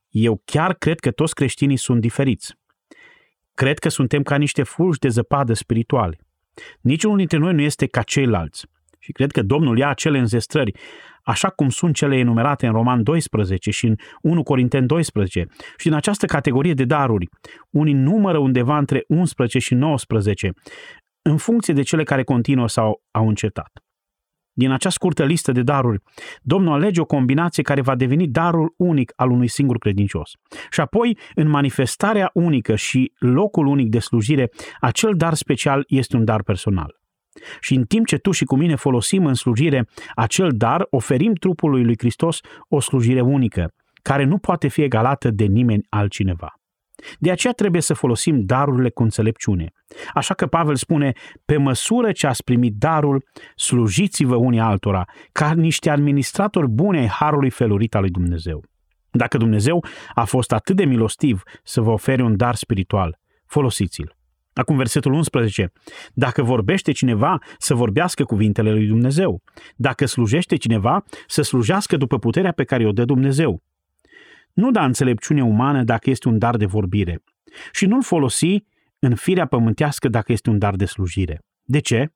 Eu 0.08 0.42
chiar 0.44 0.74
cred 0.74 1.00
că 1.00 1.10
toți 1.10 1.34
creștinii 1.34 1.76
sunt 1.76 2.00
diferiți. 2.00 2.54
Cred 3.54 3.78
că 3.78 3.88
suntem 3.88 4.22
ca 4.22 4.36
niște 4.36 4.62
fulgi 4.62 4.98
de 4.98 5.08
zăpadă 5.08 5.52
spirituale. 5.52 6.18
Niciunul 6.80 7.16
dintre 7.16 7.38
noi 7.38 7.52
nu 7.52 7.60
este 7.60 7.86
ca 7.86 8.02
ceilalți. 8.02 8.66
Și 9.02 9.12
cred 9.12 9.30
că 9.30 9.42
Domnul 9.42 9.78
ia 9.78 9.88
acele 9.88 10.18
înzestrări, 10.18 10.72
așa 11.22 11.48
cum 11.48 11.68
sunt 11.68 11.94
cele 11.94 12.16
enumerate 12.16 12.66
în 12.66 12.72
Roman 12.72 13.02
12 13.02 13.70
și 13.70 13.86
în 13.86 13.94
1 14.22 14.42
Corinteni 14.42 14.86
12. 14.86 15.46
Și 15.76 15.88
în 15.88 15.94
această 15.94 16.26
categorie 16.26 16.74
de 16.74 16.84
daruri, 16.84 17.28
unii 17.70 17.94
numără 17.94 18.38
undeva 18.38 18.78
între 18.78 19.04
11 19.08 19.58
și 19.58 19.74
19, 19.74 20.52
în 21.22 21.36
funcție 21.36 21.74
de 21.74 21.82
cele 21.82 22.02
care 22.02 22.22
continuă 22.22 22.68
sau 22.68 23.02
au 23.10 23.28
încetat. 23.28 23.70
Din 24.52 24.70
acea 24.70 24.88
scurtă 24.88 25.24
listă 25.24 25.52
de 25.52 25.62
daruri, 25.62 26.02
Domnul 26.42 26.72
alege 26.72 27.00
o 27.00 27.04
combinație 27.04 27.62
care 27.62 27.80
va 27.80 27.94
deveni 27.94 28.28
darul 28.28 28.74
unic 28.76 29.12
al 29.16 29.30
unui 29.30 29.48
singur 29.48 29.78
credincios. 29.78 30.30
Și 30.70 30.80
apoi, 30.80 31.18
în 31.34 31.48
manifestarea 31.48 32.30
unică 32.32 32.74
și 32.74 33.12
locul 33.18 33.66
unic 33.66 33.88
de 33.88 33.98
slujire, 33.98 34.50
acel 34.80 35.14
dar 35.16 35.34
special 35.34 35.84
este 35.86 36.16
un 36.16 36.24
dar 36.24 36.42
personal. 36.42 36.99
Și 37.60 37.74
în 37.74 37.84
timp 37.84 38.06
ce 38.06 38.16
tu 38.16 38.30
și 38.30 38.44
cu 38.44 38.56
mine 38.56 38.74
folosim 38.74 39.26
în 39.26 39.34
slujire 39.34 39.88
acel 40.14 40.50
dar, 40.52 40.86
oferim 40.90 41.34
trupului 41.34 41.84
lui 41.84 41.94
Hristos 41.98 42.40
o 42.68 42.80
slujire 42.80 43.20
unică, 43.20 43.72
care 44.02 44.24
nu 44.24 44.38
poate 44.38 44.68
fi 44.68 44.82
egalată 44.82 45.30
de 45.30 45.44
nimeni 45.44 45.86
altcineva. 45.88 46.54
De 47.18 47.30
aceea 47.30 47.52
trebuie 47.52 47.82
să 47.82 47.94
folosim 47.94 48.44
darurile 48.44 48.90
cu 48.90 49.02
înțelepciune. 49.02 49.72
Așa 50.14 50.34
că 50.34 50.46
Pavel 50.46 50.76
spune, 50.76 51.12
pe 51.44 51.56
măsură 51.56 52.12
ce 52.12 52.26
ați 52.26 52.44
primit 52.44 52.74
darul, 52.74 53.24
slujiți-vă 53.56 54.36
unii 54.36 54.60
altora, 54.60 55.04
ca 55.32 55.52
niște 55.52 55.90
administratori 55.90 56.68
buni 56.68 56.98
ai 56.98 57.06
harului 57.06 57.50
felurit 57.50 57.94
al 57.94 58.00
lui 58.00 58.10
Dumnezeu. 58.10 58.64
Dacă 59.10 59.36
Dumnezeu 59.36 59.84
a 60.14 60.24
fost 60.24 60.52
atât 60.52 60.76
de 60.76 60.84
milostiv 60.84 61.42
să 61.62 61.80
vă 61.80 61.90
ofere 61.90 62.22
un 62.22 62.36
dar 62.36 62.54
spiritual, 62.54 63.18
folosiți-l. 63.46 64.16
Acum 64.60 64.76
versetul 64.76 65.12
11. 65.12 65.72
Dacă 66.14 66.42
vorbește 66.42 66.92
cineva, 66.92 67.38
să 67.58 67.74
vorbească 67.74 68.24
cuvintele 68.24 68.72
lui 68.72 68.86
Dumnezeu. 68.86 69.42
Dacă 69.76 70.06
slujește 70.06 70.56
cineva, 70.56 71.04
să 71.26 71.42
slujească 71.42 71.96
după 71.96 72.18
puterea 72.18 72.52
pe 72.52 72.64
care 72.64 72.86
o 72.86 72.92
dă 72.92 73.04
Dumnezeu. 73.04 73.62
Nu 74.52 74.70
da 74.70 74.84
înțelepciune 74.84 75.42
umană 75.44 75.82
dacă 75.82 76.10
este 76.10 76.28
un 76.28 76.38
dar 76.38 76.56
de 76.56 76.66
vorbire 76.66 77.22
și 77.72 77.86
nu-l 77.86 78.02
folosi 78.02 78.64
în 78.98 79.14
firea 79.14 79.46
pământească 79.46 80.08
dacă 80.08 80.32
este 80.32 80.50
un 80.50 80.58
dar 80.58 80.74
de 80.74 80.84
slujire. 80.84 81.44
De 81.62 81.78
ce? 81.78 82.12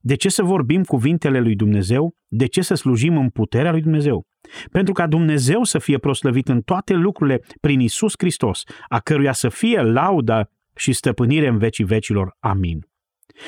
De 0.00 0.14
ce 0.14 0.28
să 0.28 0.42
vorbim 0.42 0.82
cuvintele 0.82 1.40
lui 1.40 1.54
Dumnezeu? 1.54 2.14
De 2.28 2.46
ce 2.46 2.62
să 2.62 2.74
slujim 2.74 3.16
în 3.16 3.28
puterea 3.28 3.70
lui 3.70 3.80
Dumnezeu? 3.80 4.26
Pentru 4.70 4.92
ca 4.92 5.06
Dumnezeu 5.06 5.62
să 5.62 5.78
fie 5.78 5.98
proslăvit 5.98 6.48
în 6.48 6.60
toate 6.60 6.92
lucrurile 6.92 7.40
prin 7.60 7.80
Isus 7.80 8.12
Hristos, 8.18 8.62
a 8.88 9.00
căruia 9.00 9.32
să 9.32 9.48
fie 9.48 9.80
lauda 9.80 10.48
și 10.76 10.92
stăpânire 10.92 11.46
în 11.46 11.58
vecii 11.58 11.84
vecilor. 11.84 12.36
Amin. 12.40 12.86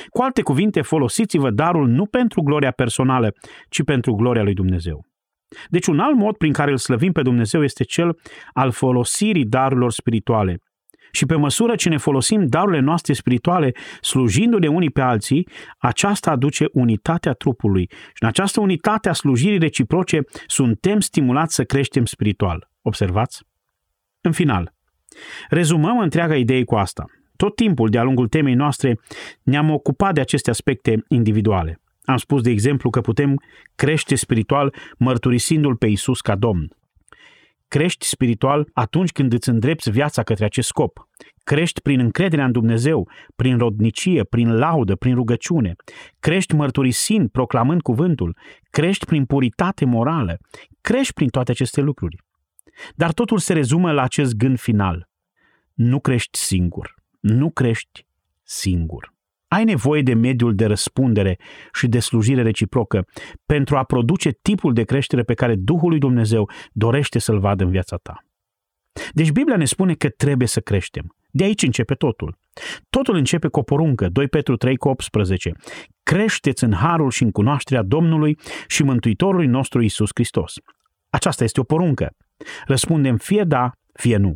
Cu 0.08 0.22
alte 0.22 0.42
cuvinte, 0.42 0.82
folosiți-vă 0.82 1.50
darul 1.50 1.88
nu 1.88 2.06
pentru 2.06 2.42
gloria 2.42 2.70
personală, 2.70 3.34
ci 3.68 3.82
pentru 3.82 4.14
gloria 4.14 4.42
lui 4.42 4.54
Dumnezeu. 4.54 5.04
Deci 5.68 5.86
un 5.86 5.98
alt 5.98 6.16
mod 6.16 6.36
prin 6.36 6.52
care 6.52 6.70
îl 6.70 6.76
slăvim 6.76 7.12
pe 7.12 7.22
Dumnezeu 7.22 7.62
este 7.62 7.84
cel 7.84 8.18
al 8.52 8.70
folosirii 8.70 9.44
darurilor 9.44 9.92
spirituale. 9.92 10.58
Și 11.12 11.26
pe 11.26 11.34
măsură 11.36 11.74
ce 11.74 11.88
ne 11.88 11.96
folosim 11.96 12.46
darurile 12.46 12.80
noastre 12.80 13.12
spirituale, 13.12 13.72
slujindu-ne 14.00 14.68
unii 14.68 14.90
pe 14.90 15.00
alții, 15.00 15.48
aceasta 15.78 16.30
aduce 16.30 16.66
unitatea 16.72 17.32
trupului. 17.32 17.90
Și 17.90 18.18
în 18.20 18.28
această 18.28 18.60
unitate 18.60 19.08
a 19.08 19.12
slujirii 19.12 19.58
reciproce 19.58 20.20
suntem 20.46 21.00
stimulați 21.00 21.54
să 21.54 21.64
creștem 21.64 22.04
spiritual. 22.04 22.70
Observați? 22.82 23.42
În 24.20 24.32
final, 24.32 24.74
rezumăm 25.48 25.98
întreaga 25.98 26.36
idee 26.36 26.64
cu 26.64 26.74
asta. 26.74 27.04
Tot 27.36 27.56
timpul, 27.56 27.88
de-a 27.88 28.02
lungul 28.02 28.28
temei 28.28 28.54
noastre, 28.54 29.00
ne-am 29.42 29.70
ocupat 29.70 30.14
de 30.14 30.20
aceste 30.20 30.50
aspecte 30.50 31.04
individuale. 31.08 31.80
Am 32.04 32.16
spus, 32.16 32.42
de 32.42 32.50
exemplu, 32.50 32.90
că 32.90 33.00
putem 33.00 33.40
crește 33.74 34.14
spiritual 34.14 34.74
mărturisindu-L 34.98 35.76
pe 35.76 35.86
Isus 35.86 36.20
ca 36.20 36.36
Domn. 36.36 36.68
Crești 37.68 38.06
spiritual 38.06 38.68
atunci 38.72 39.12
când 39.12 39.32
îți 39.32 39.48
îndrepți 39.48 39.90
viața 39.90 40.22
către 40.22 40.44
acest 40.44 40.68
scop. 40.68 41.08
Crești 41.44 41.80
prin 41.80 42.00
încrederea 42.00 42.44
în 42.44 42.52
Dumnezeu, 42.52 43.08
prin 43.36 43.58
rodnicie, 43.58 44.24
prin 44.24 44.56
laudă, 44.56 44.94
prin 44.96 45.14
rugăciune. 45.14 45.74
Crești 46.20 46.54
mărturisind, 46.54 47.30
proclamând 47.30 47.82
cuvântul. 47.82 48.36
Crești 48.70 49.06
prin 49.06 49.24
puritate 49.24 49.84
morală. 49.84 50.36
Crești 50.80 51.12
prin 51.12 51.28
toate 51.28 51.50
aceste 51.50 51.80
lucruri. 51.80 52.16
Dar 52.94 53.12
totul 53.12 53.38
se 53.38 53.52
rezumă 53.52 53.92
la 53.92 54.02
acest 54.02 54.34
gând 54.34 54.58
final. 54.58 55.08
Nu 55.72 56.00
crești 56.00 56.38
singur. 56.38 56.94
Nu 57.20 57.50
crești 57.50 58.06
singur. 58.42 59.12
Ai 59.48 59.64
nevoie 59.64 60.02
de 60.02 60.14
mediul 60.14 60.54
de 60.54 60.66
răspundere 60.66 61.38
și 61.72 61.86
de 61.86 61.98
slujire 61.98 62.42
reciprocă 62.42 63.06
pentru 63.46 63.76
a 63.76 63.84
produce 63.84 64.30
tipul 64.42 64.72
de 64.72 64.82
creștere 64.82 65.22
pe 65.22 65.34
care 65.34 65.54
Duhul 65.54 65.88
lui 65.88 65.98
Dumnezeu 65.98 66.50
dorește 66.72 67.18
să-l 67.18 67.38
vadă 67.38 67.64
în 67.64 67.70
viața 67.70 67.96
ta. 67.96 68.24
Deci 69.12 69.30
Biblia 69.30 69.56
ne 69.56 69.64
spune 69.64 69.94
că 69.94 70.08
trebuie 70.08 70.48
să 70.48 70.60
creștem. 70.60 71.16
De 71.30 71.44
aici 71.44 71.62
începe 71.62 71.94
totul. 71.94 72.38
Totul 72.90 73.16
începe 73.16 73.48
cu 73.48 73.58
o 73.58 73.62
poruncă, 73.62 74.08
2 74.08 74.28
Petru 74.28 74.56
3 74.56 74.76
cu 74.76 74.88
18. 74.88 75.52
Creșteți 76.02 76.64
în 76.64 76.72
harul 76.72 77.10
și 77.10 77.22
în 77.22 77.30
cunoașterea 77.30 77.82
Domnului 77.82 78.38
și 78.66 78.82
Mântuitorului 78.82 79.46
nostru 79.46 79.82
Isus 79.82 80.10
Hristos. 80.14 80.54
Aceasta 81.10 81.44
este 81.44 81.60
o 81.60 81.64
poruncă. 81.64 82.16
Răspundem 82.66 83.16
fie 83.16 83.44
da, 83.44 83.70
fie 83.92 84.16
nu. 84.16 84.34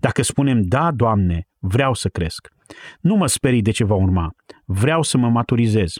Dacă 0.00 0.22
spunem 0.22 0.62
da, 0.62 0.90
Doamne, 0.90 1.48
vreau 1.58 1.94
să 1.94 2.08
cresc, 2.08 2.48
nu 3.00 3.14
mă 3.14 3.26
sperii 3.26 3.62
de 3.62 3.70
ce 3.70 3.84
va 3.84 3.94
urma. 3.94 4.30
Vreau 4.64 5.02
să 5.02 5.18
mă 5.18 5.28
maturizez. 5.28 5.94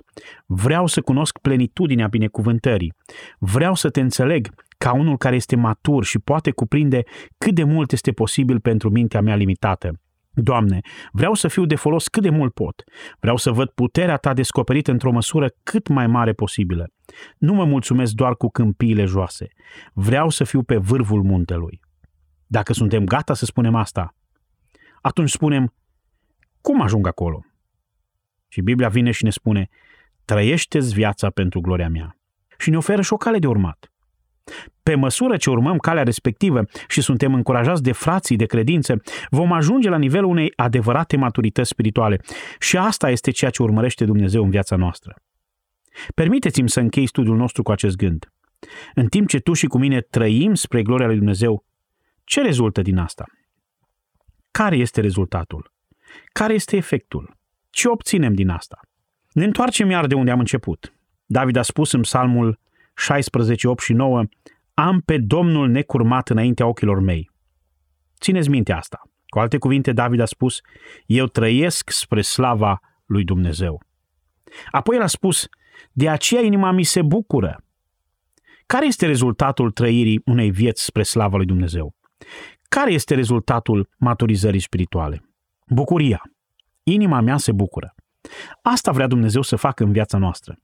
Vreau 0.46 0.86
să 0.86 1.00
cunosc 1.00 1.38
plenitudinea 1.38 2.06
binecuvântării. 2.06 2.92
Vreau 3.38 3.74
să 3.74 3.90
te 3.90 4.00
înțeleg 4.00 4.48
ca 4.78 4.92
unul 4.92 5.16
care 5.16 5.36
este 5.36 5.56
matur 5.56 6.04
și 6.04 6.18
poate 6.18 6.50
cuprinde 6.50 7.02
cât 7.38 7.54
de 7.54 7.64
mult 7.64 7.92
este 7.92 8.12
posibil 8.12 8.60
pentru 8.60 8.90
mintea 8.90 9.20
mea 9.20 9.34
limitată. 9.34 9.90
Doamne, 10.34 10.80
vreau 11.12 11.34
să 11.34 11.48
fiu 11.48 11.64
de 11.64 11.74
folos 11.74 12.08
cât 12.08 12.22
de 12.22 12.30
mult 12.30 12.54
pot. 12.54 12.82
Vreau 13.20 13.36
să 13.36 13.50
văd 13.50 13.68
puterea 13.68 14.16
Ta 14.16 14.32
descoperită 14.32 14.90
într-o 14.90 15.12
măsură 15.12 15.48
cât 15.62 15.88
mai 15.88 16.06
mare 16.06 16.32
posibilă. 16.32 16.86
Nu 17.38 17.54
mă 17.54 17.64
mulțumesc 17.64 18.12
doar 18.12 18.36
cu 18.36 18.48
câmpiile 18.48 19.04
joase. 19.04 19.48
Vreau 19.92 20.28
să 20.28 20.44
fiu 20.44 20.62
pe 20.62 20.76
vârful 20.76 21.22
muntelui. 21.22 21.80
Dacă 22.46 22.72
suntem 22.72 23.04
gata 23.04 23.34
să 23.34 23.44
spunem 23.44 23.74
asta, 23.74 24.14
atunci 25.00 25.30
spunem, 25.30 25.74
cum 26.60 26.80
ajung 26.80 27.06
acolo? 27.06 27.44
Și 28.48 28.60
Biblia 28.60 28.88
vine 28.88 29.10
și 29.10 29.24
ne 29.24 29.30
spune, 29.30 29.68
trăiește-ți 30.24 30.94
viața 30.94 31.30
pentru 31.30 31.60
gloria 31.60 31.88
mea. 31.88 32.16
Și 32.58 32.70
ne 32.70 32.76
oferă 32.76 33.02
și 33.02 33.12
o 33.12 33.16
cale 33.16 33.38
de 33.38 33.46
urmat. 33.46 33.92
Pe 34.82 34.94
măsură 34.94 35.36
ce 35.36 35.50
urmăm 35.50 35.76
calea 35.76 36.02
respectivă 36.02 36.64
și 36.88 37.00
suntem 37.00 37.34
încurajați 37.34 37.82
de 37.82 37.92
frații 37.92 38.36
de 38.36 38.46
credință, 38.46 39.02
vom 39.30 39.52
ajunge 39.52 39.88
la 39.88 39.98
nivelul 39.98 40.30
unei 40.30 40.52
adevărate 40.56 41.16
maturități 41.16 41.68
spirituale. 41.68 42.20
Și 42.58 42.76
asta 42.76 43.10
este 43.10 43.30
ceea 43.30 43.50
ce 43.50 43.62
urmărește 43.62 44.04
Dumnezeu 44.04 44.42
în 44.42 44.50
viața 44.50 44.76
noastră. 44.76 45.21
Permiteți-mi 46.14 46.68
să 46.68 46.80
închei 46.80 47.06
studiul 47.06 47.36
nostru 47.36 47.62
cu 47.62 47.72
acest 47.72 47.96
gând. 47.96 48.32
În 48.94 49.06
timp 49.06 49.28
ce 49.28 49.38
tu 49.38 49.52
și 49.52 49.66
cu 49.66 49.78
mine 49.78 50.00
trăim 50.00 50.54
spre 50.54 50.82
gloria 50.82 51.06
lui 51.06 51.16
Dumnezeu, 51.16 51.64
ce 52.24 52.40
rezultă 52.42 52.82
din 52.82 52.96
asta? 52.96 53.24
Care 54.50 54.76
este 54.76 55.00
rezultatul? 55.00 55.72
Care 56.32 56.54
este 56.54 56.76
efectul? 56.76 57.36
Ce 57.70 57.88
obținem 57.88 58.34
din 58.34 58.48
asta? 58.48 58.80
Ne 59.32 59.44
întoarcem 59.44 59.90
iar 59.90 60.06
de 60.06 60.14
unde 60.14 60.30
am 60.30 60.38
început. 60.38 60.92
David 61.26 61.56
a 61.56 61.62
spus 61.62 61.92
în 61.92 62.00
psalmul 62.00 62.58
16, 62.94 63.68
8 63.68 63.82
și 63.82 63.92
9, 63.92 64.24
Am 64.74 65.00
pe 65.00 65.18
Domnul 65.18 65.68
necurmat 65.68 66.28
înaintea 66.28 66.66
ochilor 66.66 67.00
mei. 67.00 67.30
Țineți 68.20 68.48
minte 68.48 68.72
asta. 68.72 69.02
Cu 69.26 69.38
alte 69.38 69.58
cuvinte, 69.58 69.92
David 69.92 70.20
a 70.20 70.24
spus, 70.24 70.60
Eu 71.06 71.26
trăiesc 71.26 71.90
spre 71.90 72.20
slava 72.20 72.80
lui 73.06 73.24
Dumnezeu. 73.24 73.82
Apoi 74.70 74.96
el 74.96 75.02
a 75.02 75.06
spus, 75.06 75.48
De 75.92 76.08
aceea 76.08 76.42
inima 76.42 76.70
mi 76.70 76.82
se 76.82 77.02
bucură. 77.02 77.64
Care 78.66 78.86
este 78.86 79.06
rezultatul 79.06 79.70
trăirii 79.70 80.20
unei 80.24 80.50
vieți 80.50 80.84
spre 80.84 81.02
slava 81.02 81.36
lui 81.36 81.46
Dumnezeu? 81.46 81.94
Care 82.68 82.92
este 82.92 83.14
rezultatul 83.14 83.88
maturizării 83.98 84.60
spirituale? 84.60 85.22
Bucuria. 85.68 86.22
Inima 86.82 87.20
mea 87.20 87.36
se 87.36 87.52
bucură. 87.52 87.94
Asta 88.62 88.92
vrea 88.92 89.06
Dumnezeu 89.06 89.42
să 89.42 89.56
facă 89.56 89.84
în 89.84 89.92
viața 89.92 90.18
noastră. 90.18 90.56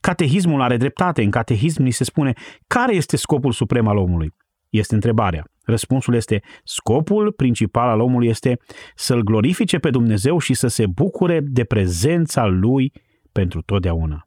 Catehismul 0.00 0.60
are 0.60 0.76
dreptate. 0.76 1.22
În 1.22 1.30
catehism 1.30 1.82
ni 1.82 1.90
se 1.90 2.04
spune 2.04 2.32
care 2.66 2.94
este 2.94 3.16
scopul 3.16 3.52
suprem 3.52 3.86
al 3.86 3.96
omului. 3.96 4.34
Este 4.68 4.94
întrebarea. 4.94 5.44
Răspunsul 5.64 6.14
este 6.14 6.42
scopul 6.64 7.32
principal 7.32 7.88
al 7.88 8.00
omului 8.00 8.28
este 8.28 8.58
să-L 8.94 9.22
glorifice 9.22 9.78
pe 9.78 9.90
Dumnezeu 9.90 10.38
și 10.38 10.54
să 10.54 10.66
se 10.66 10.86
bucure 10.86 11.40
de 11.42 11.64
prezența 11.64 12.46
Lui 12.46 12.92
pentru 13.32 13.62
totdeauna. 13.62 14.25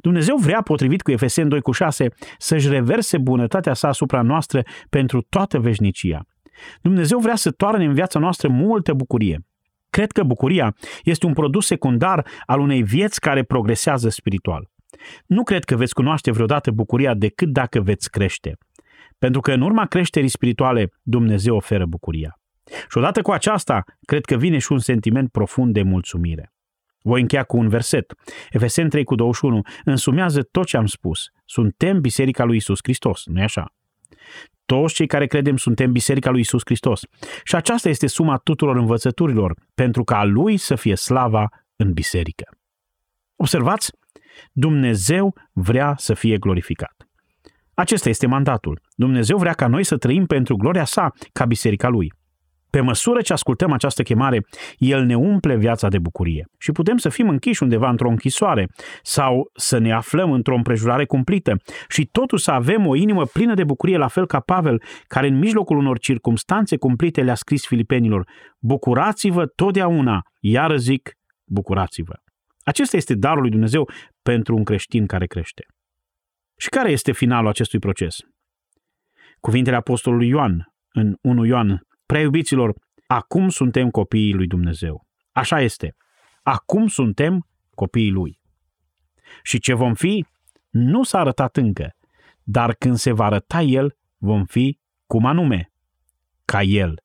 Dumnezeu 0.00 0.36
vrea, 0.36 0.62
potrivit 0.62 1.02
cu 1.02 1.10
Efeseni 1.10 1.48
2 1.48 1.60
cu 1.60 1.72
6, 1.72 2.08
să-și 2.38 2.68
reverse 2.68 3.18
bunătatea 3.18 3.74
sa 3.74 3.88
asupra 3.88 4.22
noastră 4.22 4.62
pentru 4.88 5.20
toată 5.28 5.58
veșnicia. 5.58 6.20
Dumnezeu 6.82 7.18
vrea 7.18 7.36
să 7.36 7.50
toarne 7.50 7.84
în 7.84 7.94
viața 7.94 8.18
noastră 8.18 8.48
multă 8.48 8.92
bucurie. 8.92 9.46
Cred 9.90 10.12
că 10.12 10.22
bucuria 10.22 10.74
este 11.02 11.26
un 11.26 11.32
produs 11.32 11.66
secundar 11.66 12.26
al 12.46 12.60
unei 12.60 12.82
vieți 12.82 13.20
care 13.20 13.42
progresează 13.42 14.08
spiritual. 14.08 14.70
Nu 15.26 15.42
cred 15.42 15.64
că 15.64 15.76
veți 15.76 15.94
cunoaște 15.94 16.30
vreodată 16.30 16.70
bucuria 16.70 17.14
decât 17.14 17.48
dacă 17.48 17.80
veți 17.80 18.10
crește. 18.10 18.56
Pentru 19.18 19.40
că 19.40 19.52
în 19.52 19.60
urma 19.60 19.86
creșterii 19.86 20.28
spirituale 20.28 20.90
Dumnezeu 21.02 21.56
oferă 21.56 21.86
bucuria. 21.86 22.40
Și 22.90 22.98
odată 22.98 23.22
cu 23.22 23.30
aceasta, 23.30 23.82
cred 24.00 24.24
că 24.24 24.36
vine 24.36 24.58
și 24.58 24.72
un 24.72 24.78
sentiment 24.78 25.30
profund 25.30 25.72
de 25.72 25.82
mulțumire. 25.82 26.52
Voi 27.02 27.20
încheia 27.20 27.44
cu 27.44 27.56
un 27.56 27.68
verset. 27.68 28.14
Efeseni 28.50 28.88
3 28.88 29.04
cu 29.04 29.14
21 29.14 29.60
însumează 29.84 30.42
tot 30.42 30.66
ce 30.66 30.76
am 30.76 30.86
spus. 30.86 31.26
Suntem 31.44 32.00
Biserica 32.00 32.44
lui 32.44 32.56
Isus 32.56 32.78
Hristos, 32.82 33.22
nu-i 33.26 33.42
așa? 33.42 33.72
Toți 34.64 34.94
cei 34.94 35.06
care 35.06 35.26
credem 35.26 35.56
suntem 35.56 35.92
Biserica 35.92 36.30
lui 36.30 36.40
Isus 36.40 36.62
Hristos. 36.64 37.00
Și 37.44 37.54
aceasta 37.54 37.88
este 37.88 38.06
suma 38.06 38.36
tuturor 38.36 38.76
învățăturilor, 38.76 39.54
pentru 39.74 40.04
ca 40.04 40.24
Lui 40.24 40.56
să 40.56 40.74
fie 40.74 40.94
slava 40.94 41.48
în 41.76 41.92
biserică. 41.92 42.44
Observați? 43.36 43.92
Dumnezeu 44.52 45.34
vrea 45.52 45.94
să 45.96 46.14
fie 46.14 46.38
glorificat. 46.38 46.94
Acesta 47.74 48.08
este 48.08 48.26
mandatul. 48.26 48.80
Dumnezeu 48.94 49.38
vrea 49.38 49.52
ca 49.52 49.66
noi 49.66 49.84
să 49.84 49.96
trăim 49.96 50.26
pentru 50.26 50.56
gloria 50.56 50.84
sa 50.84 51.12
ca 51.32 51.44
biserica 51.44 51.88
lui. 51.88 52.12
Pe 52.70 52.80
măsură 52.80 53.20
ce 53.20 53.32
ascultăm 53.32 53.72
această 53.72 54.02
chemare, 54.02 54.46
El 54.76 55.04
ne 55.04 55.16
umple 55.16 55.56
viața 55.56 55.88
de 55.88 55.98
bucurie 55.98 56.46
și 56.58 56.72
putem 56.72 56.96
să 56.96 57.08
fim 57.08 57.28
închiși 57.28 57.62
undeva 57.62 57.88
într-o 57.88 58.08
închisoare 58.08 58.68
sau 59.02 59.50
să 59.54 59.78
ne 59.78 59.92
aflăm 59.92 60.32
într-o 60.32 60.54
împrejurare 60.54 61.04
cumplită 61.04 61.56
și 61.88 62.06
totuși 62.06 62.44
să 62.44 62.50
avem 62.50 62.86
o 62.86 62.94
inimă 62.94 63.24
plină 63.24 63.54
de 63.54 63.64
bucurie, 63.64 63.96
la 63.96 64.08
fel 64.08 64.26
ca 64.26 64.40
Pavel, 64.40 64.82
care 65.06 65.26
în 65.26 65.38
mijlocul 65.38 65.76
unor 65.76 65.98
circumstanțe 65.98 66.76
cumplite 66.76 67.22
le-a 67.22 67.34
scris 67.34 67.66
filipenilor, 67.66 68.28
bucurați-vă 68.58 69.46
totdeauna, 69.46 70.22
iar 70.40 70.76
zic, 70.76 71.12
bucurați-vă. 71.46 72.14
Acesta 72.62 72.96
este 72.96 73.14
darul 73.14 73.40
lui 73.40 73.50
Dumnezeu 73.50 73.90
pentru 74.22 74.56
un 74.56 74.64
creștin 74.64 75.06
care 75.06 75.26
crește. 75.26 75.66
Și 76.56 76.68
care 76.68 76.90
este 76.90 77.12
finalul 77.12 77.48
acestui 77.48 77.78
proces? 77.78 78.16
Cuvintele 79.40 79.76
apostolului 79.76 80.28
Ioan 80.28 80.66
în 80.92 81.16
1 81.20 81.44
Ioan 81.44 81.82
Prea 82.08 82.20
iubiților, 82.20 82.74
acum 83.06 83.48
suntem 83.48 83.90
copiii 83.90 84.32
lui 84.32 84.46
Dumnezeu. 84.46 85.06
Așa 85.32 85.60
este. 85.60 85.96
Acum 86.42 86.86
suntem 86.86 87.46
copiii 87.74 88.10
lui. 88.10 88.40
Și 89.42 89.58
ce 89.58 89.74
vom 89.74 89.94
fi, 89.94 90.26
nu 90.68 91.02
s-a 91.02 91.18
arătat 91.18 91.56
încă, 91.56 91.90
dar 92.42 92.74
când 92.74 92.96
se 92.96 93.12
va 93.12 93.24
arăta 93.24 93.60
el, 93.60 93.96
vom 94.16 94.44
fi 94.44 94.78
cum 95.06 95.24
anume, 95.24 95.70
ca 96.44 96.62
el, 96.62 97.02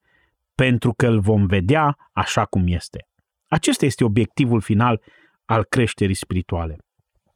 pentru 0.55 0.93
că 0.93 1.07
îl 1.07 1.19
vom 1.19 1.45
vedea 1.45 1.97
așa 2.11 2.45
cum 2.45 2.63
este. 2.67 3.07
Acesta 3.47 3.85
este 3.85 4.03
obiectivul 4.03 4.61
final 4.61 5.01
al 5.45 5.63
creșterii 5.63 6.15
spirituale. 6.15 6.77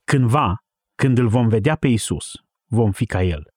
Cândva, 0.04 0.64
când 0.96 1.18
îl 1.18 1.28
vom 1.28 1.48
vedea 1.48 1.76
pe 1.76 1.88
Isus, 1.88 2.32
vom 2.66 2.92
fi 2.92 3.06
ca 3.06 3.24
el. 3.24 3.54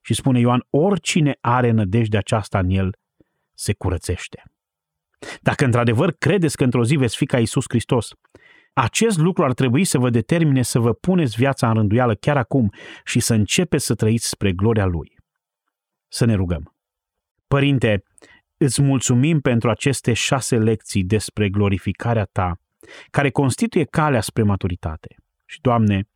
Și 0.00 0.14
spune 0.14 0.38
Ioan, 0.38 0.66
oricine 0.70 1.36
are 1.40 1.70
nădejde 1.70 2.16
aceasta 2.16 2.58
în 2.58 2.70
el, 2.70 2.96
se 3.58 3.72
curățește. 3.72 4.42
Dacă 5.40 5.64
într-adevăr 5.64 6.12
credeți 6.12 6.56
că 6.56 6.64
într-o 6.64 6.84
zi 6.84 6.96
veți 6.96 7.16
fi 7.16 7.26
ca 7.26 7.38
Isus 7.38 7.64
Hristos, 7.68 8.10
acest 8.72 9.18
lucru 9.18 9.44
ar 9.44 9.52
trebui 9.52 9.84
să 9.84 9.98
vă 9.98 10.10
determine 10.10 10.62
să 10.62 10.78
vă 10.78 10.92
puneți 10.92 11.36
viața 11.36 11.68
în 11.68 11.74
rânduială 11.74 12.14
chiar 12.14 12.36
acum 12.36 12.72
și 13.04 13.20
să 13.20 13.34
începeți 13.34 13.84
să 13.84 13.94
trăiți 13.94 14.28
spre 14.28 14.52
gloria 14.52 14.84
Lui. 14.84 15.16
Să 16.08 16.24
ne 16.24 16.34
rugăm. 16.34 16.74
Părinte, 17.46 18.02
îți 18.56 18.82
mulțumim 18.82 19.40
pentru 19.40 19.70
aceste 19.70 20.12
șase 20.12 20.58
lecții 20.58 21.04
despre 21.04 21.48
glorificarea 21.48 22.24
Ta, 22.24 22.60
care 23.10 23.30
constituie 23.30 23.84
calea 23.84 24.20
spre 24.20 24.42
maturitate. 24.42 25.16
Și, 25.44 25.60
Doamne, 25.60 26.08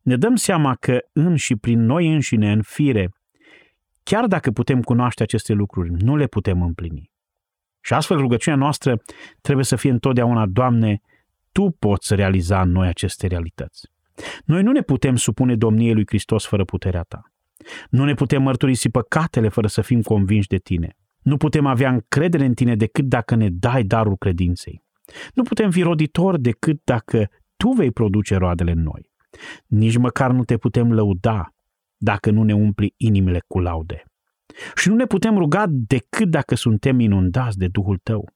ne 0.00 0.16
dăm 0.16 0.36
seama 0.36 0.74
că 0.74 0.98
în 1.12 1.36
și 1.36 1.56
prin 1.56 1.80
noi 1.80 2.12
înșine, 2.12 2.52
în 2.52 2.62
fire, 2.62 3.10
Chiar 4.02 4.26
dacă 4.26 4.50
putem 4.50 4.82
cunoaște 4.82 5.22
aceste 5.22 5.52
lucruri, 5.52 5.90
nu 5.90 6.16
le 6.16 6.26
putem 6.26 6.62
împlini. 6.62 7.10
Și 7.80 7.94
astfel 7.94 8.16
rugăciunea 8.16 8.58
noastră 8.58 9.02
trebuie 9.40 9.64
să 9.64 9.76
fie 9.76 9.90
întotdeauna, 9.90 10.46
Doamne, 10.46 11.00
Tu 11.52 11.70
poți 11.78 12.14
realiza 12.14 12.60
în 12.60 12.70
noi 12.70 12.88
aceste 12.88 13.26
realități. 13.26 13.88
Noi 14.44 14.62
nu 14.62 14.72
ne 14.72 14.80
putem 14.80 15.16
supune 15.16 15.56
domniei 15.56 15.94
lui 15.94 16.04
Hristos 16.06 16.46
fără 16.46 16.64
puterea 16.64 17.02
Ta. 17.02 17.22
Nu 17.90 18.04
ne 18.04 18.14
putem 18.14 18.42
mărturisi 18.42 18.90
păcatele 18.90 19.48
fără 19.48 19.66
să 19.66 19.80
fim 19.80 20.02
convinși 20.02 20.48
de 20.48 20.56
Tine. 20.56 20.96
Nu 21.22 21.36
putem 21.36 21.66
avea 21.66 21.90
încredere 21.90 22.44
în 22.44 22.54
Tine 22.54 22.76
decât 22.76 23.04
dacă 23.04 23.34
ne 23.34 23.48
dai 23.50 23.82
darul 23.82 24.16
credinței. 24.16 24.82
Nu 25.34 25.42
putem 25.42 25.70
fi 25.70 25.82
roditori 25.82 26.40
decât 26.40 26.80
dacă 26.84 27.28
Tu 27.56 27.68
vei 27.68 27.90
produce 27.90 28.36
roadele 28.36 28.70
în 28.70 28.82
noi. 28.82 29.10
Nici 29.66 29.96
măcar 29.96 30.30
nu 30.30 30.44
te 30.44 30.56
putem 30.56 30.92
lăuda 30.92 31.54
dacă 32.02 32.30
nu 32.30 32.42
ne 32.42 32.54
umpli 32.54 32.94
inimile 32.96 33.42
cu 33.46 33.58
laude. 33.60 34.04
Și 34.74 34.88
nu 34.88 34.94
ne 34.94 35.06
putem 35.06 35.38
ruga 35.38 35.64
decât 35.68 36.30
dacă 36.30 36.54
suntem 36.54 37.00
inundați 37.00 37.58
de 37.58 37.68
Duhul 37.68 37.98
Tău. 37.98 38.32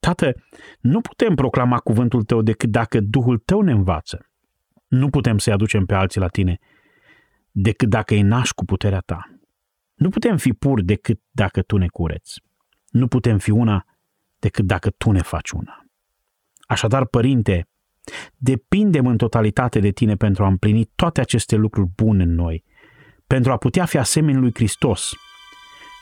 Tată, 0.00 0.34
nu 0.80 1.00
putem 1.00 1.34
proclama 1.34 1.78
cuvântul 1.78 2.22
Tău 2.22 2.42
decât 2.42 2.70
dacă 2.70 3.00
Duhul 3.00 3.38
Tău 3.38 3.60
ne 3.60 3.72
învață. 3.72 4.26
Nu 4.86 5.08
putem 5.08 5.38
să-i 5.38 5.52
aducem 5.52 5.84
pe 5.84 5.94
alții 5.94 6.20
la 6.20 6.28
Tine 6.28 6.58
decât 7.50 7.88
dacă 7.88 8.14
îi 8.14 8.22
naști 8.22 8.54
cu 8.54 8.64
puterea 8.64 9.00
Ta. 9.00 9.24
Nu 9.94 10.08
putem 10.08 10.36
fi 10.36 10.52
puri 10.52 10.84
decât 10.84 11.20
dacă 11.30 11.62
Tu 11.62 11.76
ne 11.76 11.86
cureți. 11.88 12.42
Nu 12.88 13.06
putem 13.06 13.38
fi 13.38 13.50
una 13.50 13.84
decât 14.38 14.64
dacă 14.64 14.90
Tu 14.90 15.10
ne 15.10 15.22
faci 15.22 15.50
una. 15.50 15.84
Așadar, 16.60 17.06
Părinte, 17.06 17.68
depindem 18.36 19.06
în 19.06 19.16
totalitate 19.16 19.80
de 19.80 19.90
Tine 19.90 20.14
pentru 20.14 20.44
a 20.44 20.46
împlini 20.46 20.90
toate 20.94 21.20
aceste 21.20 21.56
lucruri 21.56 21.88
bune 21.96 22.22
în 22.22 22.34
noi 22.34 22.64
pentru 23.32 23.52
a 23.52 23.56
putea 23.56 23.84
fi 23.84 23.98
asemeni 23.98 24.38
lui 24.40 24.50
Hristos 24.54 25.10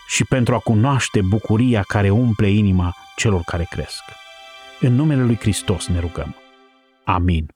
și 0.09 0.24
pentru 0.24 0.55
a 0.55 0.59
cunoaște 0.59 1.20
bucuria 1.20 1.85
care 1.89 2.11
umple 2.11 2.51
inima 2.51 2.95
celor 3.16 3.41
care 3.45 3.66
cresc. 3.70 4.03
În 4.81 4.95
numele 4.95 5.22
lui 5.22 5.37
Hristos 5.37 5.87
ne 5.87 6.01
rugăm. 6.01 6.37
Amin. 7.05 7.47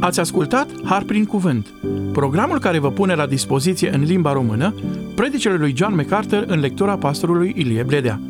Ați 0.00 0.20
ascultat 0.20 0.68
Har 0.84 1.02
prin 1.02 1.24
Cuvânt, 1.24 1.66
programul 2.12 2.58
care 2.58 2.78
vă 2.78 2.90
pune 2.90 3.14
la 3.14 3.26
dispoziție 3.26 3.94
în 3.94 4.02
limba 4.02 4.32
română 4.32 4.74
predicele 5.14 5.56
lui 5.56 5.76
John 5.76 5.94
MacArthur 5.94 6.44
în 6.46 6.60
lectura 6.60 6.96
pastorului 6.96 7.52
Ilie 7.56 7.82
Bledea. 7.82 8.20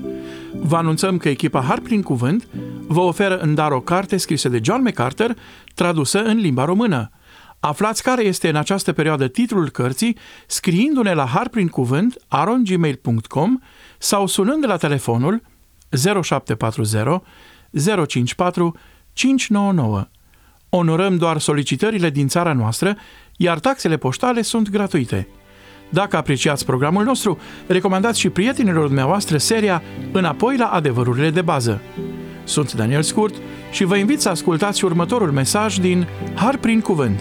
Vă 0.53 0.77
anunțăm 0.77 1.17
că 1.17 1.29
echipa 1.29 1.61
Har 1.61 1.81
prin 1.81 2.03
Cuvânt 2.03 2.49
vă 2.87 3.01
oferă 3.01 3.39
în 3.39 3.55
dar 3.55 3.71
o 3.71 3.81
carte 3.81 4.17
scrisă 4.17 4.49
de 4.49 4.61
John 4.63 4.83
MacArthur, 4.83 5.35
tradusă 5.75 6.23
în 6.23 6.37
limba 6.37 6.65
română– 6.65 7.11
Aflați 7.65 8.03
care 8.03 8.25
este 8.25 8.49
în 8.49 8.57
această 8.57 8.93
perioadă 8.93 9.29
titlul 9.29 9.71
cărții 9.71 10.17
scriindu-ne 10.47 11.13
la 11.13 11.27
harprincuvânt 11.27 12.17
arongmail.com 12.29 13.59
sau 13.99 14.27
sunând 14.27 14.67
la 14.67 14.77
telefonul 14.77 15.43
0740 16.23 17.21
054 18.07 18.77
599. 19.13 20.07
Onorăm 20.69 21.17
doar 21.17 21.39
solicitările 21.39 22.11
din 22.11 22.29
țara 22.29 22.53
noastră, 22.53 22.97
iar 23.37 23.59
taxele 23.59 23.97
poștale 23.97 24.43
sunt 24.43 24.71
gratuite. 24.71 25.29
Dacă 25.91 26.17
apreciați 26.17 26.65
programul 26.65 27.05
nostru, 27.05 27.39
recomandați 27.67 28.21
și 28.21 28.29
prietenilor 28.29 28.87
dumneavoastră 28.87 29.37
seria 29.37 29.83
Înapoi 30.13 30.57
la 30.57 30.67
adevărurile 30.67 31.31
de 31.31 31.43
bază. 31.43 31.81
Sunt 32.45 32.73
Daniel 32.73 33.03
Scurt 33.03 33.35
și 33.71 33.85
vă 33.85 33.97
invit 33.97 34.21
să 34.21 34.29
ascultați 34.29 34.85
următorul 34.85 35.31
mesaj 35.31 35.77
din 35.77 36.07
Har 36.35 36.57
prin 36.57 36.81
Cuvânt. 36.81 37.21